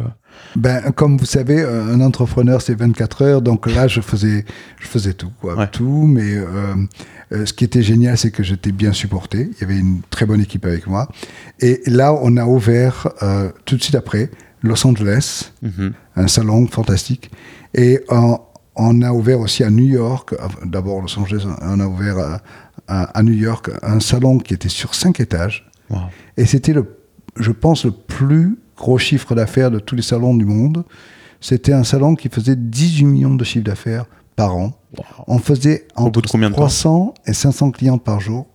Ben, 0.55 0.91
comme 0.91 1.17
vous 1.17 1.25
savez, 1.25 1.61
euh, 1.61 1.93
un 1.93 2.01
entrepreneur, 2.01 2.61
c'est 2.61 2.75
24 2.75 3.21
heures. 3.21 3.41
Donc 3.41 3.67
là, 3.67 3.87
je 3.87 4.01
faisais, 4.01 4.45
je 4.79 4.87
faisais 4.87 5.13
tout, 5.13 5.31
quoi. 5.39 5.55
Ouais. 5.55 5.67
Tout. 5.67 6.05
Mais 6.07 6.35
euh, 6.35 6.75
euh, 7.31 7.45
ce 7.45 7.53
qui 7.53 7.63
était 7.63 7.81
génial, 7.81 8.17
c'est 8.17 8.31
que 8.31 8.43
j'étais 8.43 8.71
bien 8.71 8.91
supporté. 8.93 9.49
Il 9.53 9.61
y 9.61 9.63
avait 9.63 9.77
une 9.77 10.01
très 10.09 10.25
bonne 10.25 10.41
équipe 10.41 10.65
avec 10.65 10.87
moi. 10.87 11.07
Et 11.59 11.81
là, 11.85 12.13
on 12.21 12.35
a 12.37 12.45
ouvert 12.45 13.07
euh, 13.21 13.49
tout 13.65 13.77
de 13.77 13.83
suite 13.83 13.95
après 13.95 14.29
Los 14.61 14.85
Angeles, 14.85 15.51
mhm. 15.61 15.93
un 16.15 16.27
salon 16.27 16.67
fantastique. 16.67 17.31
Et 17.73 18.01
on, 18.09 18.39
on 18.75 19.01
a 19.01 19.11
ouvert 19.11 19.39
aussi 19.39 19.63
à 19.63 19.69
New 19.69 19.85
York, 19.85 20.35
d'abord 20.65 21.01
Los 21.01 21.17
Angeles, 21.17 21.45
on 21.61 21.79
a 21.79 21.85
ouvert 21.87 22.17
à, 22.17 22.41
à- 22.87 23.03
à 23.17 23.23
New 23.23 23.33
York 23.33 23.69
un 23.81 23.99
salon 23.99 24.37
qui 24.37 24.53
était 24.53 24.69
sur 24.69 24.93
cinq 24.95 25.19
étages. 25.19 25.69
Wow. 25.89 25.99
Et 26.37 26.45
c'était, 26.45 26.73
je 27.37 27.51
pense, 27.51 27.85
le 27.85 27.91
plus 27.91 28.57
gros 28.81 28.97
chiffre 28.97 29.35
d'affaires 29.35 29.69
de 29.69 29.77
tous 29.79 29.95
les 29.95 30.01
salons 30.01 30.35
du 30.35 30.43
monde. 30.45 30.83
C'était 31.39 31.73
un 31.73 31.83
salon 31.83 32.15
qui 32.15 32.29
faisait 32.29 32.55
18 32.55 33.05
millions 33.05 33.35
de 33.35 33.43
chiffre 33.43 33.63
d'affaires 33.63 34.05
par 34.35 34.55
an. 34.55 34.73
On 35.27 35.37
faisait 35.37 35.87
Au 35.95 36.01
bout 36.03 36.07
entre 36.07 36.21
de 36.21 36.27
combien 36.27 36.49
de 36.49 36.55
temps 36.55 36.61
300 36.61 37.13
et 37.27 37.33
500 37.33 37.71
clients 37.71 37.97
par 37.99 38.19
jour. 38.19 38.47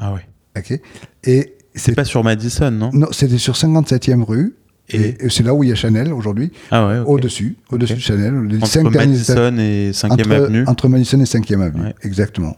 Ah 0.00 0.12
ouais. 0.14 0.26
ok 0.56 0.80
et 1.24 1.54
C'est 1.74 1.94
pas 1.94 2.04
sur 2.04 2.22
Madison, 2.24 2.70
non? 2.70 2.90
Non, 2.92 3.08
c'était 3.10 3.38
sur 3.38 3.54
57e 3.54 4.22
rue. 4.24 4.54
Et- 4.90 5.28
c'est 5.28 5.42
là 5.42 5.52
où 5.52 5.62
il 5.64 5.68
y 5.68 5.72
a 5.72 5.74
Chanel 5.74 6.12
aujourd'hui, 6.14 6.50
Ah 6.70 6.86
ouais. 6.88 6.98
au-dessus, 7.04 7.56
au-dessus 7.70 7.94
de 7.94 7.98
Chanel. 8.00 8.44
Les 8.44 8.56
Entre 8.56 8.66
cinq 8.68 8.90
derniers 8.90 9.20
étages- 9.20 9.36
Madison 9.52 9.58
et 9.58 9.92
5e 9.92 10.12
entre, 10.12 10.32
avenue. 10.32 10.64
entre 10.66 10.88
Madison 10.88 11.20
et 11.20 11.26
5e 11.26 11.60
avenue, 11.60 11.84
Ouais. 11.84 11.94
exactement. 12.02 12.56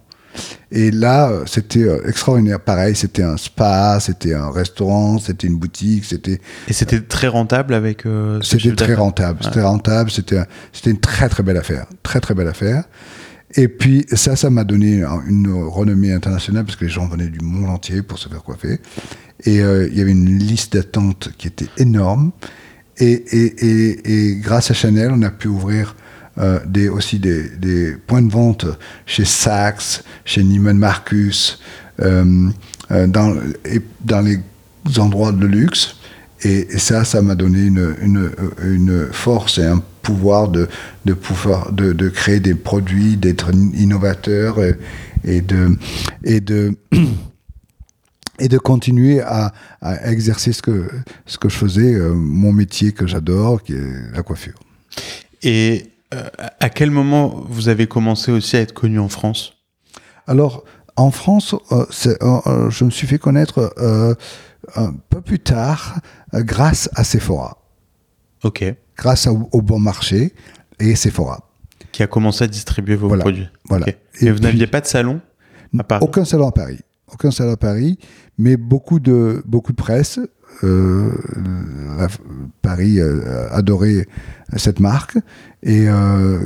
Et 0.73 0.91
là, 0.91 1.31
euh, 1.31 1.43
c'était 1.47 1.83
euh, 1.83 2.07
extraordinaire. 2.09 2.61
Pareil, 2.61 2.95
c'était 2.95 3.23
un 3.25 3.37
spa, 3.37 3.99
c'était 4.01 4.35
un 4.35 4.51
restaurant, 4.51 5.19
c'était 5.19 5.47
une 5.47 5.57
boutique, 5.59 6.05
c'était 6.05 6.41
Et 6.69 6.73
c'était 6.73 7.01
très 7.01 7.27
rentable 7.29 7.75
avec. 7.75 8.07
euh, 8.07 8.41
C'était 8.43 8.75
très 8.77 8.95
rentable, 8.95 9.39
c'était 9.43 9.63
rentable, 9.63 10.11
c'était 10.11 10.41
c'était 10.73 10.91
une 10.91 11.01
très 11.01 11.29
très 11.29 11.43
belle 11.43 11.57
affaire, 11.57 11.87
très 12.03 12.21
très 12.21 12.35
belle 12.35 12.49
affaire. 12.49 12.85
Et 13.57 13.67
puis 13.67 14.07
ça, 14.13 14.37
ça 14.37 14.49
m'a 14.49 14.63
donné 14.63 15.03
un- 15.03 15.23
une 15.29 15.53
renommée 15.53 16.13
internationale 16.13 16.65
parce 16.65 16.77
que 16.77 16.85
les 16.85 16.91
gens 16.91 17.09
venaient 17.09 17.27
du 17.29 17.41
monde 17.45 17.69
entier 17.69 18.03
pour 18.03 18.19
se 18.19 18.29
faire 18.29 18.43
coiffer. 18.45 18.79
Et 19.45 19.61
euh, 19.61 19.89
il 19.91 19.99
y 19.99 20.01
avait 20.01 20.13
une 20.13 20.39
liste 20.39 20.75
d'attente 20.75 21.31
qui 21.37 21.49
était 21.49 21.67
énorme. 21.77 22.31
Et, 22.99 23.11
et, 23.13 23.67
et, 23.67 24.29
et 24.29 24.37
grâce 24.37 24.71
à 24.71 24.75
Chanel, 24.75 25.11
on 25.13 25.23
a 25.23 25.31
pu 25.31 25.49
ouvrir 25.49 25.97
euh, 26.39 26.61
des, 26.67 26.89
aussi 26.89 27.19
des, 27.19 27.49
des 27.51 27.93
points 27.93 28.23
de 28.23 28.31
vente 28.31 28.67
chez 29.07 29.25
Saks, 29.25 30.03
chez 30.25 30.43
Neiman 30.45 30.77
Marcus, 30.77 31.61
euh, 32.01 32.49
euh, 32.91 33.07
dans, 33.07 33.37
et 33.65 33.81
dans 34.01 34.21
les 34.21 34.39
endroits 34.99 35.33
de 35.33 35.47
luxe. 35.47 35.97
Et, 36.43 36.69
et 36.71 36.79
ça, 36.79 37.05
ça 37.05 37.21
m'a 37.21 37.35
donné 37.35 37.63
une, 37.63 37.95
une, 38.01 38.31
une 38.63 39.09
force 39.13 39.59
et 39.59 39.65
un 39.65 39.83
pouvoir 40.03 40.49
de, 40.49 40.69
de 41.05 41.13
pouvoir 41.13 41.73
de, 41.73 41.93
de 41.93 42.09
créer 42.09 42.41
des 42.41 42.55
produits, 42.55 43.17
d'être 43.17 43.51
innovateur 43.75 44.63
et, 44.63 44.77
et 45.25 45.41
de 45.41 45.77
et 46.25 46.41
de 46.41 46.75
et 48.39 48.49
de 48.49 48.59
continuer 48.59 49.21
à, 49.21 49.53
à 49.83 50.11
exercer 50.11 50.53
ce 50.53 50.63
que 50.63 50.89
ce 51.27 51.39
que 51.39 51.49
je 51.49 51.57
faisais, 51.57 51.95
euh, 51.95 52.15
mon 52.15 52.53
métier 52.53 52.93
que 52.93 53.07
j'adore, 53.07 53.63
qui 53.63 53.75
est 53.75 54.13
la 54.15 54.23
coiffure. 54.23 54.59
Et 55.43 55.91
euh, 56.15 56.29
à 56.61 56.69
quel 56.71 56.91
moment 56.91 57.45
vous 57.49 57.69
avez 57.69 57.87
commencé 57.87 58.31
aussi 58.33 58.57
à 58.57 58.61
être 58.61 58.73
connu 58.75 58.99
en 58.99 59.09
France? 59.09 59.55
Alors, 60.27 60.65
en 60.97 61.11
France, 61.11 61.55
euh, 61.73 61.85
euh, 62.23 62.71
je 62.71 62.85
me 62.85 62.91
suis 62.91 63.07
fait 63.07 63.19
connaître 63.19 63.73
un 64.77 64.93
peu 65.09 65.21
plus 65.21 65.39
tard 65.39 66.01
grâce 66.35 66.89
à 66.95 67.05
Sephora, 67.05 67.59
Ok. 68.45 68.65
grâce 68.97 69.27
au, 69.27 69.49
au 69.53 69.63
bon 69.63 69.79
marché 69.81 70.35
et 70.79 70.95
Sephora. 70.95 71.49
Qui 71.93 72.03
a 72.03 72.07
commencé 72.07 72.45
à 72.45 72.47
distribuer 72.47 72.97
vos 72.97 73.09
Voilà. 73.09 73.23
produits. 73.23 73.49
Voilà. 73.69 73.87
Ok. 73.89 73.97
Et 74.21 74.27
Et, 74.27 74.31
vous 74.31 74.39
n'aviez 74.41 74.67
pas 74.67 74.81
de 74.81 74.87
salon 74.87 75.21
à 75.79 75.85
Paris? 75.85 76.05
Aucun 76.05 76.25
salon 76.25 76.49
à 76.49 76.53
Paris. 76.53 76.79
Aucun 77.13 77.31
salon 77.31 77.53
à 77.53 77.57
Paris, 77.57 77.99
mais 78.39 78.57
beaucoup 78.57 79.01
de, 79.01 79.43
beaucoup 79.47 79.73
de 79.73 79.77
presse. 79.77 80.21
Euh, 80.65 81.11
Paris 82.63 83.01
euh, 83.01 83.49
adorait 83.51 84.07
cette 84.57 84.81
marque. 84.81 85.17
Et 85.63 85.89
euh, 85.89 86.39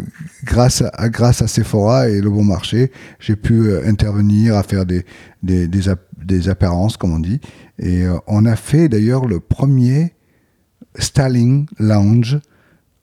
grâce, 0.44 0.82
à, 0.92 1.08
grâce 1.08 1.42
à 1.42 1.48
Sephora 1.48 2.08
et 2.08 2.20
le 2.20 2.30
bon 2.30 2.44
marché, 2.44 2.92
j'ai 3.18 3.36
pu 3.36 3.76
intervenir 3.84 4.56
à 4.56 4.62
faire 4.62 4.86
des, 4.86 5.04
des, 5.42 5.66
des, 5.66 5.82
des 6.22 6.48
apparences, 6.48 6.96
comme 6.96 7.12
on 7.12 7.18
dit. 7.18 7.40
Et 7.78 8.04
on 8.26 8.44
a 8.46 8.56
fait 8.56 8.88
d'ailleurs 8.88 9.26
le 9.26 9.40
premier 9.40 10.14
styling 10.96 11.66
lounge 11.78 12.38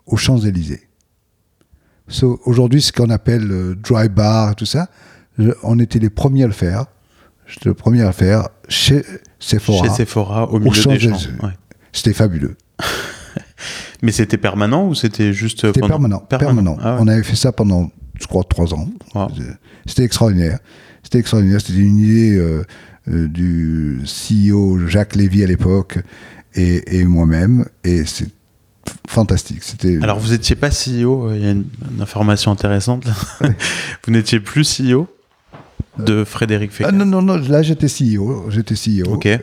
aux 0.05 0.17
Champs-Élysées. 0.17 0.87
So, 2.07 2.39
Aujourd'hui, 2.45 2.81
ce 2.81 2.91
qu'on 2.91 3.09
appelle 3.09 3.45
le 3.47 3.75
dry 3.75 4.09
bar 4.09 4.55
tout 4.55 4.65
ça, 4.65 4.89
on 5.63 5.79
était 5.79 5.99
les 5.99 6.09
premiers 6.09 6.43
à 6.43 6.47
le 6.47 6.53
faire. 6.53 6.85
J'étais 7.47 7.69
le 7.69 7.73
premier 7.73 8.01
à 8.01 8.07
le 8.07 8.11
faire 8.11 8.49
chez 8.69 9.03
Sephora. 9.41 9.87
Chez 9.89 9.93
Sephora, 9.93 10.49
au 10.49 10.59
milieu 10.59 10.97
des. 10.97 11.07
Ouais. 11.09 11.17
C'était 11.91 12.13
fabuleux. 12.13 12.55
Mais 14.01 14.11
c'était 14.11 14.37
permanent 14.37 14.87
ou 14.87 14.95
c'était 14.95 15.33
juste 15.33 15.61
C'était 15.61 15.79
pendant- 15.81 15.93
permanent. 15.93 16.19
permanent. 16.19 16.77
Ah 16.81 16.93
ouais. 16.95 16.99
On 17.01 17.07
avait 17.07 17.23
fait 17.23 17.35
ça 17.35 17.51
pendant, 17.51 17.91
je 18.19 18.25
crois, 18.27 18.43
trois 18.43 18.73
ans. 18.73 18.87
Wow. 19.13 19.27
C'était 19.85 20.03
extraordinaire. 20.03 20.59
C'était 21.03 21.19
extraordinaire. 21.19 21.59
C'était 21.61 21.79
une 21.79 21.97
idée 21.99 22.35
euh, 22.37 22.63
euh, 23.09 23.27
du 23.27 24.01
CEO 24.05 24.87
Jacques 24.87 25.15
Lévy 25.15 25.43
à 25.43 25.47
l'époque 25.47 25.99
et, 26.55 26.99
et 26.99 27.03
moi-même. 27.03 27.65
Et 27.83 28.05
c'est 28.05 28.29
fantastique. 29.07 29.61
C'était. 29.63 29.99
Alors 30.01 30.17
vous 30.19 30.33
étiez 30.33 30.55
pas 30.55 30.69
CEO, 30.69 31.27
euh, 31.29 31.35
il 31.37 31.43
y 31.43 31.47
a 31.47 31.51
une, 31.51 31.65
une 31.95 32.01
information 32.01 32.51
intéressante. 32.51 33.05
vous 34.05 34.11
n'étiez 34.11 34.39
plus 34.39 34.63
CEO 34.81 35.07
de 35.97 36.23
Frédéric 36.23 36.71
Fécamp. 36.71 36.89
Ah, 36.91 36.95
non, 36.95 37.05
non, 37.05 37.21
non. 37.21 37.37
Là, 37.37 37.61
j'étais 37.61 37.87
CEO. 37.87 38.49
J'étais 38.49 38.75
CEO. 38.75 39.13
Ok. 39.13 39.25
Euh, 39.25 39.39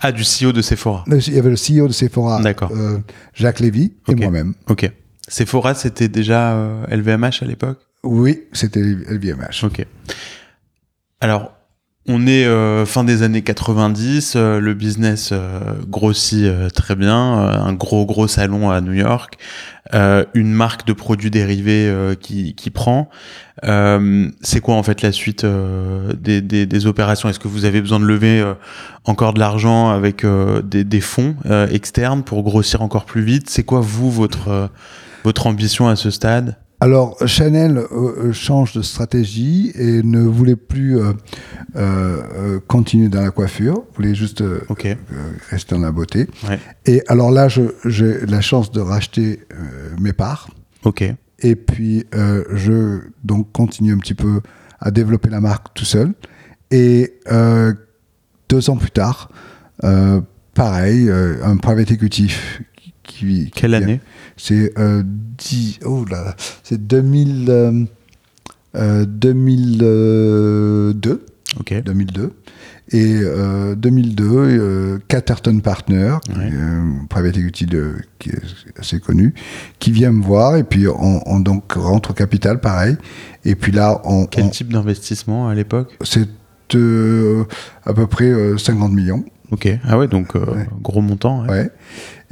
Ah, 0.00 0.12
du 0.12 0.22
CEO 0.22 0.52
de 0.52 0.62
Sephora. 0.62 1.04
Il 1.06 1.34
y 1.34 1.38
avait 1.38 1.50
le 1.50 1.56
CEO 1.56 1.86
de 1.88 1.92
Sephora, 1.92 2.40
D'accord. 2.42 2.70
euh, 2.72 2.98
Jacques 3.34 3.60
Lévy, 3.60 3.92
et 4.08 4.14
moi-même. 4.14 4.54
Ok. 4.68 4.90
Sephora, 5.28 5.74
c'était 5.74 6.08
déjà 6.08 6.52
euh, 6.54 6.84
LVMH 6.90 7.42
à 7.42 7.46
l'époque? 7.46 7.78
Oui, 8.02 8.42
c'était 8.52 8.80
LVMH. 8.82 9.64
Ok. 9.64 9.86
Alors, 11.20 11.53
on 12.06 12.26
est 12.26 12.44
euh, 12.44 12.84
fin 12.84 13.02
des 13.02 13.22
années 13.22 13.42
90, 13.42 14.34
euh, 14.36 14.60
le 14.60 14.74
business 14.74 15.30
euh, 15.32 15.60
grossit 15.88 16.46
très 16.74 16.96
bien, 16.96 17.16
un 17.16 17.72
gros 17.72 18.04
gros 18.04 18.28
salon 18.28 18.70
à 18.70 18.80
New 18.80 18.92
York, 18.92 19.38
une 19.92 20.52
marque 20.52 20.86
de 20.86 20.92
produits 20.92 21.30
dérivés 21.30 21.92
qui, 22.20 22.54
qui 22.54 22.70
prend. 22.70 23.08
C'est 23.62 24.60
quoi 24.60 24.74
en 24.74 24.82
fait 24.82 25.02
la 25.02 25.12
suite 25.12 25.46
des, 25.46 26.40
des, 26.40 26.66
des 26.66 26.86
opérations? 26.86 27.28
Est-ce 27.28 27.38
que 27.38 27.48
vous 27.48 27.64
avez 27.64 27.80
besoin 27.80 28.00
de 28.00 28.04
lever 28.04 28.44
encore 29.04 29.34
de 29.34 29.38
l'argent 29.38 29.90
avec 29.90 30.24
des, 30.64 30.84
des 30.84 31.00
fonds 31.00 31.36
externes 31.70 32.22
pour 32.22 32.42
grossir 32.42 32.82
encore 32.82 33.04
plus 33.04 33.22
vite? 33.22 33.50
C'est 33.50 33.64
quoi 33.64 33.80
vous 33.80 34.10
votre 34.10 34.70
votre 35.22 35.46
ambition 35.46 35.88
à 35.88 35.96
ce 35.96 36.10
stade? 36.10 36.56
Alors, 36.84 37.16
Chanel 37.26 37.78
euh, 37.78 37.86
euh, 37.92 38.32
change 38.34 38.74
de 38.74 38.82
stratégie 38.82 39.72
et 39.74 40.02
ne 40.02 40.20
voulait 40.20 40.54
plus 40.54 40.98
euh, 41.76 42.60
continuer 42.68 43.08
dans 43.08 43.22
la 43.22 43.30
coiffure, 43.30 43.84
voulait 43.96 44.14
juste 44.14 44.44
rester 45.48 45.74
dans 45.76 45.80
la 45.80 45.92
beauté. 45.92 46.26
Ouais. 46.46 46.60
Et 46.84 47.02
alors 47.08 47.30
là, 47.30 47.48
j'ai 47.48 48.26
la 48.26 48.42
chance 48.42 48.70
de 48.70 48.82
racheter 48.82 49.40
mes 49.98 50.12
parts. 50.12 50.50
Ok. 50.84 51.04
Et 51.38 51.56
puis, 51.56 52.04
je 52.12 53.00
donc 53.24 53.50
continue 53.52 53.94
un 53.94 53.98
petit 53.98 54.12
peu 54.12 54.42
à 54.78 54.90
développer 54.90 55.30
la 55.30 55.40
marque 55.40 55.72
tout 55.72 55.86
seul. 55.86 56.12
Et 56.70 57.14
deux 58.50 58.68
ans 58.68 58.76
plus 58.76 58.90
tard, 58.90 59.30
pareil, 60.52 61.10
un 61.10 61.56
private 61.56 61.92
equity 61.92 62.30
qui... 63.18 63.50
Quelle 63.54 63.70
qui- 63.72 63.76
année 63.76 64.00
C'est 64.36 64.72
euh, 64.78 65.02
10 65.38 65.80
oh 65.84 66.04
là 66.10 66.24
là, 66.24 66.36
c'est 66.62 66.86
2000, 66.86 67.46
euh, 67.48 67.84
euh, 68.76 69.04
2002, 69.06 71.24
Ok. 71.60 71.74
2002. 71.84 72.32
Et 72.90 73.14
euh, 73.22 73.74
2002, 73.76 74.24
euh, 74.28 74.98
Catterton 75.08 75.58
Partner, 75.60 76.16
Ouais. 76.36 76.50
un 76.52 77.06
private 77.08 77.36
equity 77.38 77.64
de, 77.66 77.94
qui 78.18 78.28
est 78.30 78.42
assez 78.78 79.00
connu, 79.00 79.32
qui 79.78 79.90
vient 79.90 80.12
me 80.12 80.22
voir 80.22 80.56
et 80.56 80.64
puis 80.64 80.86
on, 80.88 81.22
on 81.26 81.40
donc 81.40 81.72
rentre 81.72 82.10
au 82.10 82.14
capital, 82.14 82.60
pareil. 82.60 82.96
Et 83.46 83.54
puis 83.54 83.72
là, 83.72 84.02
on, 84.04 84.26
Quel 84.26 84.44
on- 84.44 84.48
type 84.50 84.70
d'investissement 84.72 85.48
à 85.48 85.54
l'époque? 85.54 85.96
C'est 86.02 86.28
euh, 86.74 87.44
à 87.84 87.94
peu 87.94 88.06
près 88.06 88.26
euh, 88.30 88.58
50 88.58 88.92
millions. 88.92 89.24
Ok. 89.50 89.66
Ah 89.84 89.96
ouais, 89.98 90.08
donc 90.08 90.36
euh, 90.36 90.44
Ouais. 90.54 90.66
gros 90.82 91.00
montant. 91.00 91.42
ouais. 91.44 91.48
Ouais. 91.50 91.70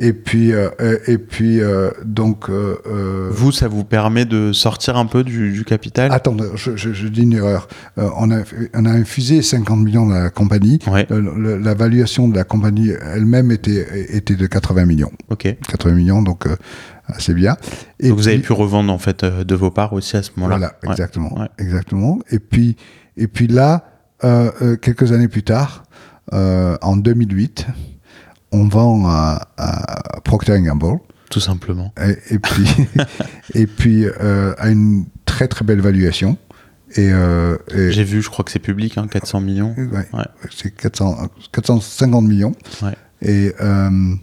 Et 0.04 0.12
puis, 0.12 0.52
euh, 0.52 0.68
euh, 0.80 0.98
et 1.06 1.16
puis 1.16 1.60
euh, 1.60 1.90
donc. 2.04 2.50
euh, 2.50 2.76
euh, 2.86 3.28
Vous, 3.30 3.52
ça 3.52 3.68
vous 3.68 3.84
permet 3.84 4.24
de 4.24 4.52
sortir 4.52 4.96
un 4.96 5.06
peu 5.06 5.22
du, 5.22 5.52
du 5.52 5.64
capital? 5.64 6.10
Attends, 6.12 6.36
je, 6.56 6.76
je- 6.76 6.92
je 6.92 7.06
dis 7.06 7.22
une 7.22 7.34
erreur. 7.34 7.68
Euh, 7.98 8.08
on, 8.16 8.32
a, 8.32 8.38
on 8.74 8.84
a 8.84 8.90
infusé 8.90 9.42
50 9.42 9.78
millions 9.78 10.06
dans 10.06 10.14
la 10.18 10.30
compagnie. 10.30 10.80
Ouais. 10.88 11.06
Le- 11.08 11.20
le- 11.20 11.56
la 11.58 11.74
valuation 11.74 12.26
de 12.28 12.34
la 12.34 12.42
compagnie 12.42 12.90
elle-même 13.14 13.52
était, 13.52 13.86
était 14.16 14.34
de 14.34 14.46
80 14.48 14.86
millions. 14.86 15.12
Ok. 15.30 15.54
80 15.68 15.92
millions, 15.94 16.20
donc 16.20 16.46
euh, 16.48 16.56
c'est 17.18 17.34
bien. 17.34 17.56
Et 18.00 18.08
Donc 18.08 18.18
vous 18.18 18.26
avez 18.26 18.38
pu 18.40 18.52
revendre 18.52 18.92
en 18.92 18.98
fait 18.98 19.22
euh, 19.22 19.44
de 19.44 19.54
vos 19.54 19.70
parts 19.70 19.92
aussi 19.92 20.16
à 20.16 20.24
ce 20.24 20.30
moment-là. 20.36 20.56
Voilà, 20.58 20.72
Ouais. 20.82 20.90
exactement, 20.90 21.38
Ouais. 21.38 21.48
exactement. 21.58 22.18
Et 22.32 22.40
puis, 22.40 22.76
et 23.16 23.28
puis 23.28 23.46
là, 23.46 23.84
euh, 24.24 24.50
euh, 24.62 24.76
quelques 24.76 25.12
années 25.12 25.28
plus 25.28 25.44
tard, 25.44 25.84
euh, 26.32 26.76
en 26.82 26.96
2008, 26.96 27.66
on 28.52 28.68
vend 28.68 29.06
à, 29.08 29.48
à 29.56 30.20
Procter 30.24 30.60
Gamble. 30.60 30.98
Tout 31.30 31.40
simplement. 31.40 31.92
Et, 32.00 32.34
et 32.34 32.38
puis, 32.38 32.66
et 33.54 33.66
puis 33.66 34.04
euh, 34.06 34.54
à 34.58 34.68
une 34.68 35.06
très 35.24 35.48
très 35.48 35.64
belle 35.64 35.80
valuation. 35.80 36.36
Et, 36.96 37.10
euh, 37.10 37.56
et- 37.74 37.90
J'ai 37.90 38.04
vu, 38.04 38.20
je 38.22 38.28
crois 38.28 38.44
que 38.44 38.50
c'est 38.50 38.58
public, 38.58 38.98
hein, 38.98 39.06
400 39.10 39.40
millions. 39.40 39.74
ouais, 39.78 40.06
Ouais. 40.12 40.24
c'est 40.54 40.70
400, 40.76 41.16
450 41.52 42.24
millions. 42.26 42.52
Ouais. 42.82 42.94
Et, 43.22 43.54
euh, 43.60 44.14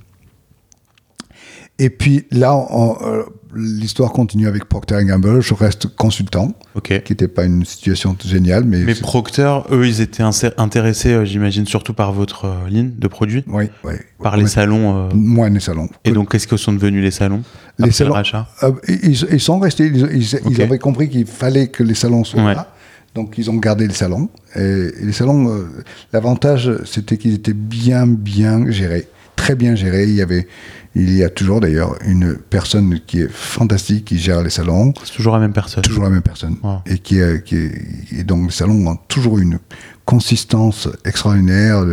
et 1.79 1.89
puis 1.89 2.27
là, 2.31 2.55
on- 2.55 3.25
l'histoire 3.55 4.11
continue 4.11 4.47
avec 4.47 4.65
Procter 4.65 5.03
Gamble. 5.03 5.41
Je 5.41 5.53
reste 5.53 5.87
consultant, 5.95 6.53
Ok. 6.75 7.01
qui 7.03 7.11
n'était 7.13 7.27
pas 7.27 7.45
une 7.45 7.65
situation 7.65 8.15
géniale, 8.23 8.63
mais, 8.65 8.93
Procter, 8.95 9.59
eux, 9.71 9.87
ils 9.87 10.01
étaient 10.01 10.23
intéressés, 10.57 11.13
euh, 11.13 11.25
j'imagine, 11.25 11.65
surtout 11.65 11.93
par 11.93 12.13
votre 12.13 12.45
euh, 12.45 12.69
ligne 12.69 12.91
de 12.97 13.07
produits, 13.07 13.43
oui, 13.47 13.65
oui, 13.83 13.93
par 14.21 14.35
oui. 14.35 14.41
les 14.41 14.47
salons. 14.47 15.07
euh, 15.07 15.09
Moins 15.13 15.49
les 15.49 15.59
salons. 15.59 15.89
Et 16.05 16.11
donc, 16.11 16.31
qu'est-ce 16.31 16.47
que 16.47 16.57
sont 16.57 16.73
devenus 16.73 17.03
les 17.03 17.11
salons 17.11 17.41
Les 17.79 17.85
après 17.85 17.91
salons- 17.91 18.09
le 18.09 18.13
rachat 18.15 18.47
ils, 18.87 19.25
ils 19.31 19.39
sont 19.39 19.59
restés, 19.59 19.87
ils, 19.87 19.97
ils- 20.13 20.39
ils 20.45 20.53
Ok. 20.53 20.59
avaient 20.59 20.79
compris 20.79 21.09
qu'il 21.09 21.25
fallait 21.25 21.67
que 21.67 21.83
les 21.83 21.95
salons 21.95 22.23
soient 22.23 22.43
Ouais. 22.45 22.55
là. 22.55 22.73
Donc 23.15 23.39
ils 23.39 23.49
ont 23.49 23.55
gardé 23.55 23.87
les 23.87 23.93
salons. 23.95 24.29
Et, 24.55 24.59
et 24.61 25.05
les 25.05 25.11
salons, 25.13 25.49
euh, 25.49 25.65
l'avantage, 26.13 26.71
c'était 26.85 27.17
qu'ils 27.17 27.33
étaient 27.33 27.53
bien, 27.53 28.05
bien 28.05 28.69
gérés. 28.69 29.07
Très 29.35 29.55
bien 29.55 29.73
gérés. 29.73 30.03
Il 30.03 30.13
y 30.15 30.21
avait, 30.21 30.47
il 30.95 31.13
y 31.15 31.23
a 31.23 31.29
toujours 31.29 31.59
d'ailleurs 31.61 31.95
une 32.05 32.35
personne 32.35 32.99
qui 33.05 33.21
est 33.21 33.29
fantastique, 33.31 34.05
qui 34.05 34.17
gère 34.17 34.41
les 34.41 34.49
salons. 34.49 34.93
C'est 35.03 35.13
toujours 35.13 35.33
la 35.33 35.39
même 35.39 35.53
personne. 35.53 35.83
Toujours 35.83 36.03
la 36.03 36.09
même 36.09 36.21
personne. 36.23 36.57
Wow. 36.63 36.79
Et 36.85 36.97
qui, 36.99 37.19
est- 37.19 37.43
qui 37.43 37.55
est- 37.57 37.73
et 38.19 38.23
donc 38.23 38.45
les 38.45 38.51
salons 38.51 38.87
ont 38.87 38.95
toujours 39.07 39.37
une 39.39 39.59
consistance 40.05 40.87
extraordinaire. 41.05 41.83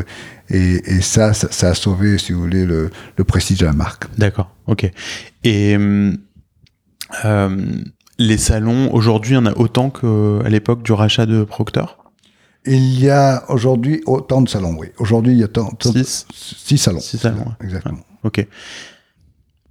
Et, 0.48 0.80
et 0.96 1.00
ça, 1.02 1.34
ça, 1.34 1.48
ça 1.50 1.68
a 1.70 1.74
sauvé, 1.74 2.18
si 2.18 2.32
vous 2.32 2.40
voulez, 2.40 2.64
le, 2.64 2.90
le 3.16 3.24
prestige 3.24 3.58
de 3.58 3.66
la 3.66 3.72
marque. 3.72 4.04
D'accord, 4.16 4.50
ok. 4.66 4.90
Et 5.44 5.76
hum, 5.76 6.16
euh, 7.24 7.66
les 8.18 8.38
salons, 8.38 8.92
aujourd'hui, 8.94 9.32
il 9.32 9.34
y 9.34 9.38
en 9.38 9.46
a 9.46 9.52
autant 9.58 9.90
qu'à 9.90 10.48
l'époque 10.48 10.82
du 10.82 10.92
rachat 10.92 11.26
de 11.26 11.44
Procter? 11.44 11.84
Il 12.64 12.98
y 12.98 13.10
a 13.10 13.44
aujourd'hui 13.48 14.02
autant 14.06 14.40
de 14.42 14.48
salons, 14.48 14.74
oui. 14.78 14.88
Aujourd'hui, 14.98 15.32
il 15.34 15.38
y 15.38 15.44
a 15.44 15.48
tant, 15.48 15.66
tant- 15.70 15.92
Six 15.92 16.26
six 16.32 16.78
salons. 16.78 16.98
Six 17.00 17.18
salons, 17.18 17.38
ouais. 17.40 17.64
Exactement. 17.64 17.98
Ok. 18.26 18.46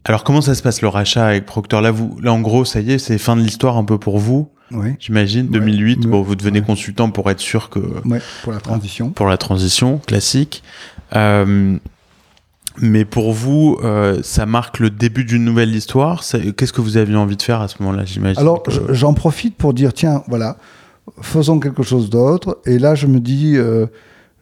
Alors, 0.05 0.23
comment 0.23 0.41
ça 0.41 0.53
se 0.55 0.61
passe 0.61 0.81
le 0.81 0.87
rachat 0.87 1.25
avec 1.27 1.45
Procter 1.45 1.81
là, 1.81 1.91
vous, 1.91 2.17
là, 2.21 2.31
en 2.31 2.39
gros, 2.41 2.63
ça 2.63 2.79
y 2.79 2.91
est, 2.91 2.97
c'est 2.99 3.17
fin 3.17 3.35
de 3.35 3.41
l'histoire 3.41 3.75
un 3.77 3.83
peu 3.83 3.97
pour 3.97 4.19
vous, 4.19 4.49
Oui. 4.71 4.89
j'imagine. 4.99 5.45
Ouais. 5.47 5.51
2008, 5.53 6.05
Ouais. 6.05 6.11
bon, 6.11 6.21
vous 6.21 6.35
devenez 6.35 6.59
Ouais. 6.59 6.65
consultant 6.65 7.09
pour 7.09 7.29
être 7.31 7.39
sûr 7.39 7.69
que. 7.69 7.79
Ouais, 8.07 8.21
pour 8.43 8.53
la 8.53 8.59
transition. 8.59 9.09
pour 9.09 9.27
la 9.27 9.37
transition 9.37 9.97
classique. 9.97 10.61
Euh, 11.15 11.77
mais 12.81 13.03
pour 13.05 13.33
vous, 13.33 13.77
euh, 13.83 14.19
ça 14.21 14.45
marque 14.45 14.79
le 14.79 14.89
début 14.91 15.23
d'une 15.25 15.43
nouvelle 15.43 15.73
histoire? 15.73 16.23
Qu'est-ce 16.55 16.73
que 16.73 16.81
vous 16.81 16.97
aviez 16.97 17.15
envie 17.15 17.37
de 17.37 17.41
faire 17.41 17.61
à 17.61 17.67
ce 17.67 17.81
moment-là, 17.81 18.05
j'imagine? 18.05 18.39
Alors, 18.39 18.61
que- 18.61 18.93
j'en 18.93 19.13
profite 19.13 19.55
pour 19.55 19.73
dire, 19.73 19.91
tiens, 19.93 20.23
voilà, 20.27 20.57
faisons 21.21 21.59
quelque 21.59 21.81
chose 21.83 22.09
d'autre. 22.11 22.59
Et 22.67 22.77
là, 22.77 22.93
je 22.93 23.07
me 23.07 23.19
dis, 23.19 23.53
euh, 23.57 23.87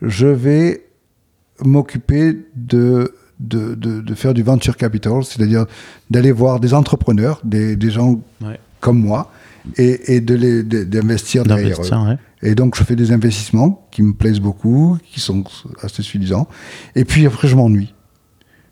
je 0.02 0.28
vais 0.28 0.84
m'occuper 1.64 2.38
de, 2.56 3.14
de, 3.40 3.76
de, 3.76 4.02
de 4.02 4.16
faire 4.16 4.34
du 4.34 4.44
venture 4.44 4.78
capital, 4.78 5.24
c'est-à-dire 5.24 5.66
d'aller 6.10 6.32
voir 6.32 6.60
des 6.60 6.74
entrepreneurs, 6.74 7.40
des, 7.44 7.76
des 7.76 7.92
gens 7.92 8.22
Ouais. 8.42 8.60
comme 8.80 9.00
moi, 9.00 9.32
et, 9.78 10.16
et 10.16 10.22
de 10.22 10.34
les 10.36 10.64
d'investir 10.64 11.44
derrière 11.44 11.82
eux. 11.82 11.90
ouais. 12.08 12.18
Et 12.42 12.56
donc, 12.56 12.76
je 12.78 12.84
fais 12.84 12.96
des 12.98 13.12
investissements 13.14 13.88
qui 13.92 14.02
me 14.04 14.14
plaisent 14.14 14.42
beaucoup, 14.42 14.98
qui 15.12 15.20
sont 15.22 15.44
assez 15.82 16.02
suffisants. 16.04 16.48
Et 16.96 17.06
puis 17.06 17.26
après, 17.26 17.48
je 17.48 17.56
m'ennuie. 17.56 17.94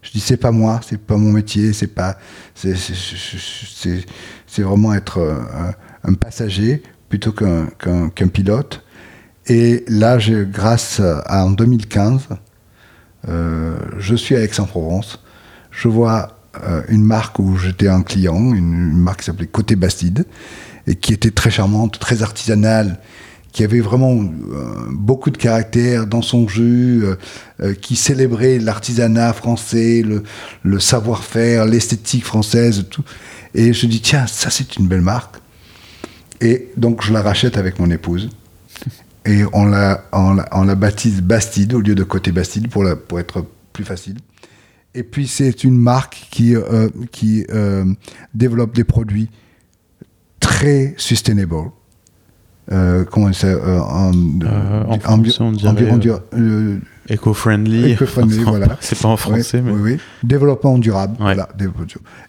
Je 0.01 0.11
dis, 0.11 0.19
c'est 0.19 0.35
pas 0.37 0.51
moi, 0.51 0.81
c'est 0.85 0.97
pas 0.99 1.15
mon 1.15 1.31
métier, 1.31 1.71
c'est 1.73 1.87
pas, 1.87 2.17
c'est, 2.55 2.75
c'est, 2.75 4.03
c'est- 4.47 4.61
vraiment 4.63 4.93
être 4.93 5.19
euh, 5.19 5.35
un, 6.03 6.09
un 6.11 6.13
passager 6.15 6.81
plutôt 7.07 7.31
qu'un, 7.31 7.67
qu'un, 7.79 8.09
qu'un 8.09 8.27
pilote. 8.27 8.83
Et 9.47 9.83
là, 9.87 10.19
j'ai, 10.19 10.45
grâce 10.45 10.99
à 10.99 11.45
en 11.45 11.51
2015, 11.51 12.27
euh, 13.29 13.77
je 13.97 14.15
suis 14.15 14.35
à 14.35 14.41
Aix-en-Provence. 14.41 15.19
Je 15.71 15.87
vois 15.87 16.37
euh, 16.63 16.81
une 16.89 17.03
marque 17.03 17.39
où 17.39 17.57
j'étais 17.57 17.87
un 17.87 18.01
client, 18.01 18.53
une, 18.53 18.97
marque 18.97 19.19
qui 19.19 19.25
s'appelait 19.25 19.47
Côté 19.47 19.75
Bastide, 19.75 20.25
et 20.87 20.95
qui 20.95 21.13
était 21.13 21.31
très 21.31 21.51
charmante, 21.51 21.99
très 21.99 22.23
artisanale, 22.23 22.99
qui 23.51 23.63
avait 23.63 23.81
vraiment 23.81 24.13
euh, 24.13 24.87
beaucoup 24.91 25.29
de 25.29 25.37
caractère 25.37 26.07
dans 26.07 26.21
son 26.21 26.47
jus, 26.47 27.03
qui 27.81 27.95
célébrait 27.95 28.59
l'artisanat 28.59 29.33
français, 29.33 30.03
le, 30.05 30.23
le 30.63 30.79
savoir-faire, 30.79 31.65
l'esthétique 31.65 32.25
française, 32.25 32.85
tout. 32.89 33.03
Et 33.53 33.73
je 33.73 33.85
dis, 33.85 34.01
tiens, 34.01 34.25
ça 34.27 34.49
c'est 34.49 34.77
une 34.77 34.87
belle 34.87 35.01
marque. 35.01 35.35
Et 36.39 36.69
donc 36.77 37.03
je 37.03 37.13
la 37.13 37.21
rachète 37.21 37.57
avec 37.57 37.77
mon 37.77 37.91
épouse. 37.91 38.29
Et 39.25 39.43
on 39.53 39.65
la, 39.65 40.03
on 40.13 40.33
la, 40.33 40.47
on 40.51 40.63
la 40.63 40.75
baptise 40.75 41.21
Bastide 41.21 41.73
au 41.73 41.81
lieu 41.81 41.95
de 41.95 42.03
Côté 42.03 42.31
Bastide 42.31 42.69
pour, 42.69 42.83
la, 42.83 42.95
pour 42.95 43.19
être 43.19 43.45
plus 43.71 43.83
facile. 43.83 44.17
Et 44.93 45.03
puis 45.03 45.27
c'est 45.27 45.63
une 45.63 45.77
marque 45.77 46.27
qui, 46.31 46.55
euh, 46.55 46.89
qui 47.11 47.45
euh, 47.51 47.85
développe 48.33 48.73
des 48.75 48.83
produits 48.83 49.29
très 50.39 50.93
sustainable. 50.97 51.55
Euh, 52.71 53.03
comment 53.05 53.33
ça 53.33 53.47
euh, 53.47 53.79
en, 53.79 54.11
en 54.85 54.99
français, 54.99 55.41
on 55.41 55.51
dirait. 55.51 55.71
Eco-friendly, 57.09 57.97
Enfin, 58.01 58.21
voilà. 58.43 58.77
C'est 58.79 58.97
pas 58.99 59.09
en 59.09 59.17
français, 59.17 59.59
oui, 59.59 59.63
mais. 59.65 59.71
oui, 59.71 59.91
oui. 59.93 59.99
Développement 60.23 60.77
durable. 60.77 61.13
Ouais. 61.19 61.35
voilà. 61.35 61.49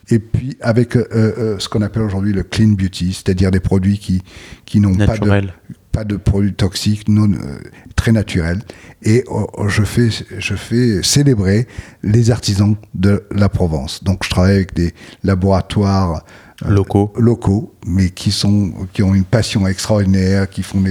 Et 0.09 0.19
puis 0.19 0.57
avec 0.61 0.97
euh, 0.97 1.07
euh, 1.13 1.59
ce 1.59 1.69
qu'on 1.69 1.83
appelle 1.83 2.03
aujourd'hui 2.03 2.33
le 2.33 2.43
clean 2.43 2.69
beauty, 2.71 3.13
c'est-à-dire 3.13 3.51
des 3.51 3.61
produits 3.61 3.99
qui, 3.99 4.23
qui 4.65 4.81
n'ont 4.81 4.95
pas 4.97 5.19
de. 5.19 5.49
Pas 5.93 6.05
de 6.05 6.17
produits 6.17 6.55
toxiques, 6.55 7.09
non, 7.09 7.31
euh, 7.33 7.59
très 7.95 8.13
naturels. 8.13 8.63
Et 9.03 9.25
euh, 9.31 9.69
je, 9.69 9.83
fais, 9.83 10.09
je 10.39 10.55
fais 10.55 11.03
célébrer 11.03 11.69
les 12.03 12.31
artisans 12.31 12.77
de 12.95 13.25
la 13.31 13.49
Provence. 13.49 14.03
Donc 14.03 14.25
je 14.25 14.31
travaille 14.31 14.57
avec 14.57 14.75
des 14.75 14.95
laboratoires 15.23 16.25
euh, 16.65 16.71
Locaux. 16.71 17.13
locaux, 17.17 17.75
mais 17.87 18.11
qui, 18.11 18.31
sont, 18.31 18.73
qui 18.93 19.03
ont 19.03 19.15
une 19.15 19.25
passion 19.25 19.67
extraordinaire, 19.67 20.49
qui 20.49 20.63
font 20.63 20.83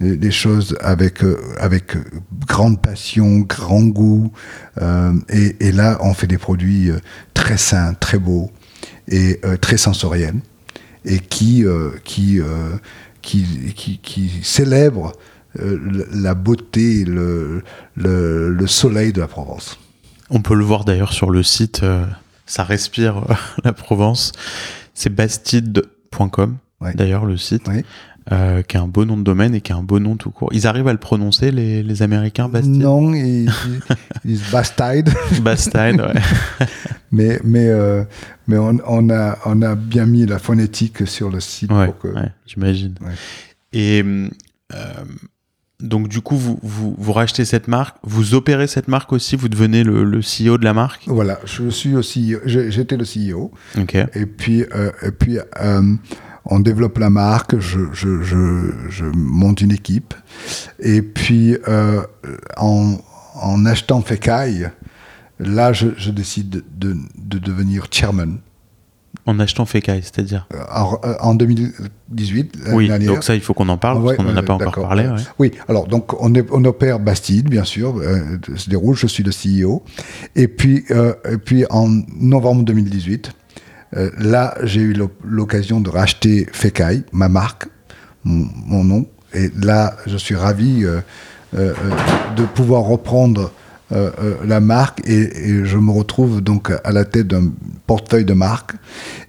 des, 0.00 0.30
choses 0.30 0.76
avec, 0.80 1.22
euh, 1.22 1.38
avec 1.58 1.96
grande 2.46 2.80
passion, 2.80 3.40
grand 3.40 3.84
goût. 3.84 4.32
Euh, 4.80 5.12
et, 5.28 5.56
et 5.60 5.72
là, 5.72 5.98
on 6.00 6.14
fait 6.14 6.26
des 6.26 6.38
produits 6.38 6.90
très 7.34 7.58
sains, 7.58 7.94
très 7.94 8.18
beaux 8.18 8.50
et 9.08 9.40
très 9.60 9.76
sensoriels, 9.76 10.36
et 11.04 11.18
qui, 11.18 11.64
qui, 12.04 12.40
qui, 13.22 13.72
qui, 13.74 13.98
qui 13.98 14.30
célèbrent 14.42 15.12
euh, 15.60 15.78
la 16.12 16.34
beauté, 16.34 17.04
le, 17.04 17.62
le, 17.96 18.50
le 18.50 18.66
soleil 18.66 19.12
de 19.12 19.20
la 19.20 19.26
Provence. 19.28 19.78
On 20.30 20.42
peut 20.42 20.54
le 20.54 20.64
voir 20.64 20.84
d'ailleurs 20.84 21.12
sur 21.12 21.30
le 21.30 21.42
site. 21.42 21.82
euh, 21.82 22.04
ça 22.46 22.62
respire 22.64 23.18
euh, 23.30 23.34
la 23.64 23.72
Provence. 23.72 24.32
C'est 24.94 25.10
bastide.com, 25.14 26.56
Ouais. 26.80 26.94
d'ailleurs, 26.94 27.26
le 27.26 27.36
site. 27.36 27.68
Euh, 28.32 28.62
qui 28.62 28.76
a 28.76 28.82
un 28.82 28.86
beau 28.88 29.04
nom 29.04 29.16
de 29.16 29.22
domaine 29.22 29.54
et 29.54 29.60
qui 29.60 29.72
a 29.72 29.76
un 29.76 29.82
beau 29.82 29.98
nom 29.98 30.16
tout 30.16 30.30
court. 30.30 30.50
Ils 30.52 30.66
arrivent 30.66 30.88
à 30.88 30.92
le 30.92 30.98
prononcer, 30.98 31.50
les, 31.50 31.82
les 31.82 32.02
Américains, 32.02 32.48
Bastide? 32.48 32.76
Non, 32.76 33.12
ils, 33.14 33.50
disent 34.24 34.42
Bastide. 34.52 35.10
Bastide, 35.42 36.00
ouais. 36.00 36.66
Mais, 37.12 37.40
mais, 37.42 37.66
euh, 37.66 38.04
mais 38.46 38.56
on, 38.56 38.78
on, 38.86 39.10
a, 39.10 39.36
on 39.44 39.62
a 39.62 39.74
bien 39.74 40.06
mis 40.06 40.26
la 40.26 40.38
phonétique 40.38 41.08
sur 41.08 41.28
le 41.28 41.40
site 41.40 41.72
Ouais, 41.72 41.92
que. 42.00 42.06
ouais, 42.06 42.30
j'imagine. 42.46 42.94
Ouais. 43.00 43.10
Et 43.72 44.04
euh, 44.04 44.24
donc, 45.80 46.06
du 46.08 46.20
coup, 46.20 46.36
vous, 46.36 46.60
vous, 46.62 46.94
vous 46.96 47.12
rachetez 47.12 47.44
cette 47.44 47.66
marque, 47.66 47.96
vous 48.04 48.34
opérez 48.34 48.68
cette 48.68 48.86
marque 48.86 49.12
aussi, 49.12 49.34
vous 49.34 49.48
devenez 49.48 49.82
le, 49.82 50.04
le 50.04 50.20
CEO 50.20 50.56
de 50.56 50.62
la 50.64 50.72
marque? 50.72 51.02
Voilà, 51.08 51.40
je 51.46 51.68
suis 51.70 51.96
aussi. 51.96 52.36
j'ai- 52.44 52.70
J'étais 52.70 52.96
le 52.96 53.04
CEO. 53.04 53.50
Ok. 53.76 53.96
Et 54.14 54.26
puis, 54.26 54.64
euh, 54.72 54.92
et 55.02 55.10
puis 55.10 55.38
on 56.50 56.60
développe 56.60 56.98
la 56.98 57.10
marque, 57.10 57.58
je, 57.58 57.80
je, 57.92 58.22
je, 58.22 58.72
je 58.88 59.04
monte 59.14 59.60
une 59.60 59.72
équipe. 59.72 60.14
Et 60.80 61.00
puis, 61.00 61.56
euh, 61.68 62.02
en, 62.56 62.96
en 63.34 63.66
achetant 63.66 64.02
Fekai, 64.02 64.66
là, 65.38 65.72
je, 65.72 66.10
décide 66.10 66.64
de, 66.76 66.96
de, 67.16 67.38
devenir 67.38 67.86
chairman. 67.90 68.38
En 69.26 69.38
achetant 69.38 69.64
Fekai, 69.64 70.00
c'est-à-dire 70.02 70.46
euh, 70.52 71.14
en, 71.20 71.34
2018, 71.34 72.58
Oui, 72.72 72.88
donc 73.06 73.22
ça, 73.22 73.34
il 73.34 73.40
faut 73.40 73.54
qu'on 73.54 73.68
en 73.68 73.76
parle, 73.78 74.02
parce 74.02 74.16
qu'on 74.16 74.24
n'en 74.24 74.36
a 74.36 74.42
pas 74.42 74.54
encore 74.54 74.88
parlé. 74.88 75.08
Oui, 75.38 75.52
alors, 75.68 75.86
donc, 75.86 76.20
on, 76.20 76.34
est, 76.34 76.46
on 76.50 76.64
opère 76.64 76.98
Bastide, 76.98 77.48
bien 77.48 77.64
sûr, 77.64 77.98
euh, 77.98 78.38
se 78.56 78.68
déroule, 78.68 78.96
je 78.96 79.06
suis 79.06 79.22
le 79.22 79.30
CEO. 79.30 79.82
Et 80.36 80.48
puis, 80.48 80.84
euh, 80.90 81.14
et 81.30 81.38
puis 81.38 81.64
en 81.70 81.88
novembre 82.18 82.64
2018, 82.64 83.32
là, 83.92 84.54
j'ai 84.62 84.80
eu 84.80 84.96
l'occasion 85.24 85.80
de 85.80 85.90
racheter 85.90 86.46
Fekai, 86.52 87.02
ma 87.12 87.28
marque, 87.28 87.68
mon, 88.24 88.84
nom. 88.84 89.06
Et 89.34 89.50
là, 89.60 89.96
je 90.06 90.16
suis 90.16 90.34
ravi 90.34 90.84
de 91.52 92.44
pouvoir 92.54 92.82
reprendre 92.82 93.52
euh, 93.92 94.10
euh, 94.22 94.36
la 94.44 94.60
marque 94.60 95.00
et, 95.04 95.64
je 95.64 95.76
me 95.76 95.90
retrouve 95.90 96.40
donc 96.40 96.70
à 96.84 96.92
la 96.92 97.04
tête 97.04 97.26
d'un 97.26 97.50
portefeuille 97.88 98.24
de 98.24 98.34
marque 98.34 98.74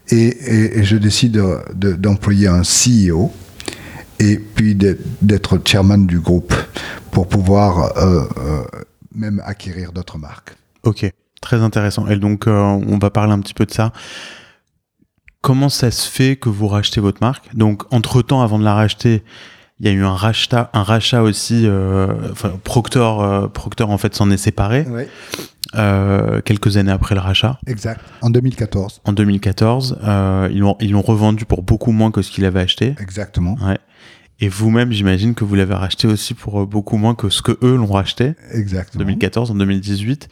et, 0.09 0.83
je 0.83 0.97
décide 0.97 1.41
d'employer 1.73 2.47
un 2.47 2.61
CEO 2.61 3.31
et 4.19 4.37
puis 4.37 4.75
d'être 4.75 5.59
chairman 5.65 6.05
du 6.05 6.19
groupe 6.19 6.53
pour 7.09 7.27
pouvoir 7.27 7.97
euh, 7.97 8.63
même 9.15 9.41
acquérir 9.45 9.93
d'autres 9.93 10.19
marques. 10.19 10.55
Ok, 10.83 11.11
très 11.41 11.57
intéressant. 11.57 12.07
Et 12.07 12.17
donc 12.17 12.43
on 12.45 12.99
va 12.99 13.09
parler 13.09 13.33
un 13.33 13.39
petit 13.39 13.55
peu 13.55 13.65
de 13.65 13.71
ça. 13.71 13.91
Comment 15.41 15.69
ça 15.69 15.89
se 15.89 16.09
fait 16.09 16.35
que 16.35 16.49
vous 16.49 16.67
rachetez 16.67 17.01
votre 17.01 17.19
marque? 17.21 17.55
Donc 17.55 17.91
entre-temps, 17.91 18.41
avant 18.41 18.59
de 18.59 18.63
la 18.63 18.75
racheter, 18.75 19.23
il 19.81 19.87
y 19.87 19.89
a 19.89 19.93
eu 19.93 20.03
un 20.03 20.13
rachat, 20.13 20.69
un 20.73 20.83
rachat 20.83 21.23
aussi. 21.23 21.63
Euh, 21.65 22.13
Proctor, 22.63 23.23
euh, 23.23 23.47
Proctor 23.47 23.89
en 23.89 23.97
fait 23.97 24.13
s'en 24.13 24.29
est 24.29 24.37
séparé. 24.37 24.85
Euh, 25.73 26.41
quelques 26.41 26.77
années 26.77 26.91
après 26.91 27.15
le 27.15 27.21
rachat. 27.21 27.57
Exact. 27.65 28.01
En 28.21 28.29
2014. 28.29 29.01
En 29.03 29.13
2014, 29.13 29.97
ils 30.51 30.59
l'ont 30.59 30.77
ils 30.79 30.91
l'ont 30.91 31.01
revendu 31.01 31.45
pour 31.45 31.63
beaucoup 31.63 31.91
moins 31.91 32.11
que 32.11 32.21
ce 32.21 32.29
qu'il 32.29 32.45
avait 32.45 32.59
acheté. 32.59 32.93
Exactement. 32.99 33.57
Ouais. 33.65 33.79
Et 34.39 34.49
vous-même, 34.49 34.91
j'imagine 34.91 35.33
que 35.33 35.43
vous 35.43 35.55
l'avez 35.55 35.75
racheté 35.75 36.07
aussi 36.07 36.35
pour 36.35 36.67
beaucoup 36.67 36.97
moins 36.97 37.15
que 37.15 37.29
ce 37.29 37.41
que 37.41 37.57
eux 37.63 37.75
l'ont 37.75 37.91
racheté. 37.91 38.33
Exactement. 38.51 39.01
En 39.01 39.05
2014, 39.05 39.51
en 39.51 39.55
2018. 39.55 40.29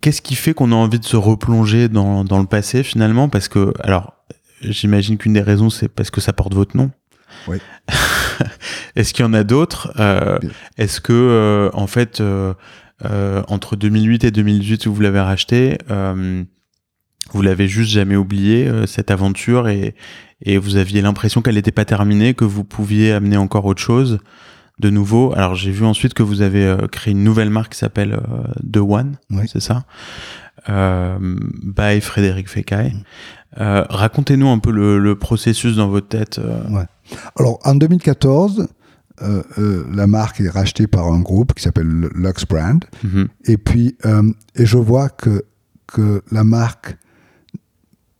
Qu'est-ce 0.00 0.22
qui 0.22 0.34
fait 0.34 0.54
qu'on 0.54 0.72
a 0.72 0.74
envie 0.74 0.98
de 0.98 1.04
se 1.04 1.16
replonger 1.16 1.88
dans, 1.88 2.24
dans 2.24 2.38
le 2.38 2.46
passé 2.46 2.82
finalement? 2.82 3.28
Parce 3.28 3.48
que, 3.48 3.72
alors, 3.80 4.14
j'imagine 4.62 5.18
qu'une 5.18 5.32
des 5.32 5.40
raisons, 5.40 5.70
c'est 5.70 5.88
parce 5.88 6.10
que 6.10 6.20
ça 6.20 6.32
porte 6.32 6.54
votre 6.54 6.76
nom. 6.76 6.90
Oui. 7.48 7.58
Est-ce 8.96 9.12
qu'il 9.14 9.24
y 9.24 9.28
en 9.28 9.34
a 9.34 9.44
d'autres? 9.44 9.92
Euh, 9.98 10.38
Est-ce 10.78 11.00
que, 11.00 11.12
euh, 11.12 11.70
en 11.72 11.86
fait, 11.86 12.20
euh, 12.20 12.54
entre 13.48 13.76
2008 13.76 14.24
et 14.24 14.30
2018, 14.30 14.86
où 14.86 14.94
vous 14.94 15.00
l'avez 15.00 15.20
racheté, 15.20 15.78
vous 17.32 17.40
l'avez 17.40 17.66
juste 17.66 17.90
jamais 17.90 18.16
oublié, 18.16 18.70
cette 18.86 19.10
aventure, 19.10 19.68
et, 19.68 19.94
et 20.42 20.58
vous 20.58 20.76
aviez 20.76 21.00
l'impression 21.00 21.40
qu'elle 21.40 21.54
n'était 21.54 21.72
pas 21.72 21.84
terminée, 21.84 22.34
que 22.34 22.44
vous 22.44 22.64
pouviez 22.64 23.12
amener 23.12 23.36
encore 23.36 23.64
autre 23.64 23.80
chose? 23.80 24.18
De 24.78 24.90
nouveau. 24.90 25.32
Alors, 25.34 25.54
j'ai 25.54 25.70
vu 25.70 25.84
ensuite 25.84 26.14
que 26.14 26.22
vous 26.22 26.42
avez 26.42 26.76
créé 26.90 27.12
une 27.12 27.24
nouvelle 27.24 27.50
marque 27.50 27.72
qui 27.72 27.78
s'appelle 27.78 28.20
The 28.70 28.78
One, 28.78 29.16
c'est 29.46 29.60
ça? 29.60 29.84
By 30.66 32.00
Frédéric 32.00 32.48
Fekai. 32.48 32.92
Mm. 32.92 33.02
Racontez-nous 33.56 34.48
un 34.48 34.58
peu 34.58 34.70
le, 34.70 35.14
processus 35.16 35.76
dans 35.76 35.88
votre 35.88 36.08
tête. 36.08 36.40
Ouais. 36.70 36.84
Alors, 37.36 37.58
en 37.64 37.74
2014, 37.74 38.68
euh, 39.22 39.42
euh, 39.58 39.84
la 39.92 40.06
marque 40.06 40.40
est 40.40 40.48
rachetée 40.48 40.86
par 40.86 41.06
un 41.06 41.20
groupe 41.20 41.54
qui 41.54 41.62
s'appelle 41.62 41.86
Lux 41.86 42.46
Brand. 42.46 42.82
Mhm. 43.04 43.28
Et 43.44 43.56
puis, 43.56 43.96
euh, 44.04 44.32
et 44.56 44.66
je 44.66 44.78
vois 44.78 45.08
que, 45.10 45.44
que 45.86 46.22
la 46.30 46.44
marque 46.44 46.96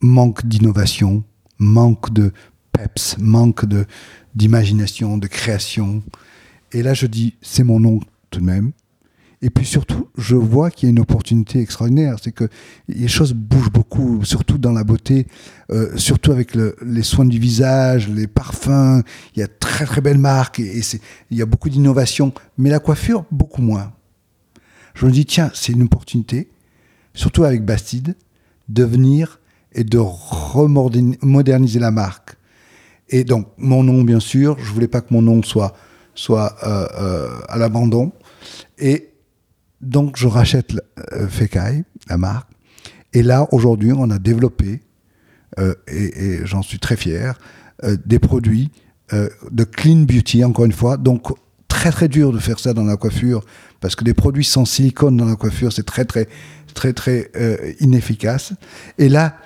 manque 0.01 0.47
d'innovation, 0.47 1.25
manque 1.59 2.13
de 2.13 2.33
peps, 2.73 3.17
manque 3.19 3.65
de 3.65 3.87
d'imagination, 4.35 5.19
de 5.19 5.27
création. 5.27 6.03
Et 6.73 6.83
là, 6.83 6.95
je 6.95 7.07
dis, 7.07 7.35
c'est 7.43 7.65
mon 7.65 7.81
nom 7.81 8.01
tout 8.31 8.41
de 8.41 8.45
même. 8.45 8.73
Et 9.45 9.51
puis 9.51 9.67
surtout, 9.67 10.09
je 10.17 10.37
vois 10.37 10.71
qu'il 10.71 10.89
y 10.89 10.91
a 10.91 10.91
une 10.91 11.01
opportunité 11.01 11.59
extraordinaire. 11.59 12.17
C'est 12.23 12.31
que 12.31 12.49
les 12.89 13.09
choses 13.09 13.33
bougent 13.33 13.73
beaucoup, 13.73 14.25
surtout 14.25 14.57
dans 14.57 14.71
la 14.71 14.85
beauté, 14.85 15.27
euh, 15.73 15.97
surtout 15.97 16.31
avec 16.31 16.55
les 16.55 17.03
soins 17.03 17.25
du 17.25 17.41
visage, 17.41 18.09
les 18.09 18.29
parfums. 18.29 19.03
Il 19.35 19.41
y 19.41 19.43
a 19.43 19.49
très 19.49 19.85
très 19.85 20.01
belles 20.01 20.19
marques 20.19 20.61
et, 20.61 20.81
il 21.33 21.37
y 21.37 21.43
a 21.43 21.47
beaucoup 21.47 21.69
d'innovation. 21.69 22.33
Mais 22.57 22.71
la 22.71 22.79
coiffure, 22.79 23.25
beaucoup 23.33 23.63
moins. 23.63 23.93
Je 24.95 25.07
me 25.07 25.11
dis, 25.11 25.27
tiens, 25.27 25.51
c'est 25.55 25.73
une 25.73 25.83
opportunité, 25.83 26.51
surtout 27.13 27.43
avec 27.43 27.65
Bastide, 27.65 28.15
de 28.69 28.85
venir 28.85 29.41
et 29.73 29.83
de 29.83 29.99
remoderniser 29.99 31.81
la 31.81 31.91
marque. 31.91 32.37
Et 33.09 33.25
donc, 33.25 33.49
mon 33.59 33.83
nom, 33.83 34.05
bien 34.05 34.21
sûr, 34.21 34.57
je 34.59 34.73
voulais 34.73 34.89
pas 34.89 35.01
que 35.01 35.13
mon 35.13 35.23
nom 35.23 35.43
soit, 35.43 35.75
soit 36.15 36.57
euh, 36.65 36.87
euh, 37.01 37.41
à 37.49 37.59
l'abandon. 37.59 38.13
Et 38.79 39.11
donc, 39.81 40.17
je 40.17 40.27
rachète 40.27 40.73
euh, 41.13 41.29
Fekai, 41.29 41.85
la 42.09 42.19
marque. 42.19 42.49
Et 43.13 43.23
là, 43.23 43.47
aujourd'hui, 43.53 43.93
on 43.93 44.11
a 44.11 44.19
développé, 44.19 44.81
et, 45.87 46.39
j'en 46.45 46.63
suis 46.63 46.79
très 46.79 46.97
fier, 46.97 47.39
des 48.07 48.19
produits 48.19 48.71
de 49.11 49.65
clean 49.65 50.05
beauty, 50.07 50.43
encore 50.45 50.65
une 50.65 50.73
fois. 50.73 50.97
Donc, 50.97 51.27
très, 51.69 51.91
très 51.91 52.09
dur 52.09 52.33
de 52.33 52.39
faire 52.39 52.59
ça 52.59 52.73
dans 52.73 52.85
la 52.85 52.97
coiffure, 52.97 53.45
parce 53.81 53.97
que 53.97 54.03
des 54.03 54.15
produits 54.15 54.47
sans 54.47 54.65
silicone 54.65 55.19
dans 55.19 55.27
la 55.27 55.37
coiffure, 55.37 55.75
c'est 55.75 55.85
très, 55.85 56.07
très, 56.07 56.27
très, 56.73 56.95
très 56.95 57.31
inefficace. 57.81 58.55
Et 58.97 59.11
là, 59.11 59.37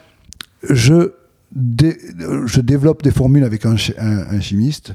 je, 0.70 1.10
je 1.52 2.60
développe 2.60 3.02
des 3.02 3.10
formules 3.10 3.42
avec 3.42 3.66
un 3.66 4.40
chimiste 4.40 4.94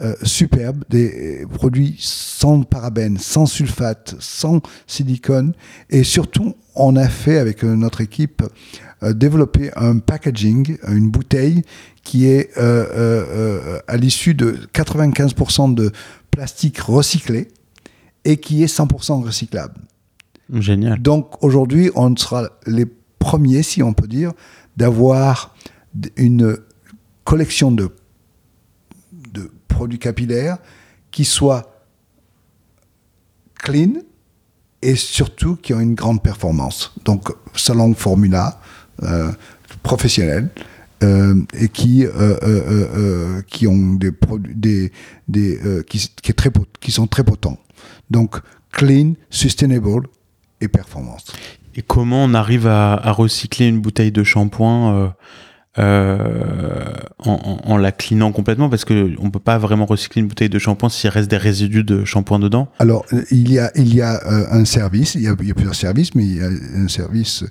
euh, 0.00 0.14
superbes, 0.22 0.84
des 0.88 1.44
produits 1.52 1.96
sans 1.98 2.62
parabènes, 2.62 3.18
sans 3.18 3.44
sulfate, 3.44 4.14
sans 4.20 4.62
silicone. 4.86 5.52
Et 5.90 6.02
surtout, 6.02 6.54
on 6.74 6.96
a 6.96 7.10
fait 7.10 7.36
avec 7.36 7.62
euh, 7.62 7.74
notre 7.76 8.00
équipe 8.00 8.42
euh, 9.02 9.12
développer 9.12 9.70
un 9.76 9.98
packaging, 9.98 10.78
une 10.88 11.10
bouteille 11.10 11.60
qui 12.04 12.24
est 12.26 12.56
à 12.56 13.96
l'issue 13.98 14.34
de 14.34 14.58
95% 14.72 15.74
de 15.74 15.92
plastique 16.30 16.78
recyclé 16.80 17.48
et 18.24 18.38
qui 18.38 18.62
est 18.62 18.74
100% 18.74 19.22
recyclable. 19.22 19.74
Génial. 20.52 21.02
Donc 21.02 21.44
aujourd'hui, 21.44 21.90
on 21.94 22.16
sera 22.16 22.48
les 22.66 22.86
premiers, 23.18 23.62
si 23.62 23.82
on 23.82 23.92
peut 23.92 24.08
dire, 24.08 24.32
d'avoir 24.78 25.54
une 26.16 26.56
collection 27.24 27.70
de 27.70 27.90
produits 29.72 29.98
capillaires 29.98 30.58
qui 31.10 31.24
soient 31.24 31.72
clean 33.58 34.02
et 34.82 34.96
surtout 34.96 35.56
qui 35.56 35.72
ont 35.72 35.80
une 35.80 35.94
grande 35.94 36.22
performance. 36.22 36.92
Donc, 37.04 37.30
salon 37.54 37.94
Formula, 37.94 38.60
euh, 39.02 39.30
professionnel, 39.82 40.50
euh, 41.02 41.34
et 41.54 41.68
qui, 41.68 42.04
euh, 42.04 43.42
qui 43.42 43.66
ont 43.66 43.94
des 43.94 44.12
produits 44.12 44.54
des, 44.54 44.92
des, 45.28 45.58
qui, 45.88 45.98
qui, 46.20 46.30
est 46.30 46.34
très, 46.34 46.50
qui 46.80 46.90
sont 46.90 47.06
très 47.06 47.24
potents. 47.24 47.58
Donc, 48.10 48.36
clean, 48.72 49.14
sustainable 49.30 50.08
et 50.60 50.68
performance. 50.68 51.24
Et 51.74 51.82
comment 51.82 52.24
on 52.24 52.34
arrive 52.34 52.66
à, 52.66 52.94
à 52.94 53.12
recycler 53.12 53.66
une 53.66 53.80
bouteille 53.80 54.12
de 54.12 54.24
shampoing 54.24 55.14
euh, 55.78 56.92
en, 57.18 57.58
en, 57.64 57.76
la 57.78 57.92
clinant 57.92 58.30
complètement 58.30 58.68
parce 58.68 58.84
que 58.84 59.12
on 59.18 59.30
peut 59.30 59.40
pas 59.40 59.56
vraiment 59.56 59.86
recycler 59.86 60.20
une 60.20 60.28
bouteille 60.28 60.50
de 60.50 60.58
shampoing 60.58 60.90
s'il 60.90 61.08
reste 61.08 61.30
des 61.30 61.38
résidus 61.38 61.82
de 61.82 62.04
shampoing 62.04 62.38
dedans. 62.38 62.68
Alors 62.78 63.06
il 63.30 63.50
y 63.50 63.58
a 63.58 63.72
il 63.74 63.94
y 63.94 64.02
a 64.02 64.20
euh, 64.26 64.44
un 64.50 64.66
service, 64.66 65.14
il 65.14 65.22
y 65.22 65.28
a, 65.28 65.34
il 65.40 65.48
y 65.48 65.50
a, 65.50 65.54
plusieurs 65.54 65.74
services, 65.74 66.14
mais 66.14 66.24
il 66.24 66.36
y 66.36 66.42
a 66.42 66.50
un 66.76 66.88
service 66.88 67.44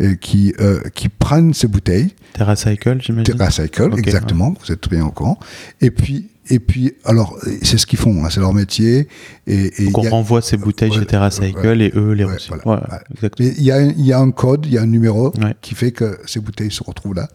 euh, 0.00 0.14
qui 0.14 0.54
qui 0.94 1.08
prennent 1.08 1.52
ces 1.52 1.66
bouteilles. 1.66 2.14
TerraCycle, 2.34 2.98
j'imagine. 3.00 3.34
TerraCycle, 3.34 3.90
exactement. 3.98 4.54
Vous 4.64 4.72
êtes 4.72 4.80
très 4.80 4.94
bien 4.94 5.06
au 5.06 5.10
courant. 5.10 5.40
Et 5.80 5.90
puis 5.90 6.28
et 6.50 6.58
puis, 6.58 6.92
alors, 7.06 7.38
c'est 7.62 7.78
ce 7.78 7.86
qu'ils 7.86 7.98
font, 7.98 8.22
hein, 8.22 8.28
c'est 8.30 8.40
leur 8.40 8.52
métier. 8.52 9.08
Et, 9.46 9.82
et 9.82 9.86
Donc 9.86 10.04
on 10.04 10.10
renvoie 10.10 10.42
ces 10.42 10.58
bouteilles 10.58 10.92
chez 10.92 11.06
TerraCycle 11.06 11.80
et 11.80 11.90
eux 11.96 12.12
les 12.12 12.24
reçoivent. 12.24 12.60
Voilà, 12.64 13.02
il 13.38 13.62
y, 13.62 13.72
a, 13.72 13.80
il 13.80 14.04
y 14.04 14.12
a 14.12 14.18
un 14.18 14.30
code, 14.30 14.66
il 14.66 14.74
y 14.74 14.78
a 14.78 14.82
un 14.82 14.86
numéro 14.86 15.32
qui 15.62 15.74
fait 15.74 15.90
que 15.90 16.18
ces 16.26 16.40
bouteilles 16.40 16.70
se 16.70 16.84
retrouvent 16.84 17.14
là. 17.14 17.28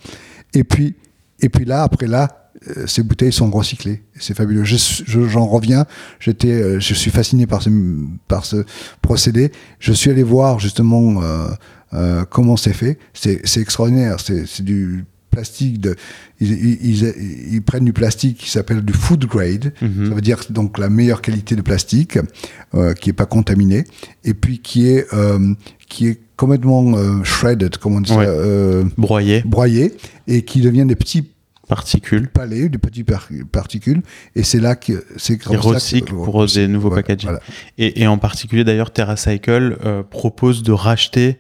Et 0.54 0.64
puis, 0.64 0.96
et 1.40 1.50
puis 1.50 1.66
là, 1.66 1.84
après 1.84 2.08
là, 2.08 2.50
euh, 2.68 2.88
ces 2.88 3.04
bouteilles 3.04 3.32
sont 3.32 3.50
recyclées. 3.50 4.04
C'est 4.20 4.36
fabuleux. 4.36 4.64
J'en 4.66 5.46
reviens. 5.46 5.86
J'étais, 6.20 6.52
euh, 6.52 6.80
je 6.80 6.94
suis 6.94 7.12
fasciné 7.12 7.48
par 7.48 7.62
ce, 7.62 7.70
par 8.28 8.46
ce 8.46 8.66
procédé. 9.02 9.52
Je 9.80 9.94
suis 9.94 10.10
allé 10.10 10.24
voir 10.24 10.60
justement 10.60 11.22
euh, 11.94 12.26
comment 12.30 12.58
c'est 12.58 12.74
fait. 12.74 12.98
C'est 13.14 13.58
extraordinaire. 13.58 14.18
C'est 14.20 14.62
du 14.62 15.06
plastique, 15.30 15.80
de, 15.80 15.96
ils, 16.40 16.52
ils, 16.52 17.54
ils, 17.54 17.62
prennent 17.62 17.86
du 17.86 17.94
plastique 17.94 18.38
qui 18.40 18.50
s'appelle 18.50 18.82
du 18.82 18.94
food 18.94 19.26
grade, 19.26 19.74
Mhm. 19.82 20.10
ça 20.10 20.16
veut 20.16 20.22
dire 20.22 20.40
donc 20.50 20.80
la 20.80 20.90
meilleure 20.90 21.22
qualité 21.22 21.56
de 21.56 21.62
plastique, 21.62 22.18
euh, 22.74 22.94
qui 22.94 23.12
est 23.12 23.14
pas 23.14 23.28
contaminé, 23.28 23.84
et 24.24 24.34
puis 24.34 24.60
qui 24.60 24.88
est 24.88 25.06
euh, 25.14 25.54
qui 25.88 26.08
est 26.08 26.20
complètement 26.40 26.94
euh, 26.98 27.24
shredded, 27.24 27.78
comme 27.78 27.96
on 27.98 28.02
dit 28.02 28.14
Ouais. 28.14 28.26
ça, 28.26 28.32
euh, 28.32 28.84
Broyé, 28.98 29.44
broyé, 29.46 29.94
et 30.28 30.42
qui 30.44 30.62
devient 30.62 30.86
des 30.86 30.96
petits 30.96 31.30
particules. 31.68 32.28
palais, 32.30 32.70
des 32.70 32.78
petites 32.80 33.06
par- 33.08 33.28
particules, 33.52 34.02
et 34.36 34.44
c'est 34.44 34.60
là 34.60 34.76
que 34.76 35.06
c'est 35.18 35.38
recyclent 35.46 36.14
pour 36.16 36.46
des 36.48 36.68
nouveaux 36.68 36.90
Voilà, 36.90 37.04
packaging. 37.04 37.30
voilà. 37.30 37.44
Et, 37.78 38.02
et 38.02 38.08
en 38.08 38.18
particulier 38.18 38.64
d'ailleurs 38.64 38.92
TerraCycle 38.92 39.78
euh, 39.86 40.02
propose 40.02 40.64
de 40.64 40.72
racheter 40.72 41.38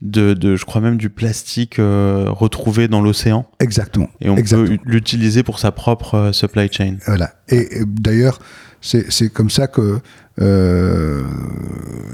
de, 0.00 0.32
de, 0.34 0.56
je 0.56 0.64
crois 0.64 0.80
même 0.80 0.96
du 0.96 1.10
plastique 1.10 1.78
euh, 1.78 2.26
retrouvé 2.28 2.88
dans 2.88 3.00
l'océan 3.02 3.46
Exactement. 3.60 4.08
et 4.20 4.30
on 4.30 4.36
Exactement. 4.36 4.76
peut 4.76 4.82
l'utiliser 4.84 5.42
pour 5.42 5.58
sa 5.58 5.72
propre 5.72 6.14
euh, 6.14 6.32
supply 6.32 6.68
chain. 6.72 6.96
Voilà. 7.06 7.32
Et, 7.48 7.80
et 7.80 7.84
d'ailleurs, 7.86 8.38
c'est 8.80 9.10
c'est 9.12 9.28
comme 9.28 9.50
ça 9.50 9.66
que 9.66 9.98
euh, 10.40 11.22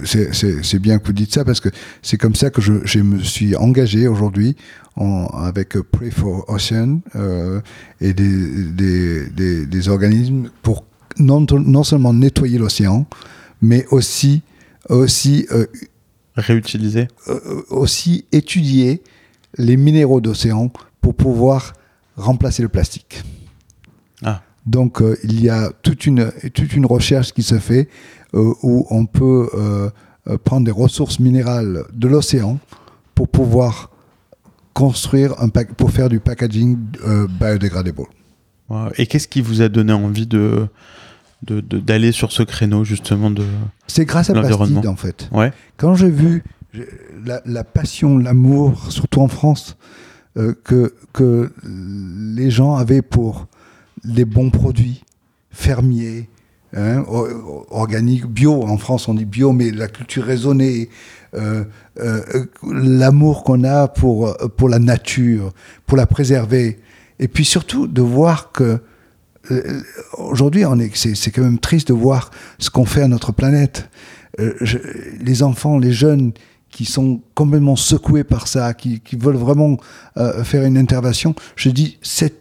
c'est- 0.04 0.78
bien 0.78 0.98
que 0.98 1.06
vous 1.06 1.12
dites 1.12 1.32
ça 1.32 1.44
parce 1.44 1.60
que 1.60 1.68
c'est 2.02 2.16
comme 2.16 2.34
ça 2.34 2.50
que 2.50 2.60
je, 2.60 2.72
je 2.84 3.00
me 3.00 3.18
suis 3.20 3.56
engagé 3.56 4.06
aujourd'hui 4.08 4.56
en- 4.96 5.26
avec 5.26 5.78
Pray 5.80 6.10
for 6.10 6.44
Ocean 6.48 7.00
euh, 7.16 7.60
et 8.00 8.12
des, 8.12 8.64
des, 8.72 9.26
des, 9.30 9.66
des 9.66 9.88
organismes 9.88 10.50
pour 10.62 10.84
non, 11.18 11.44
non 11.50 11.84
seulement 11.84 12.12
nettoyer 12.12 12.58
l'océan, 12.58 13.06
mais 13.62 13.86
aussi 13.90 14.42
aussi 14.88 15.46
euh, 15.52 15.66
Réutiliser. 16.36 17.06
euh, 17.28 17.62
aussi 17.70 18.24
étudier 18.32 19.02
les 19.56 19.76
minéraux 19.76 20.20
d'océan 20.20 20.70
pour 21.00 21.14
pouvoir 21.14 21.74
remplacer 22.16 22.62
le 22.62 22.68
plastique. 22.68 23.22
Donc 24.66 25.02
euh, 25.02 25.16
il 25.24 25.42
y 25.42 25.50
a 25.50 25.70
toute 25.82 26.06
une, 26.06 26.32
toute 26.54 26.74
une 26.74 26.86
recherche 26.86 27.32
qui 27.32 27.42
se 27.42 27.58
fait 27.58 27.88
euh, 28.34 28.52
où 28.62 28.86
on 28.90 29.06
peut 29.06 29.48
euh, 29.54 29.90
prendre 30.44 30.64
des 30.64 30.70
ressources 30.70 31.20
minérales 31.20 31.84
de 31.92 32.08
l'océan 32.08 32.58
pour 33.14 33.28
pouvoir 33.28 33.90
construire 34.72 35.40
un 35.40 35.50
pack, 35.50 35.74
pour 35.74 35.90
faire 35.90 36.08
du 36.08 36.18
packaging 36.18 36.78
biodegradable. 37.38 38.04
Wow. 38.68 38.88
Et 38.96 39.06
qu'est-ce 39.06 39.28
qui 39.28 39.40
vous 39.40 39.60
a 39.62 39.68
donné 39.68 39.92
envie 39.92 40.26
de 40.26 40.66
d'aller 41.42 42.10
sur 42.10 42.32
ce 42.32 42.42
créneau 42.42 42.84
justement 42.84 43.30
de 43.30 43.44
C'est 43.86 44.06
grâce 44.06 44.30
à. 44.30 44.32
Plastide 44.32 44.86
en 44.86 44.96
fait. 44.96 45.28
ouais 45.30 45.52
Quand 45.76 45.94
j'ai 45.94 46.08
vu 46.08 46.42
la, 47.26 47.42
la 47.44 47.64
passion, 47.64 48.16
l'amour, 48.16 48.90
surtout 48.90 49.20
en 49.20 49.28
France, 49.28 49.76
que, 50.34 50.94
que 51.12 51.52
les 51.64 52.50
gens 52.50 52.76
avaient 52.76 53.02
pour 53.02 53.46
les 54.04 54.24
bons 54.24 54.50
produits 54.50 55.04
fermiers, 55.50 56.28
hein, 56.76 57.04
organiques, 57.70 58.26
bio, 58.26 58.62
en 58.62 58.76
France 58.76 59.08
on 59.08 59.14
dit 59.14 59.24
bio, 59.24 59.52
mais 59.52 59.70
la 59.70 59.88
culture 59.88 60.24
raisonnée, 60.24 60.88
euh, 61.34 61.64
euh, 61.98 62.46
l'amour 62.62 63.44
qu'on 63.44 63.64
a 63.64 63.88
pour, 63.88 64.28
euh, 64.28 64.48
pour 64.48 64.68
la 64.68 64.78
nature, 64.78 65.52
pour 65.86 65.96
la 65.96 66.06
préserver, 66.06 66.78
et 67.18 67.28
puis 67.28 67.44
surtout 67.44 67.86
de 67.86 68.02
voir 68.02 68.52
que 68.52 68.80
aujourd'hui, 70.16 70.64
c'est, 70.94 71.30
quand 71.30 71.42
même 71.42 71.58
triste 71.58 71.88
de 71.88 71.92
voir 71.92 72.30
ce 72.58 72.70
qu'on 72.70 72.86
fait 72.86 73.02
à 73.02 73.08
notre 73.08 73.30
planète. 73.30 73.90
Les 74.38 75.42
enfants, 75.42 75.78
les 75.78 75.92
jeunes 75.92 76.32
qui 76.74 76.86
sont 76.86 77.20
complètement 77.36 77.76
secoués 77.76 78.24
par 78.24 78.48
ça, 78.48 78.74
qui, 78.74 78.98
qui 78.98 79.14
veulent 79.14 79.36
vraiment 79.36 79.76
euh, 80.16 80.42
faire 80.42 80.64
une 80.64 80.76
intervention, 80.76 81.32
je 81.54 81.70
dis, 81.70 81.98
c'est, 82.02 82.34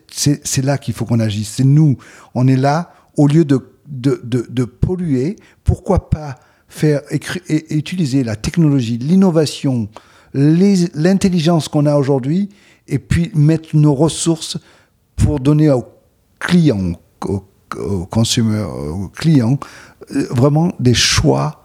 là 0.63 0.79
qu'il 0.79 0.95
faut 0.95 1.05
qu'on 1.05 1.19
agisse. 1.19 1.53
C'est 1.57 1.63
nous. 1.63 1.97
On 2.34 2.47
est 2.47 2.55
là, 2.55 2.91
au 3.15 3.27
lieu 3.27 3.45
de, 3.45 3.63
de, 3.88 4.19
de, 4.23 4.63
polluer, 4.65 5.36
pourquoi 5.63 6.09
pas 6.09 6.39
faire, 6.67 7.01
et, 7.11 7.75
utiliser 7.75 8.23
la 8.23 8.36
technologie, 8.36 8.97
l'innovation, 8.97 9.88
l'intelligence 10.34 11.67
qu'on 11.67 11.86
a 11.86 11.95
aujourd'hui, 11.95 12.49
et 12.88 12.97
puis 12.97 13.29
mettre 13.36 13.75
nos 13.75 13.93
ressources 13.93 14.57
pour 15.15 15.39
donner 15.39 15.69
aux 15.69 15.86
clients, 16.39 16.93
aux, 17.23 17.45
aux 17.77 18.05
consommateurs, 18.07 18.75
aux 18.75 19.09
clients, 19.09 19.59
euh, 20.09 20.25
vraiment 20.31 20.71
des 20.79 20.95
choix 20.95 21.62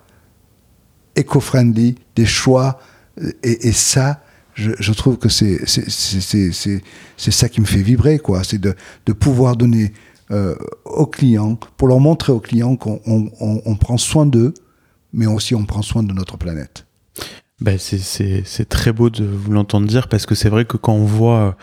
éco-friendly, 1.19 1.97
des 2.17 2.27
choix. 2.27 2.81
euh, 3.23 3.31
Et, 3.43 3.73
ça, 3.73 4.23
je, 4.55 4.93
trouve 4.93 5.19
que 5.19 5.29
c'est 5.29 5.59
ça 7.17 7.49
qui 7.49 7.61
me 7.61 7.67
fait 7.67 7.83
vibrer, 7.83 8.19
quoi. 8.19 8.43
C'est 8.45 8.59
de, 8.61 8.75
de 9.07 9.13
pouvoir 9.13 9.57
donner 9.57 9.93
euh, 10.31 10.55
aux 10.85 11.07
clients, 11.07 11.59
pour 11.77 11.89
leur 11.89 12.01
montrer 12.01 12.33
aux 12.33 12.41
clients 12.41 12.77
qu'on 12.77 13.01
on, 13.07 13.31
on- 13.41 13.63
on 13.65 13.77
prend 13.77 13.97
soin 13.97 14.27
d'eux, 14.27 14.53
mais 15.13 15.27
aussi 15.27 15.55
on 15.55 15.65
prend 15.65 15.81
soin 15.83 16.03
de 16.03 16.13
notre 16.13 16.37
planète. 16.37 16.85
Ben, 17.61 17.79
c'est- 17.79 18.69
très 18.69 18.93
beau 18.93 19.11
de 19.11 19.25
vous 19.25 19.51
l'entendre 19.53 19.87
dire 19.87 20.07
parce 20.09 20.27
que 20.27 20.35
c'est 20.35 20.49
vrai 20.51 20.65
que 20.65 20.77
quand 20.77 20.93
on 20.93 21.05
voit 21.07 21.57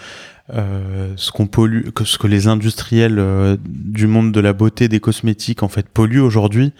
euh, 0.53 1.14
ce 1.16 1.32
qu'on 1.32 1.47
pollue, 1.47 1.89
que 1.91 2.03
ce 2.06 2.18
que 2.18 2.28
les 2.28 2.47
industriels 2.47 3.58
du 3.68 4.08
monde 4.08 4.32
de 4.32 4.39
la 4.39 4.53
beauté, 4.53 4.88
des 4.88 4.99
cosmétiques 4.99 5.64
en 5.64 5.70
fait 5.70 5.88
polluent 5.88 6.20
aujourd'hui, 6.22 6.74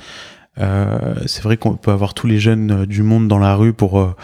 c'est 0.58 1.44
vrai 1.44 1.58
qu'on 1.58 1.76
peut 1.76 1.92
avoir 1.92 2.14
tous 2.14 2.28
les 2.28 2.40
jeunes 2.40 2.72
euh, 2.72 2.86
du 2.86 3.04
monde 3.04 3.28
dans 3.28 3.40
la 3.40 3.56
rue 3.56 3.74
pour 3.74 4.00
euh, 4.00 4.16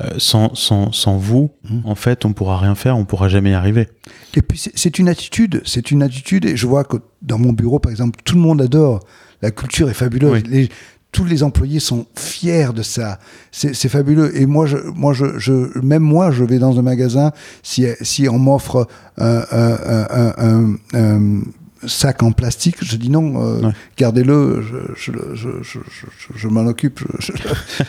euh, 0.00 0.10
sans, 0.18 0.54
sans, 0.54 0.90
sans 0.92 1.16
vous, 1.18 1.50
Mhm. 1.68 1.82
en 1.84 1.94
fait, 1.94 2.24
on 2.24 2.32
pourra 2.32 2.58
rien 2.58 2.74
faire, 2.74 2.96
on 2.96 3.04
pourra 3.04 3.28
jamais 3.28 3.50
y 3.50 3.54
arriver. 3.54 3.88
Et 4.34 4.42
puis 4.42 4.58
c'est- 4.74 4.98
une 4.98 5.08
attitude, 5.08 5.60
c'est 5.64 5.90
une 5.90 6.02
attitude. 6.02 6.44
Et 6.46 6.56
je 6.56 6.66
vois 6.66 6.84
que 6.84 6.96
dans 7.20 7.38
mon 7.38 7.52
bureau, 7.52 7.78
par 7.78 7.90
exemple, 7.92 8.18
tout 8.24 8.34
le 8.36 8.40
monde 8.40 8.62
adore. 8.62 9.00
La 9.42 9.50
culture 9.50 9.90
est 9.90 9.94
fabuleuse. 9.94 10.32
Oui. 10.32 10.42
Les- 10.48 10.68
tous 11.12 11.26
les 11.26 11.42
employés 11.42 11.78
sont 11.78 12.06
fiers 12.16 12.72
de 12.74 12.82
ça. 12.82 13.18
C'est 13.50 13.74
c'est 13.74 13.90
fabuleux. 13.90 14.34
Et 14.34 14.46
moi, 14.46 14.64
je, 14.64 14.78
moi, 14.78 15.12
je, 15.12 15.38
je, 15.38 15.78
même 15.80 16.02
moi, 16.02 16.30
je 16.30 16.42
vais 16.42 16.58
dans 16.58 16.78
un 16.78 16.82
magasin 16.82 17.32
si, 17.62 17.84
si 18.00 18.30
on 18.30 18.38
m'offre 18.38 18.88
un, 19.18 19.42
un, 19.52 19.76
un- 20.10 20.34
un- 20.38 20.74
un 20.94 21.42
sac 21.86 22.22
en 22.22 22.32
plastique, 22.32 22.76
je 22.82 22.96
dis 22.96 23.10
non, 23.10 23.42
euh, 23.44 23.60
Ouais. 23.66 23.72
gardez-le, 23.96 24.62
je, 24.62 24.76
je, 24.96 25.12
je, 25.34 25.48
je, 25.62 25.78
je- 25.90 26.38
je 26.38 26.48
m'en 26.48 26.66
occupe. 26.66 27.00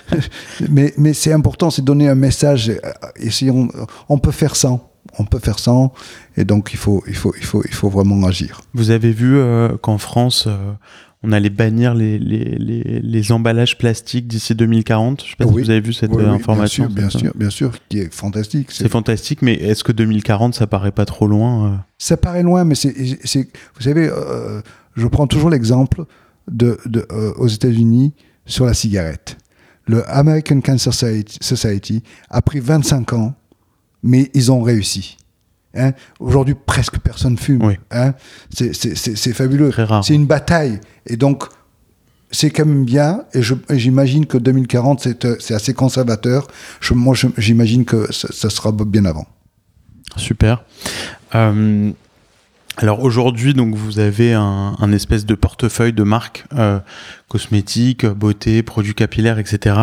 mais 0.70 0.94
mais 0.98 1.14
c'est 1.14 1.34
important, 1.34 1.70
c'est 1.70 1.84
donner 1.84 2.08
un 2.10 2.16
message. 2.16 2.70
Et, 2.70 2.80
et 3.18 3.30
si 3.30 3.50
on, 3.50 3.70
on 4.10 4.18
peut 4.18 4.32
faire 4.32 4.56
sans, 4.56 4.92
on 5.20 5.26
peut 5.26 5.40
faire 5.40 5.60
sans, 5.60 5.94
et 6.38 6.46
donc 6.46 6.72
il 6.74 6.78
faut, 6.78 7.04
il 7.08 7.16
faut, 7.16 7.34
il 7.38 7.46
faut, 7.46 7.62
il 7.66 7.74
faut 7.74 7.90
vraiment 7.90 8.26
agir. 8.26 8.62
Vous 8.74 8.90
avez 8.92 9.12
vu 9.12 9.38
euh, 9.38 9.70
qu'en 9.82 9.98
France, 9.98 10.46
euh, 10.48 10.74
on 11.24 11.32
allait 11.32 11.50
bannir 11.50 11.94
les, 11.96 12.20
les, 12.20 12.44
les, 12.58 13.00
les 13.02 13.32
emballages 13.32 13.78
plastiques 13.78 14.28
d'ici 14.28 14.54
2040 14.56 15.24
Je 15.24 15.30
sais 15.30 15.36
pas 15.38 15.46
Oui. 15.46 15.62
si 15.62 15.66
vous 15.66 15.70
avez 15.72 15.80
vu 15.82 15.94
cette 15.94 16.12
Oui, 16.12 16.22
euh, 16.24 16.30
oui, 16.30 16.36
information. 16.36 16.88
Bien 16.88 17.10
sûr, 17.10 17.20
bien 17.20 17.30
sûr, 17.30 17.32
bien 17.36 17.50
sûr, 17.50 17.72
qui 17.90 18.00
est 18.00 18.14
fantastique. 18.14 18.72
C'est 18.72 18.90
fantastique, 18.90 19.42
mais 19.42 19.54
est-ce 19.54 19.84
que 19.84 19.92
2040, 19.94 20.54
ça 20.54 20.68
paraît 20.68 20.92
pas 20.92 21.06
trop 21.06 21.28
loin 21.28 21.68
euh 21.68 21.76
Ça 21.98 22.18
paraît 22.18 22.44
loin, 22.44 22.66
mais 22.66 22.76
c'est, 22.76 22.94
c'est- 23.24 23.50
vous 23.76 23.82
savez, 23.82 24.10
euh, 24.10 24.62
je 24.96 25.08
prends 25.08 25.28
toujours 25.28 25.50
l'exemple 25.50 26.04
de, 26.52 26.78
de, 26.86 27.06
euh, 27.12 27.32
aux 27.38 27.48
États-Unis 27.48 28.14
sur 28.46 28.66
la 28.66 28.74
cigarette. 28.74 29.38
Le 29.88 30.10
American 30.10 30.60
Cancer 30.62 30.94
Society, 30.94 31.38
Society 31.42 32.04
a 32.30 32.42
pris 32.42 32.60
25 32.60 33.14
ans, 33.14 33.34
mais 34.02 34.30
ils 34.34 34.52
ont 34.52 34.62
réussi. 34.62 35.18
Hein 35.76 35.94
Aujourd'hui, 36.20 36.56
presque 36.56 37.00
personne 37.00 37.38
fume. 37.38 37.64
Oui. 37.64 37.76
Hein 37.92 38.14
c'est, 38.52 39.34
fabuleux. 39.34 39.72
C'est 40.04 40.16
une 40.16 40.28
bataille. 40.28 40.80
Et 41.08 41.18
donc, 41.18 41.46
c'est 42.32 42.50
quand 42.50 42.66
même 42.66 42.86
bien. 42.86 43.24
Et, 43.34 43.42
j'imagine 43.72 44.26
que 44.26 44.38
2040, 44.38 45.00
c'est, 45.00 45.26
euh, 45.26 45.36
c'est 45.40 45.54
assez 45.54 45.74
conservateur. 45.74 46.48
Je, 46.80 46.94
moi, 46.94 47.16
j'imagine 47.38 47.86
que 47.86 48.12
ça, 48.12 48.28
ça 48.32 48.50
sera 48.50 48.72
bien 48.72 49.06
avant. 49.06 49.26
Super. 50.18 50.64
Euh, 51.36 51.92
alors 52.78 53.04
aujourd'hui, 53.04 53.54
donc 53.54 53.76
vous 53.76 54.00
avez 54.00 54.34
un, 54.34 54.76
un 54.80 54.92
espèce 54.92 55.26
de 55.26 55.36
portefeuille 55.36 55.94
de 55.94 56.04
marques 56.04 56.46
euh, 56.56 56.80
cosmétiques, 57.28 58.06
beauté, 58.06 58.64
produits 58.64 58.96
capillaires, 58.96 59.38
etc. 59.38 59.76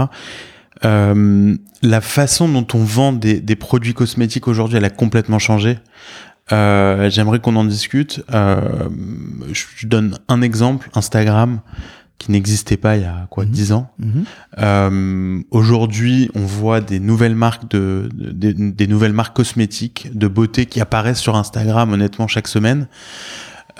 Euh, 0.84 1.56
la 1.82 2.00
façon 2.00 2.48
dont 2.48 2.66
on 2.74 2.84
vend 2.84 3.12
des, 3.12 3.40
des 3.40 3.56
produits 3.56 3.94
cosmétiques 3.94 4.48
aujourd'hui, 4.48 4.78
elle 4.78 4.84
a 4.84 4.90
complètement 4.90 5.38
changé. 5.38 5.78
Euh, 6.52 7.08
J'aimerais 7.10 7.38
qu'on 7.38 7.56
en 7.56 7.64
discute. 7.64 8.22
Euh, 8.34 8.88
je 9.52 9.86
donne 9.86 10.18
un 10.28 10.42
exemple 10.42 10.90
Instagram 10.94 11.60
qui 12.18 12.32
n'existait 12.32 12.76
pas 12.76 12.96
il 12.96 13.02
y 13.02 13.06
a 13.06 13.26
quoi 13.30 13.44
Mhm. 13.44 13.50
10 13.50 13.72
ans. 13.72 13.90
Euh, 14.58 15.40
Aujourd'hui, 15.50 16.30
on 16.34 16.40
voit 16.44 16.80
des 16.82 17.00
nouvelles 17.00 17.34
marques 17.34 17.70
de, 17.70 18.08
de- 18.12 18.30
des, 18.32 18.52
des 18.52 18.86
nouvelles 18.86 19.12
marques 19.14 19.34
cosmétiques 19.36 20.10
de 20.12 20.28
beauté 20.28 20.66
qui 20.66 20.80
apparaissent 20.80 21.20
sur 21.20 21.36
Instagram 21.36 21.92
honnêtement 21.92 22.26
chaque 22.28 22.48
semaine. 22.48 22.88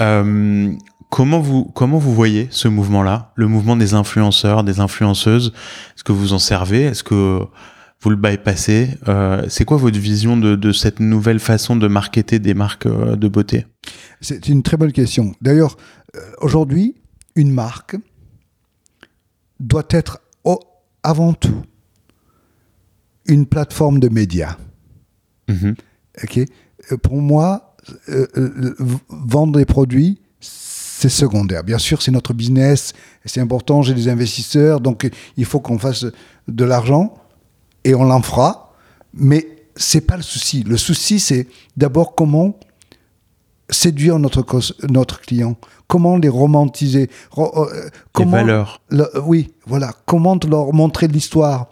Euh, 0.01 0.73
comment 1.11 1.41
vous 1.41 1.65
comment 1.65 1.99
vous 1.99 2.15
voyez 2.15 2.49
ce 2.51 2.69
mouvement-là, 2.69 3.33
le 3.35 3.49
mouvement 3.49 3.77
des 3.77 3.95
influenceurs, 3.95 4.65
des 4.65 4.81
influenceuses? 4.81 5.53
Est-ce 5.95 6.05
que 6.05 6.13
vous 6.13 6.33
en 6.33 6.39
servez? 6.39 6.85
Est-ce 6.85 7.05
que 7.05 7.41
vous 8.01 8.11
le 8.11 8.17
bypassez? 8.17 8.97
Euh, 9.09 9.45
c'est 9.49 9.65
quoi 9.65 9.77
votre 9.77 9.99
vision 9.99 10.37
de, 10.37 10.57
de, 10.57 10.73
cette 10.73 11.01
nouvelle 11.01 11.41
façon 11.41 11.77
de 11.77 11.87
marketer 11.87 12.39
des 12.39 12.55
marques 12.55 12.87
euh, 12.87 13.17
de 13.17 13.29
beauté? 13.29 13.67
C'est 14.21 14.49
une 14.49 14.63
très 14.63 14.77
bonne 14.77 14.93
question. 14.93 15.35
D'ailleurs, 15.43 15.77
euh, 16.17 16.21
aujourd'hui, 16.41 16.95
une 17.35 17.53
marque 17.53 17.97
doit 19.59 19.87
être 19.91 20.21
avant 21.03 21.33
tout 21.33 21.63
une 23.27 23.47
plateforme 23.47 24.01
de 24.01 24.09
médias. 24.09 24.57
Ok? 26.23 26.41
Pour 27.03 27.23
moi, 27.23 27.77
vendre 29.09 29.59
des 29.59 29.65
produits, 29.65 30.20
c'est 31.01 31.09
secondaire. 31.09 31.65
Bien 31.65 31.79
sûr, 31.79 32.03
c'est 32.03 32.11
notre 32.11 32.35
business, 32.35 32.93
c'est 33.25 33.41
important, 33.41 33.81
j'ai 33.81 33.95
des 33.95 34.09
investisseurs, 34.09 34.81
donc 34.81 35.11
il 35.39 35.45
faut 35.47 35.59
qu'on 35.59 35.79
fasse 35.79 36.05
de 36.47 36.65
l'argent 36.65 37.15
et 37.85 37.95
on 37.95 38.05
l'en 38.05 38.21
fera, 38.21 38.75
mais 39.15 39.49
c'est 39.77 40.03
pas 40.03 40.19
le 40.19 40.23
souci. 40.23 40.63
Le 40.63 40.77
souci, 40.77 41.19
c'est 41.19 41.49
d'abord 41.75 42.15
comment 42.15 42.59
séduire 43.71 44.19
notre, 44.19 44.45
notre 44.91 45.23
client, 45.23 45.57
comment 45.87 46.19
les 46.19 46.29
romantiser, 46.29 47.09
euh, 47.39 47.89
comment, 48.13 48.37
les 48.37 48.43
valeurs. 48.43 48.83
oui, 49.25 49.55
voilà, 49.67 49.93
comment 50.05 50.39
leur 50.47 50.75
montrer 50.75 51.09
l'histoire 51.09 51.71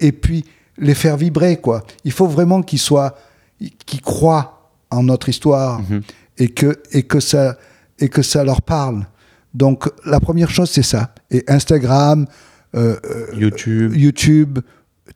et, 0.00 0.12
puis 0.12 0.44
les 0.76 0.94
faire 0.94 1.16
vibrer, 1.16 1.56
quoi. 1.56 1.84
Il 2.04 2.12
faut 2.12 2.26
vraiment 2.26 2.60
qu'ils 2.60 2.80
soient, 2.80 3.16
qu'ils 3.86 4.02
croient 4.02 4.72
en 4.90 5.04
notre 5.04 5.30
histoire 5.30 5.80
mhm. 5.80 6.02
et 6.36 6.48
que 6.50 6.82
et 6.90 7.04
que 7.04 7.18
ça 7.18 7.56
et 8.02 8.08
que 8.08 8.20
ça 8.20 8.44
leur 8.44 8.60
parle. 8.60 9.06
Donc 9.54 9.88
la 10.04 10.20
première 10.20 10.50
chose, 10.50 10.70
c'est 10.70 10.82
ça. 10.82 11.14
Et 11.30 11.44
Instagram, 11.46 12.26
euh, 12.74 12.96
euh, 13.04 13.26
YouTube. 13.34 13.94
YouTube, 13.94 14.58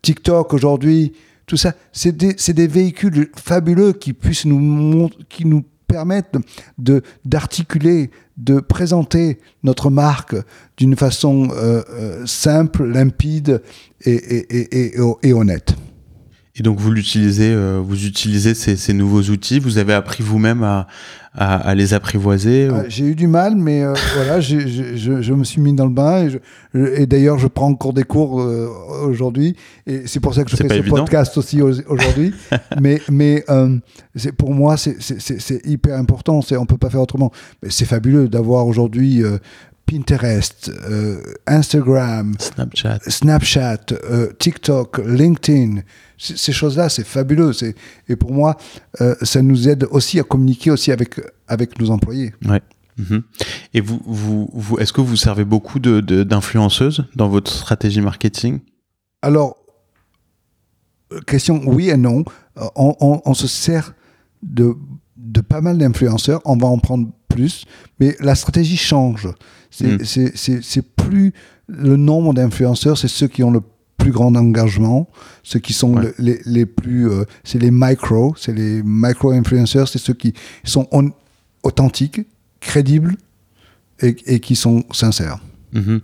TikTok 0.02 0.54
aujourd'hui, 0.54 1.12
tout 1.46 1.56
ça, 1.56 1.74
c'est 1.92 2.16
des, 2.16 2.34
des, 2.34 2.66
véhicules 2.66 3.30
fabuleux 3.36 3.92
qui 3.92 4.12
puissent 4.12 4.44
nous, 4.44 5.10
qui 5.28 5.44
nous 5.44 5.64
permettent 5.86 6.36
de 6.78 7.02
d'articuler, 7.24 8.10
de 8.36 8.60
présenter 8.60 9.38
notre 9.62 9.90
marque 9.90 10.36
d'une 10.76 10.96
façon 10.96 11.48
euh, 11.52 12.26
simple, 12.26 12.84
limpide 12.84 13.62
et, 14.04 14.12
et, 14.12 14.90
et, 14.90 14.98
et 15.22 15.32
honnête. 15.32 15.74
Et 16.58 16.62
donc 16.62 16.78
vous 16.78 16.90
l'utilisez, 16.90 17.52
euh, 17.52 17.80
vous 17.84 18.06
utilisez 18.06 18.54
ces, 18.54 18.76
ces, 18.76 18.94
nouveaux 18.94 19.22
outils. 19.22 19.58
Vous 19.58 19.76
avez 19.76 19.92
appris 19.92 20.22
vous-même 20.22 20.62
à, 20.62 20.86
à, 21.34 21.56
à, 21.56 21.74
les 21.74 21.92
apprivoiser. 21.92 22.68
Euh, 22.70 22.84
j'ai 22.88 23.04
eu 23.04 23.14
du 23.14 23.26
mal, 23.26 23.56
mais 23.56 23.82
euh, 23.82 23.92
voilà, 24.14 24.40
je, 24.40 24.60
je, 24.60 25.20
je, 25.20 25.32
me 25.34 25.44
suis 25.44 25.60
mis 25.60 25.74
dans 25.74 25.84
le 25.84 25.92
bain. 25.92 26.26
Et, 26.74 27.02
et 27.02 27.06
d'ailleurs, 27.06 27.38
je 27.38 27.46
prends 27.46 27.68
encore 27.68 27.92
des 27.92 28.04
cours 28.04 28.36
aujourd'hui. 29.04 29.54
Et 29.86 30.06
c'est 30.06 30.20
pour 30.20 30.34
ça 30.34 30.44
que 30.44 30.50
je 30.50 30.56
fais 30.56 30.68
ce 30.68 30.88
podcast 30.88 31.36
aussi 31.36 31.60
aujourd'hui. 31.60 32.32
mais 32.80 33.02
mais 33.10 33.44
c'est 34.14 34.32
pour 34.32 34.54
moi, 34.54 34.76
c'est 34.78 35.66
hyper 35.66 35.98
important. 35.98 36.40
On 36.52 36.66
peut 36.66 36.78
pas 36.78 36.88
faire 36.88 37.02
autrement. 37.02 37.32
C'est 37.68 37.86
fabuleux 37.86 38.28
d'avoir 38.28 38.66
aujourd'hui 38.66 39.22
Pinterest, 39.86 40.68
euh, 40.90 41.20
Instagram, 41.46 42.34
Snapchat, 42.40 42.98
Snapchat 43.06 43.86
euh, 43.92 44.32
TikTok, 44.38 44.98
LinkedIn. 44.98 45.82
Ces 46.18 46.52
choses-là, 46.52 46.88
c'est 46.88 47.06
fabuleux. 47.06 47.52
Et 48.08 48.16
pour 48.16 48.32
moi, 48.32 48.56
euh, 49.00 49.14
ça 49.22 49.42
nous 49.42 49.68
aide 49.68 49.86
aussi 49.90 50.18
à 50.18 50.24
communiquer 50.24 50.70
aussi 50.72 50.90
avec, 50.90 51.20
avec 51.46 51.78
nos 51.78 51.90
employés. 51.90 52.34
Ouais. 52.46 52.62
Mhm. 52.98 53.22
Et 53.74 53.80
vous, 53.80 54.00
vous, 54.06 54.50
vous 54.52 54.78
est-ce 54.78 54.92
que 54.92 55.02
vous 55.02 55.16
servez 55.16 55.44
beaucoup 55.44 55.78
d'influenceuses 55.78 56.98
de, 56.98 57.04
dans 57.14 57.28
votre 57.28 57.52
stratégie 57.52 58.00
marketing? 58.00 58.60
Alors, 59.22 59.56
question 61.26 61.60
oui 61.66 61.90
et 61.90 61.96
non. 61.96 62.24
On, 62.74 62.96
on, 63.00 63.20
on 63.24 63.34
se 63.34 63.46
sert 63.46 63.94
de, 64.42 64.74
de 65.16 65.40
pas 65.42 65.60
mal 65.60 65.78
d'influenceurs. 65.78 66.40
On 66.44 66.56
va 66.56 66.66
en 66.66 66.78
prendre 66.78 67.08
plus, 67.28 67.66
mais 68.00 68.16
la 68.20 68.34
stratégie 68.34 68.78
change. 68.78 69.28
Mm. 69.80 69.98
C'est 70.04 70.96
plus 70.96 71.32
le 71.68 71.96
nombre 71.96 72.34
d'influenceurs, 72.34 72.96
c'est 72.98 73.08
ceux 73.08 73.28
qui 73.28 73.42
ont 73.42 73.50
le 73.50 73.60
plus 73.96 74.12
grand 74.12 74.34
engagement, 74.36 75.08
ceux 75.42 75.58
qui 75.58 75.72
sont 75.72 75.98
les, 76.18 76.40
les, 76.44 76.66
plus, 76.66 77.10
euh, 77.10 77.24
c'est 77.44 77.58
les 77.58 77.70
micro, 77.70 78.34
c'est 78.36 78.52
les 78.52 78.82
micro-influenceurs, 78.84 79.88
c'est 79.88 79.98
ceux 79.98 80.14
qui 80.14 80.34
sont 80.64 80.88
authentiques, 81.62 82.20
crédibles 82.60 83.16
et, 84.00 84.16
et, 84.26 84.40
qui 84.40 84.54
sont 84.54 84.84
sincères. 84.92 85.38
Mm-hmm. 85.74 86.00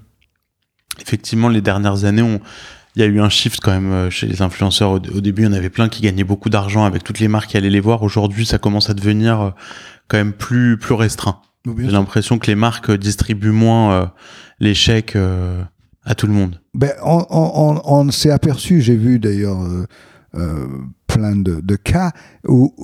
Effectivement, 1.01 1.49
les 1.49 1.61
dernières 1.61 2.05
années, 2.05 2.23
on, 2.23 2.41
il 2.95 3.01
y 3.01 3.03
a 3.05 3.07
eu 3.07 3.20
un 3.20 3.29
shift 3.29 3.61
quand 3.61 3.73
même 3.73 3.93
euh, 3.93 4.11
chez 4.11 4.27
les 4.27 4.43
influenceurs. 4.43 4.91
Au, 4.93 4.99
début, 4.99 5.43
il 5.43 5.45
y 5.47 5.49
en 5.49 5.53
avait 5.53 5.70
plein 5.70 5.89
qui 5.89 6.03
gagnaient 6.03 6.25
beaucoup 6.25 6.51
d'argent 6.51 6.85
avec 6.85 7.03
toutes 7.05 7.20
les 7.20 7.29
marques 7.29 7.51
qui 7.51 7.57
allaient 7.57 7.70
les 7.70 7.81
voir. 7.81 8.03
Aujourd'hui, 8.03 8.45
ça 8.45 8.59
commence 8.59 8.91
à 8.91 8.95
devenir 8.95 9.41
euh, 9.41 9.51
quand 10.09 10.18
même 10.18 10.33
plus 10.33 10.77
plus 10.77 10.95
restreint. 10.95 11.41
J'ai 11.65 11.91
l'impression 11.91 12.39
que 12.39 12.47
les 12.47 12.55
marques 12.55 12.91
distribuent 12.91 13.53
moins 13.53 13.93
euh, 13.93 14.07
les 14.59 14.75
chèques 14.75 15.17
euh, 15.17 15.63
à 16.05 16.15
tout 16.15 16.27
le 16.27 16.33
monde. 16.33 16.61
Ben, 16.75 16.93
on, 17.05 17.25
on, 17.31 17.81
on 17.85 18.11
s'est 18.11 18.31
aperçu, 18.31 18.81
j'ai 18.81 18.97
vu 18.97 19.21
d'ailleurs 19.21 19.59
euh, 20.35 20.67
plein 21.07 21.37
de, 21.37 21.61
de, 21.61 21.77
cas 21.77 22.13
où 22.49 22.75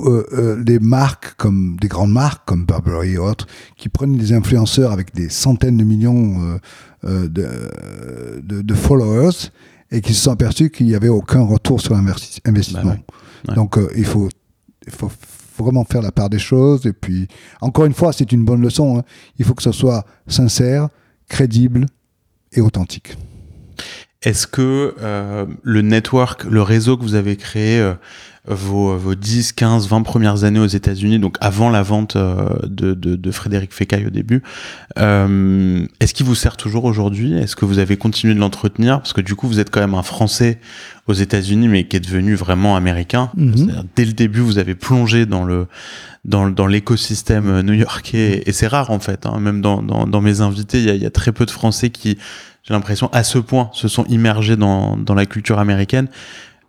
des 0.60 0.78
marques 0.78 1.34
comme 1.36 1.76
des 1.80 1.88
grandes 1.88 2.12
marques 2.12 2.42
comme 2.46 2.66
Burberry 2.66 3.14
et 3.14 3.18
autres 3.18 3.46
qui 3.76 3.88
prennent 3.88 4.16
des 4.16 4.32
influenceurs 4.32 4.92
avec 4.92 5.14
des 5.14 5.28
centaines 5.28 5.78
de 5.78 5.84
millions 5.84 6.58
de, 7.02 7.26
de, 7.26 8.62
de, 8.62 8.74
followers 8.74 9.50
et 9.90 10.02
qui 10.02 10.12
se 10.12 10.24
sont 10.24 10.32
aperçus 10.32 10.70
qu'il 10.70 10.86
n'y 10.86 10.94
avait 10.94 11.08
aucun 11.08 11.40
retour 11.40 11.80
sur 11.80 11.94
l'investissement. 11.94 12.96
Bah 13.46 13.54
Donc 13.54 13.78
il 13.96 14.04
faut 14.04 14.28
il 14.86 14.92
faut 14.92 15.10
vraiment 15.58 15.84
faire 15.84 16.02
la 16.02 16.12
part 16.12 16.30
des 16.30 16.38
choses. 16.38 16.86
Et 16.86 16.92
puis, 16.92 17.28
encore 17.60 17.84
une 17.84 17.94
fois, 17.94 18.12
c'est 18.12 18.32
une 18.32 18.44
bonne 18.44 18.60
leçon. 18.60 18.98
Hein. 18.98 19.02
Il 19.38 19.44
faut 19.44 19.54
que 19.54 19.62
ce 19.62 19.72
soit 19.72 20.04
sincère, 20.26 20.88
crédible 21.28 21.86
et 22.52 22.60
authentique. 22.60 23.16
Est-ce 24.22 24.46
que 24.46 24.96
euh, 25.00 25.46
le 25.62 25.82
network, 25.82 26.44
le 26.44 26.62
réseau 26.62 26.96
que 26.96 27.02
vous 27.02 27.14
avez 27.14 27.36
créé 27.36 27.78
euh, 27.78 27.94
vos, 28.48 28.96
vos 28.96 29.14
10, 29.14 29.52
15, 29.52 29.88
20 29.88 30.02
premières 30.02 30.44
années 30.44 30.58
aux 30.58 30.66
États-Unis, 30.66 31.18
donc 31.18 31.36
avant 31.40 31.70
la 31.70 31.82
vente 31.82 32.16
euh, 32.16 32.48
de, 32.64 32.94
de, 32.94 33.16
de, 33.16 33.30
Frédéric 33.30 33.72
Fécaille 33.72 34.06
au 34.06 34.10
début, 34.10 34.42
euh, 34.98 35.86
est-ce 36.00 36.14
qu'il 36.14 36.26
vous 36.26 36.34
sert 36.34 36.56
toujours 36.56 36.84
aujourd'hui? 36.84 37.34
Est-ce 37.34 37.56
que 37.56 37.64
vous 37.64 37.78
avez 37.78 37.96
continué 37.96 38.34
de 38.34 38.40
l'entretenir? 38.40 38.98
Parce 38.98 39.12
que 39.12 39.20
du 39.20 39.34
coup, 39.34 39.48
vous 39.48 39.60
êtes 39.60 39.70
quand 39.70 39.80
même 39.80 39.94
un 39.94 40.02
Français 40.02 40.60
aux 41.06 41.12
États-Unis, 41.12 41.68
mais 41.68 41.86
qui 41.86 41.96
est 41.96 42.00
devenu 42.00 42.34
vraiment 42.34 42.76
américain. 42.76 43.30
Mhm. 43.36 43.84
Dès 43.96 44.04
le 44.04 44.12
début, 44.12 44.40
vous 44.40 44.58
avez 44.58 44.74
plongé 44.74 45.26
dans 45.26 45.44
le 45.44 45.66
dans, 46.24 46.50
dans 46.50 46.66
l'écosystème 46.66 47.62
new-yorkais, 47.62 48.42
et 48.44 48.52
c'est 48.52 48.66
rare 48.66 48.90
en 48.90 48.98
fait. 48.98 49.24
Hein. 49.24 49.38
Même 49.40 49.62
dans, 49.62 49.82
dans, 49.82 50.06
dans, 50.06 50.20
mes 50.20 50.40
invités, 50.42 50.78
il 50.78 50.84
y 50.84 50.90
a, 50.90 50.94
y 50.94 51.06
a 51.06 51.10
très 51.10 51.32
peu 51.32 51.46
de 51.46 51.50
Français 51.50 51.88
qui, 51.88 52.18
j'ai 52.68 52.74
l'impression, 52.74 53.08
à 53.12 53.24
ce 53.24 53.38
point, 53.38 53.70
se 53.72 53.88
sont 53.88 54.04
immergés 54.06 54.56
dans, 54.56 54.98
dans 54.98 55.14
la 55.14 55.24
culture 55.24 55.58
américaine. 55.58 56.08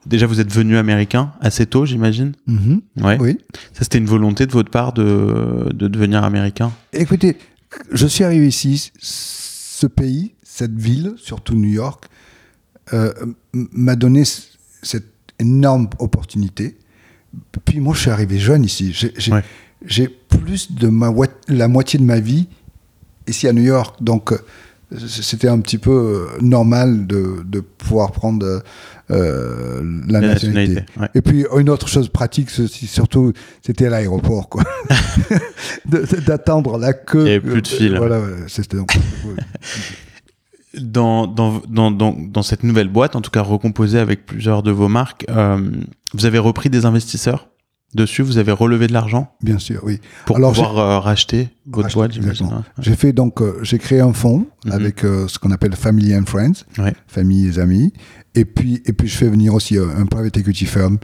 Déjà, 0.06 0.28
vous 0.28 0.40
êtes 0.40 0.52
venu 0.52 0.78
américain 0.78 1.34
assez 1.42 1.66
tôt, 1.66 1.86
j'imagine. 1.86 2.34
Mhm. 2.48 2.82
ouais. 3.02 3.18
Oui. 3.20 3.38
Ça, 3.74 3.84
c'était 3.84 3.98
une 3.98 4.06
volonté 4.06 4.46
de 4.46 4.52
votre 4.52 4.72
part 4.72 4.94
de, 4.94 5.70
de 5.74 5.88
devenir 5.88 6.24
américain 6.24 6.72
Écoutez, 6.94 7.38
je 7.92 8.08
suis 8.08 8.24
arrivé 8.24 8.48
ici, 8.48 8.92
ce 9.00 9.88
pays, 9.88 10.34
cette 10.44 10.78
ville, 10.78 11.14
surtout 11.18 11.56
New 11.56 11.70
York, 11.70 12.06
euh, 12.94 13.14
m'a 13.54 13.96
donné 13.96 14.24
cette 14.82 15.14
énorme 15.38 15.90
opportunité. 16.00 16.78
Puis 17.66 17.80
moi, 17.80 17.94
je 17.94 18.02
suis 18.02 18.10
arrivé 18.10 18.40
jeune 18.40 18.64
ici. 18.64 18.96
J'ai 19.86 20.08
plus 20.08 20.72
de 20.72 20.88
ma, 20.88 21.14
la 21.48 21.68
moitié 21.68 22.00
de 22.00 22.04
ma 22.04 22.20
vie 22.20 22.48
ici 23.28 23.48
à 23.48 23.54
New 23.54 23.64
York. 23.64 24.02
Donc, 24.02 24.32
euh, 24.32 24.38
c'était 25.08 25.48
un 25.48 25.60
petit 25.60 25.78
peu 25.78 25.92
euh, 25.92 26.42
normal 26.42 27.06
de, 27.06 27.44
de 27.46 27.60
pouvoir 27.60 28.12
prendre 28.12 28.64
euh, 29.12 29.82
la, 30.08 30.22
nationalité. 30.22 30.84
Et 31.16 31.22
puis 31.22 31.46
une 31.58 31.70
autre 31.70 31.88
chose 31.88 32.10
pratique, 32.10 32.50
surtout, 32.50 33.34
c'était 33.62 33.88
à 33.88 33.90
l'aéroport, 33.90 34.50
quoi. 34.50 34.64
D'attendre 36.26 36.78
la 36.78 36.94
queue. 36.94 37.20
Il 37.20 37.24
n'y 37.24 37.30
avait 37.32 37.40
plus 37.40 37.62
de 37.62 37.68
fil. 37.68 37.98
Voilà, 37.98 38.22
c'était 38.48 38.78
donc. 38.78 38.92
dans, 40.80 41.28
dans, 41.28 41.62
dans, 41.68 41.92
dans, 41.92 42.44
cette 42.44 42.64
nouvelle 42.64 42.90
boîte, 42.90 43.16
en 43.16 43.22
tout 43.22 43.32
cas 43.32 43.42
recomposée 43.42 44.00
avec 44.00 44.26
plusieurs 44.26 44.64
de 44.64 44.72
vos 44.72 44.88
marques, 44.88 45.26
euh, 45.30 45.72
vous 46.14 46.26
avez 46.26 46.40
repris 46.40 46.70
des 46.70 46.86
investisseurs? 46.86 47.50
Dessus 47.94 48.22
Vous 48.22 48.38
avez 48.38 48.52
relevé 48.52 48.88
de 48.88 48.94
l'argent? 48.94 49.32
Bien 49.42 49.60
sûr, 49.60 49.82
oui. 49.84 50.00
Pour 50.26 50.36
pouvoir 50.36 50.78
euh, 50.78 51.00
racheter 51.00 51.50
votre 51.68 51.94
boîte, 51.94 52.12
hein. 52.18 52.64
J'ai 52.80 52.96
fait 52.96 53.14
donc, 53.14 53.42
euh, 53.42 53.60
j'ai 53.64 53.78
créé 53.78 54.00
un 54.00 54.14
fonds 54.14 54.48
mhm. 54.66 54.72
avec 54.72 55.04
euh, 55.04 55.28
ce 55.28 55.40
qu'on 55.40 55.52
appelle 55.52 55.76
Family 55.76 56.16
and 56.16 56.26
Friends, 56.26 56.66
famille 57.08 57.48
et 57.48 57.60
amis. 57.60 57.94
Et 58.36 58.46
puis, 58.46 58.82
et 58.86 58.94
puis 58.94 59.08
je 59.08 59.18
fais 59.18 59.28
venir 59.28 59.56
aussi 59.56 59.78
un 59.78 60.06
private 60.06 60.38
equity 60.38 60.66
firm 60.66 61.00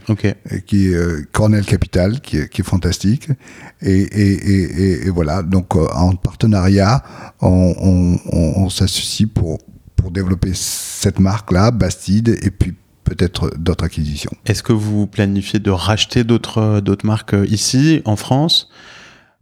qui 0.66 0.86
est 0.86 1.32
Cornell 1.32 1.64
Capital, 1.64 2.20
qui 2.20 2.38
est, 2.38 2.48
qui 2.48 2.60
est 2.60 2.64
fantastique. 2.64 3.28
Et, 3.82 4.00
et, 4.00 5.06
et, 5.06 5.10
voilà, 5.10 5.42
donc 5.42 5.74
en 5.74 6.14
partenariat, 6.14 7.02
on, 7.40 7.74
on, 7.80 8.18
on, 8.32 8.70
s'associe 8.70 9.28
pour, 9.28 9.58
pour 9.96 10.12
développer 10.12 10.52
cette 10.54 11.18
marque-là, 11.18 11.72
Bastide, 11.72 12.38
et 12.42 12.50
puis 12.52 12.74
peut-être 13.06 13.50
d'autres 13.56 13.84
acquisitions. 13.84 14.32
Est-ce 14.44 14.62
que 14.62 14.72
vous 14.74 15.06
planifiez 15.06 15.58
de 15.60 15.70
racheter 15.70 16.24
d'autres 16.24 16.80
d'autres 16.80 17.06
marques 17.06 17.34
euh, 17.34 17.46
ici, 17.46 18.02
en 18.04 18.16
France 18.16 18.68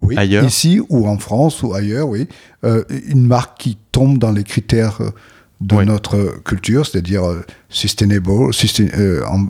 oui, 0.02 0.16
ailleurs? 0.18 0.44
Ici 0.44 0.80
ou 0.90 1.08
en 1.08 1.18
France 1.18 1.62
ou 1.62 1.72
ailleurs, 1.74 2.08
oui. 2.08 2.28
Euh, 2.64 2.84
une 3.08 3.26
marque 3.26 3.58
qui 3.58 3.78
tombe 3.90 4.18
dans 4.18 4.32
les 4.32 4.44
critères 4.44 4.98
euh, 5.00 5.10
de 5.62 5.76
Oui. 5.76 5.86
notre 5.86 6.42
culture, 6.44 6.84
c'est-à-dire 6.84 7.22
sustainable, 7.70 8.52
sustain- 8.52 8.90
euh, 8.98 9.22
en- 9.26 9.48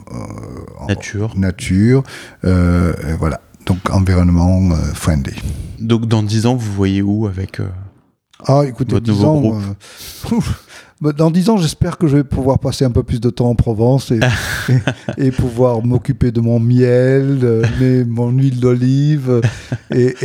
en- 0.79 0.87
Nature. 0.87 1.33
nature, 1.37 2.03
euh, 2.45 2.93
voilà. 3.19 3.41
Donc 3.65 3.79
environnement 3.89 4.69
friendly. 4.93 5.35
Donc 5.79 6.07
dans 6.07 6.23
10 6.23 6.45
ans, 6.45 6.55
vous 6.55 6.71
voyez 6.71 7.01
où 7.01 7.27
avec 7.27 7.59
Ah, 8.47 8.63
écoutez, 8.67 8.91
Votre 8.93 9.05
10 9.05 9.11
nouveau 9.11 9.25
ans, 9.27 9.39
groupe. 9.41 9.61
euh, 10.33 10.37
bah, 11.01 11.11
dans 11.13 11.31
10 11.31 11.49
ans, 11.49 11.57
j'espère 11.57 11.97
que 11.97 12.07
je 12.07 12.17
vais 12.17 12.23
pouvoir 12.23 12.59
passer 12.59 12.83
un 12.85 12.91
peu 12.91 13.03
plus 13.03 13.19
de 13.21 13.29
temps 13.29 13.49
en 13.49 13.55
Provence 13.55 14.11
et, 14.11 14.19
et, 15.17 15.27
et 15.27 15.31
pouvoir 15.31 15.83
m'occuper 15.83 16.31
de 16.31 16.41
mon 16.41 16.59
miel, 16.59 17.39
de 17.39 17.61
mes- 17.79 18.03
mon 18.03 18.29
huile 18.31 18.59
d'olive 18.59 19.41
et, 19.93 20.15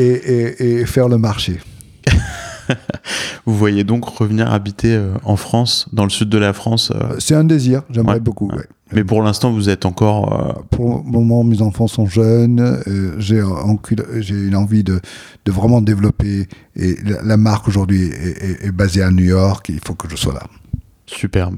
et, 0.81 0.87
faire 0.87 1.09
le 1.09 1.19
marché. 1.19 1.61
Vous 3.47 3.57
voyez 3.57 3.85
donc 3.85 4.05
revenir 4.05 4.53
habiter 4.53 4.95
euh, 4.95 5.13
en 5.25 5.37
France, 5.37 5.87
dans 5.93 6.05
le 6.05 6.11
sud 6.11 6.29
de 6.29 6.39
la 6.39 6.53
France. 6.53 6.93
euh, 6.95 7.17
C'est 7.19 7.35
un 7.35 7.45
désir, 7.45 7.83
j'aimerais 7.91 8.15
Ouais, 8.15 8.21
beaucoup. 8.21 8.49
ouais. 8.49 8.57
ouais. 8.57 8.67
Mais 8.93 9.05
pour 9.05 9.23
l'instant, 9.23 9.53
vous 9.53 9.69
êtes 9.69 9.85
encore. 9.87 10.57
euh, 10.59 10.63
Pour 10.71 11.03
le 11.05 11.11
moment, 11.11 11.45
mes 11.45 11.63
enfants 11.63 11.87
sont 11.87 12.07
jeunes. 12.07 12.61
euh, 12.61 13.15
j'ai 13.19 13.39
une 14.35 14.57
envie 14.57 14.85
de, 14.85 15.01
de 15.45 15.53
vraiment 15.53 15.81
développer. 15.81 16.49
Et 16.77 16.97
la, 17.05 17.23
la 17.23 17.37
marque 17.37 17.69
aujourd'hui 17.69 18.03
est, 18.05 18.43
est- 18.45 18.65
est 18.67 18.73
basée 18.73 19.03
à 19.03 19.11
New 19.11 19.25
York. 19.25 19.69
Il 19.69 19.81
faut 19.85 19.95
que 19.95 20.09
je 20.11 20.17
sois 20.17 20.35
là. 20.35 20.43
Superbe. 21.07 21.57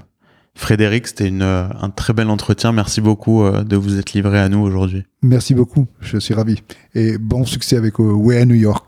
Frédéric, 0.54 1.06
c'était 1.06 1.30
euh, 1.32 1.66
un 1.80 1.88
très 1.88 2.12
bel 2.12 2.28
entretien. 2.28 2.72
Merci 2.72 3.00
beaucoup 3.00 3.42
euh, 3.42 3.64
de 3.64 3.74
vous 3.74 3.98
être 3.98 4.12
livré 4.12 4.38
à 4.38 4.50
nous 4.50 4.58
aujourd'hui. 4.58 5.04
Merci 5.22 5.54
beaucoup. 5.54 5.86
Je 6.00 6.18
suis 6.18 6.34
ravi. 6.34 6.62
Et 6.94 7.16
bon 7.16 7.46
succès 7.46 7.78
avec 7.78 7.98
Way 7.98 8.42
à 8.42 8.44
New 8.44 8.54
York. 8.56 8.86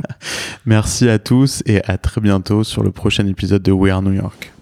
Merci 0.66 1.10
à 1.10 1.18
tous 1.18 1.62
et 1.66 1.84
à 1.84 1.98
très 1.98 2.22
bientôt 2.22 2.64
sur 2.64 2.82
le 2.82 2.90
prochain 2.90 3.26
épisode 3.26 3.62
de 3.62 3.70
We 3.72 3.92
Are 3.92 4.00
New 4.00 4.12
York. 4.14 4.53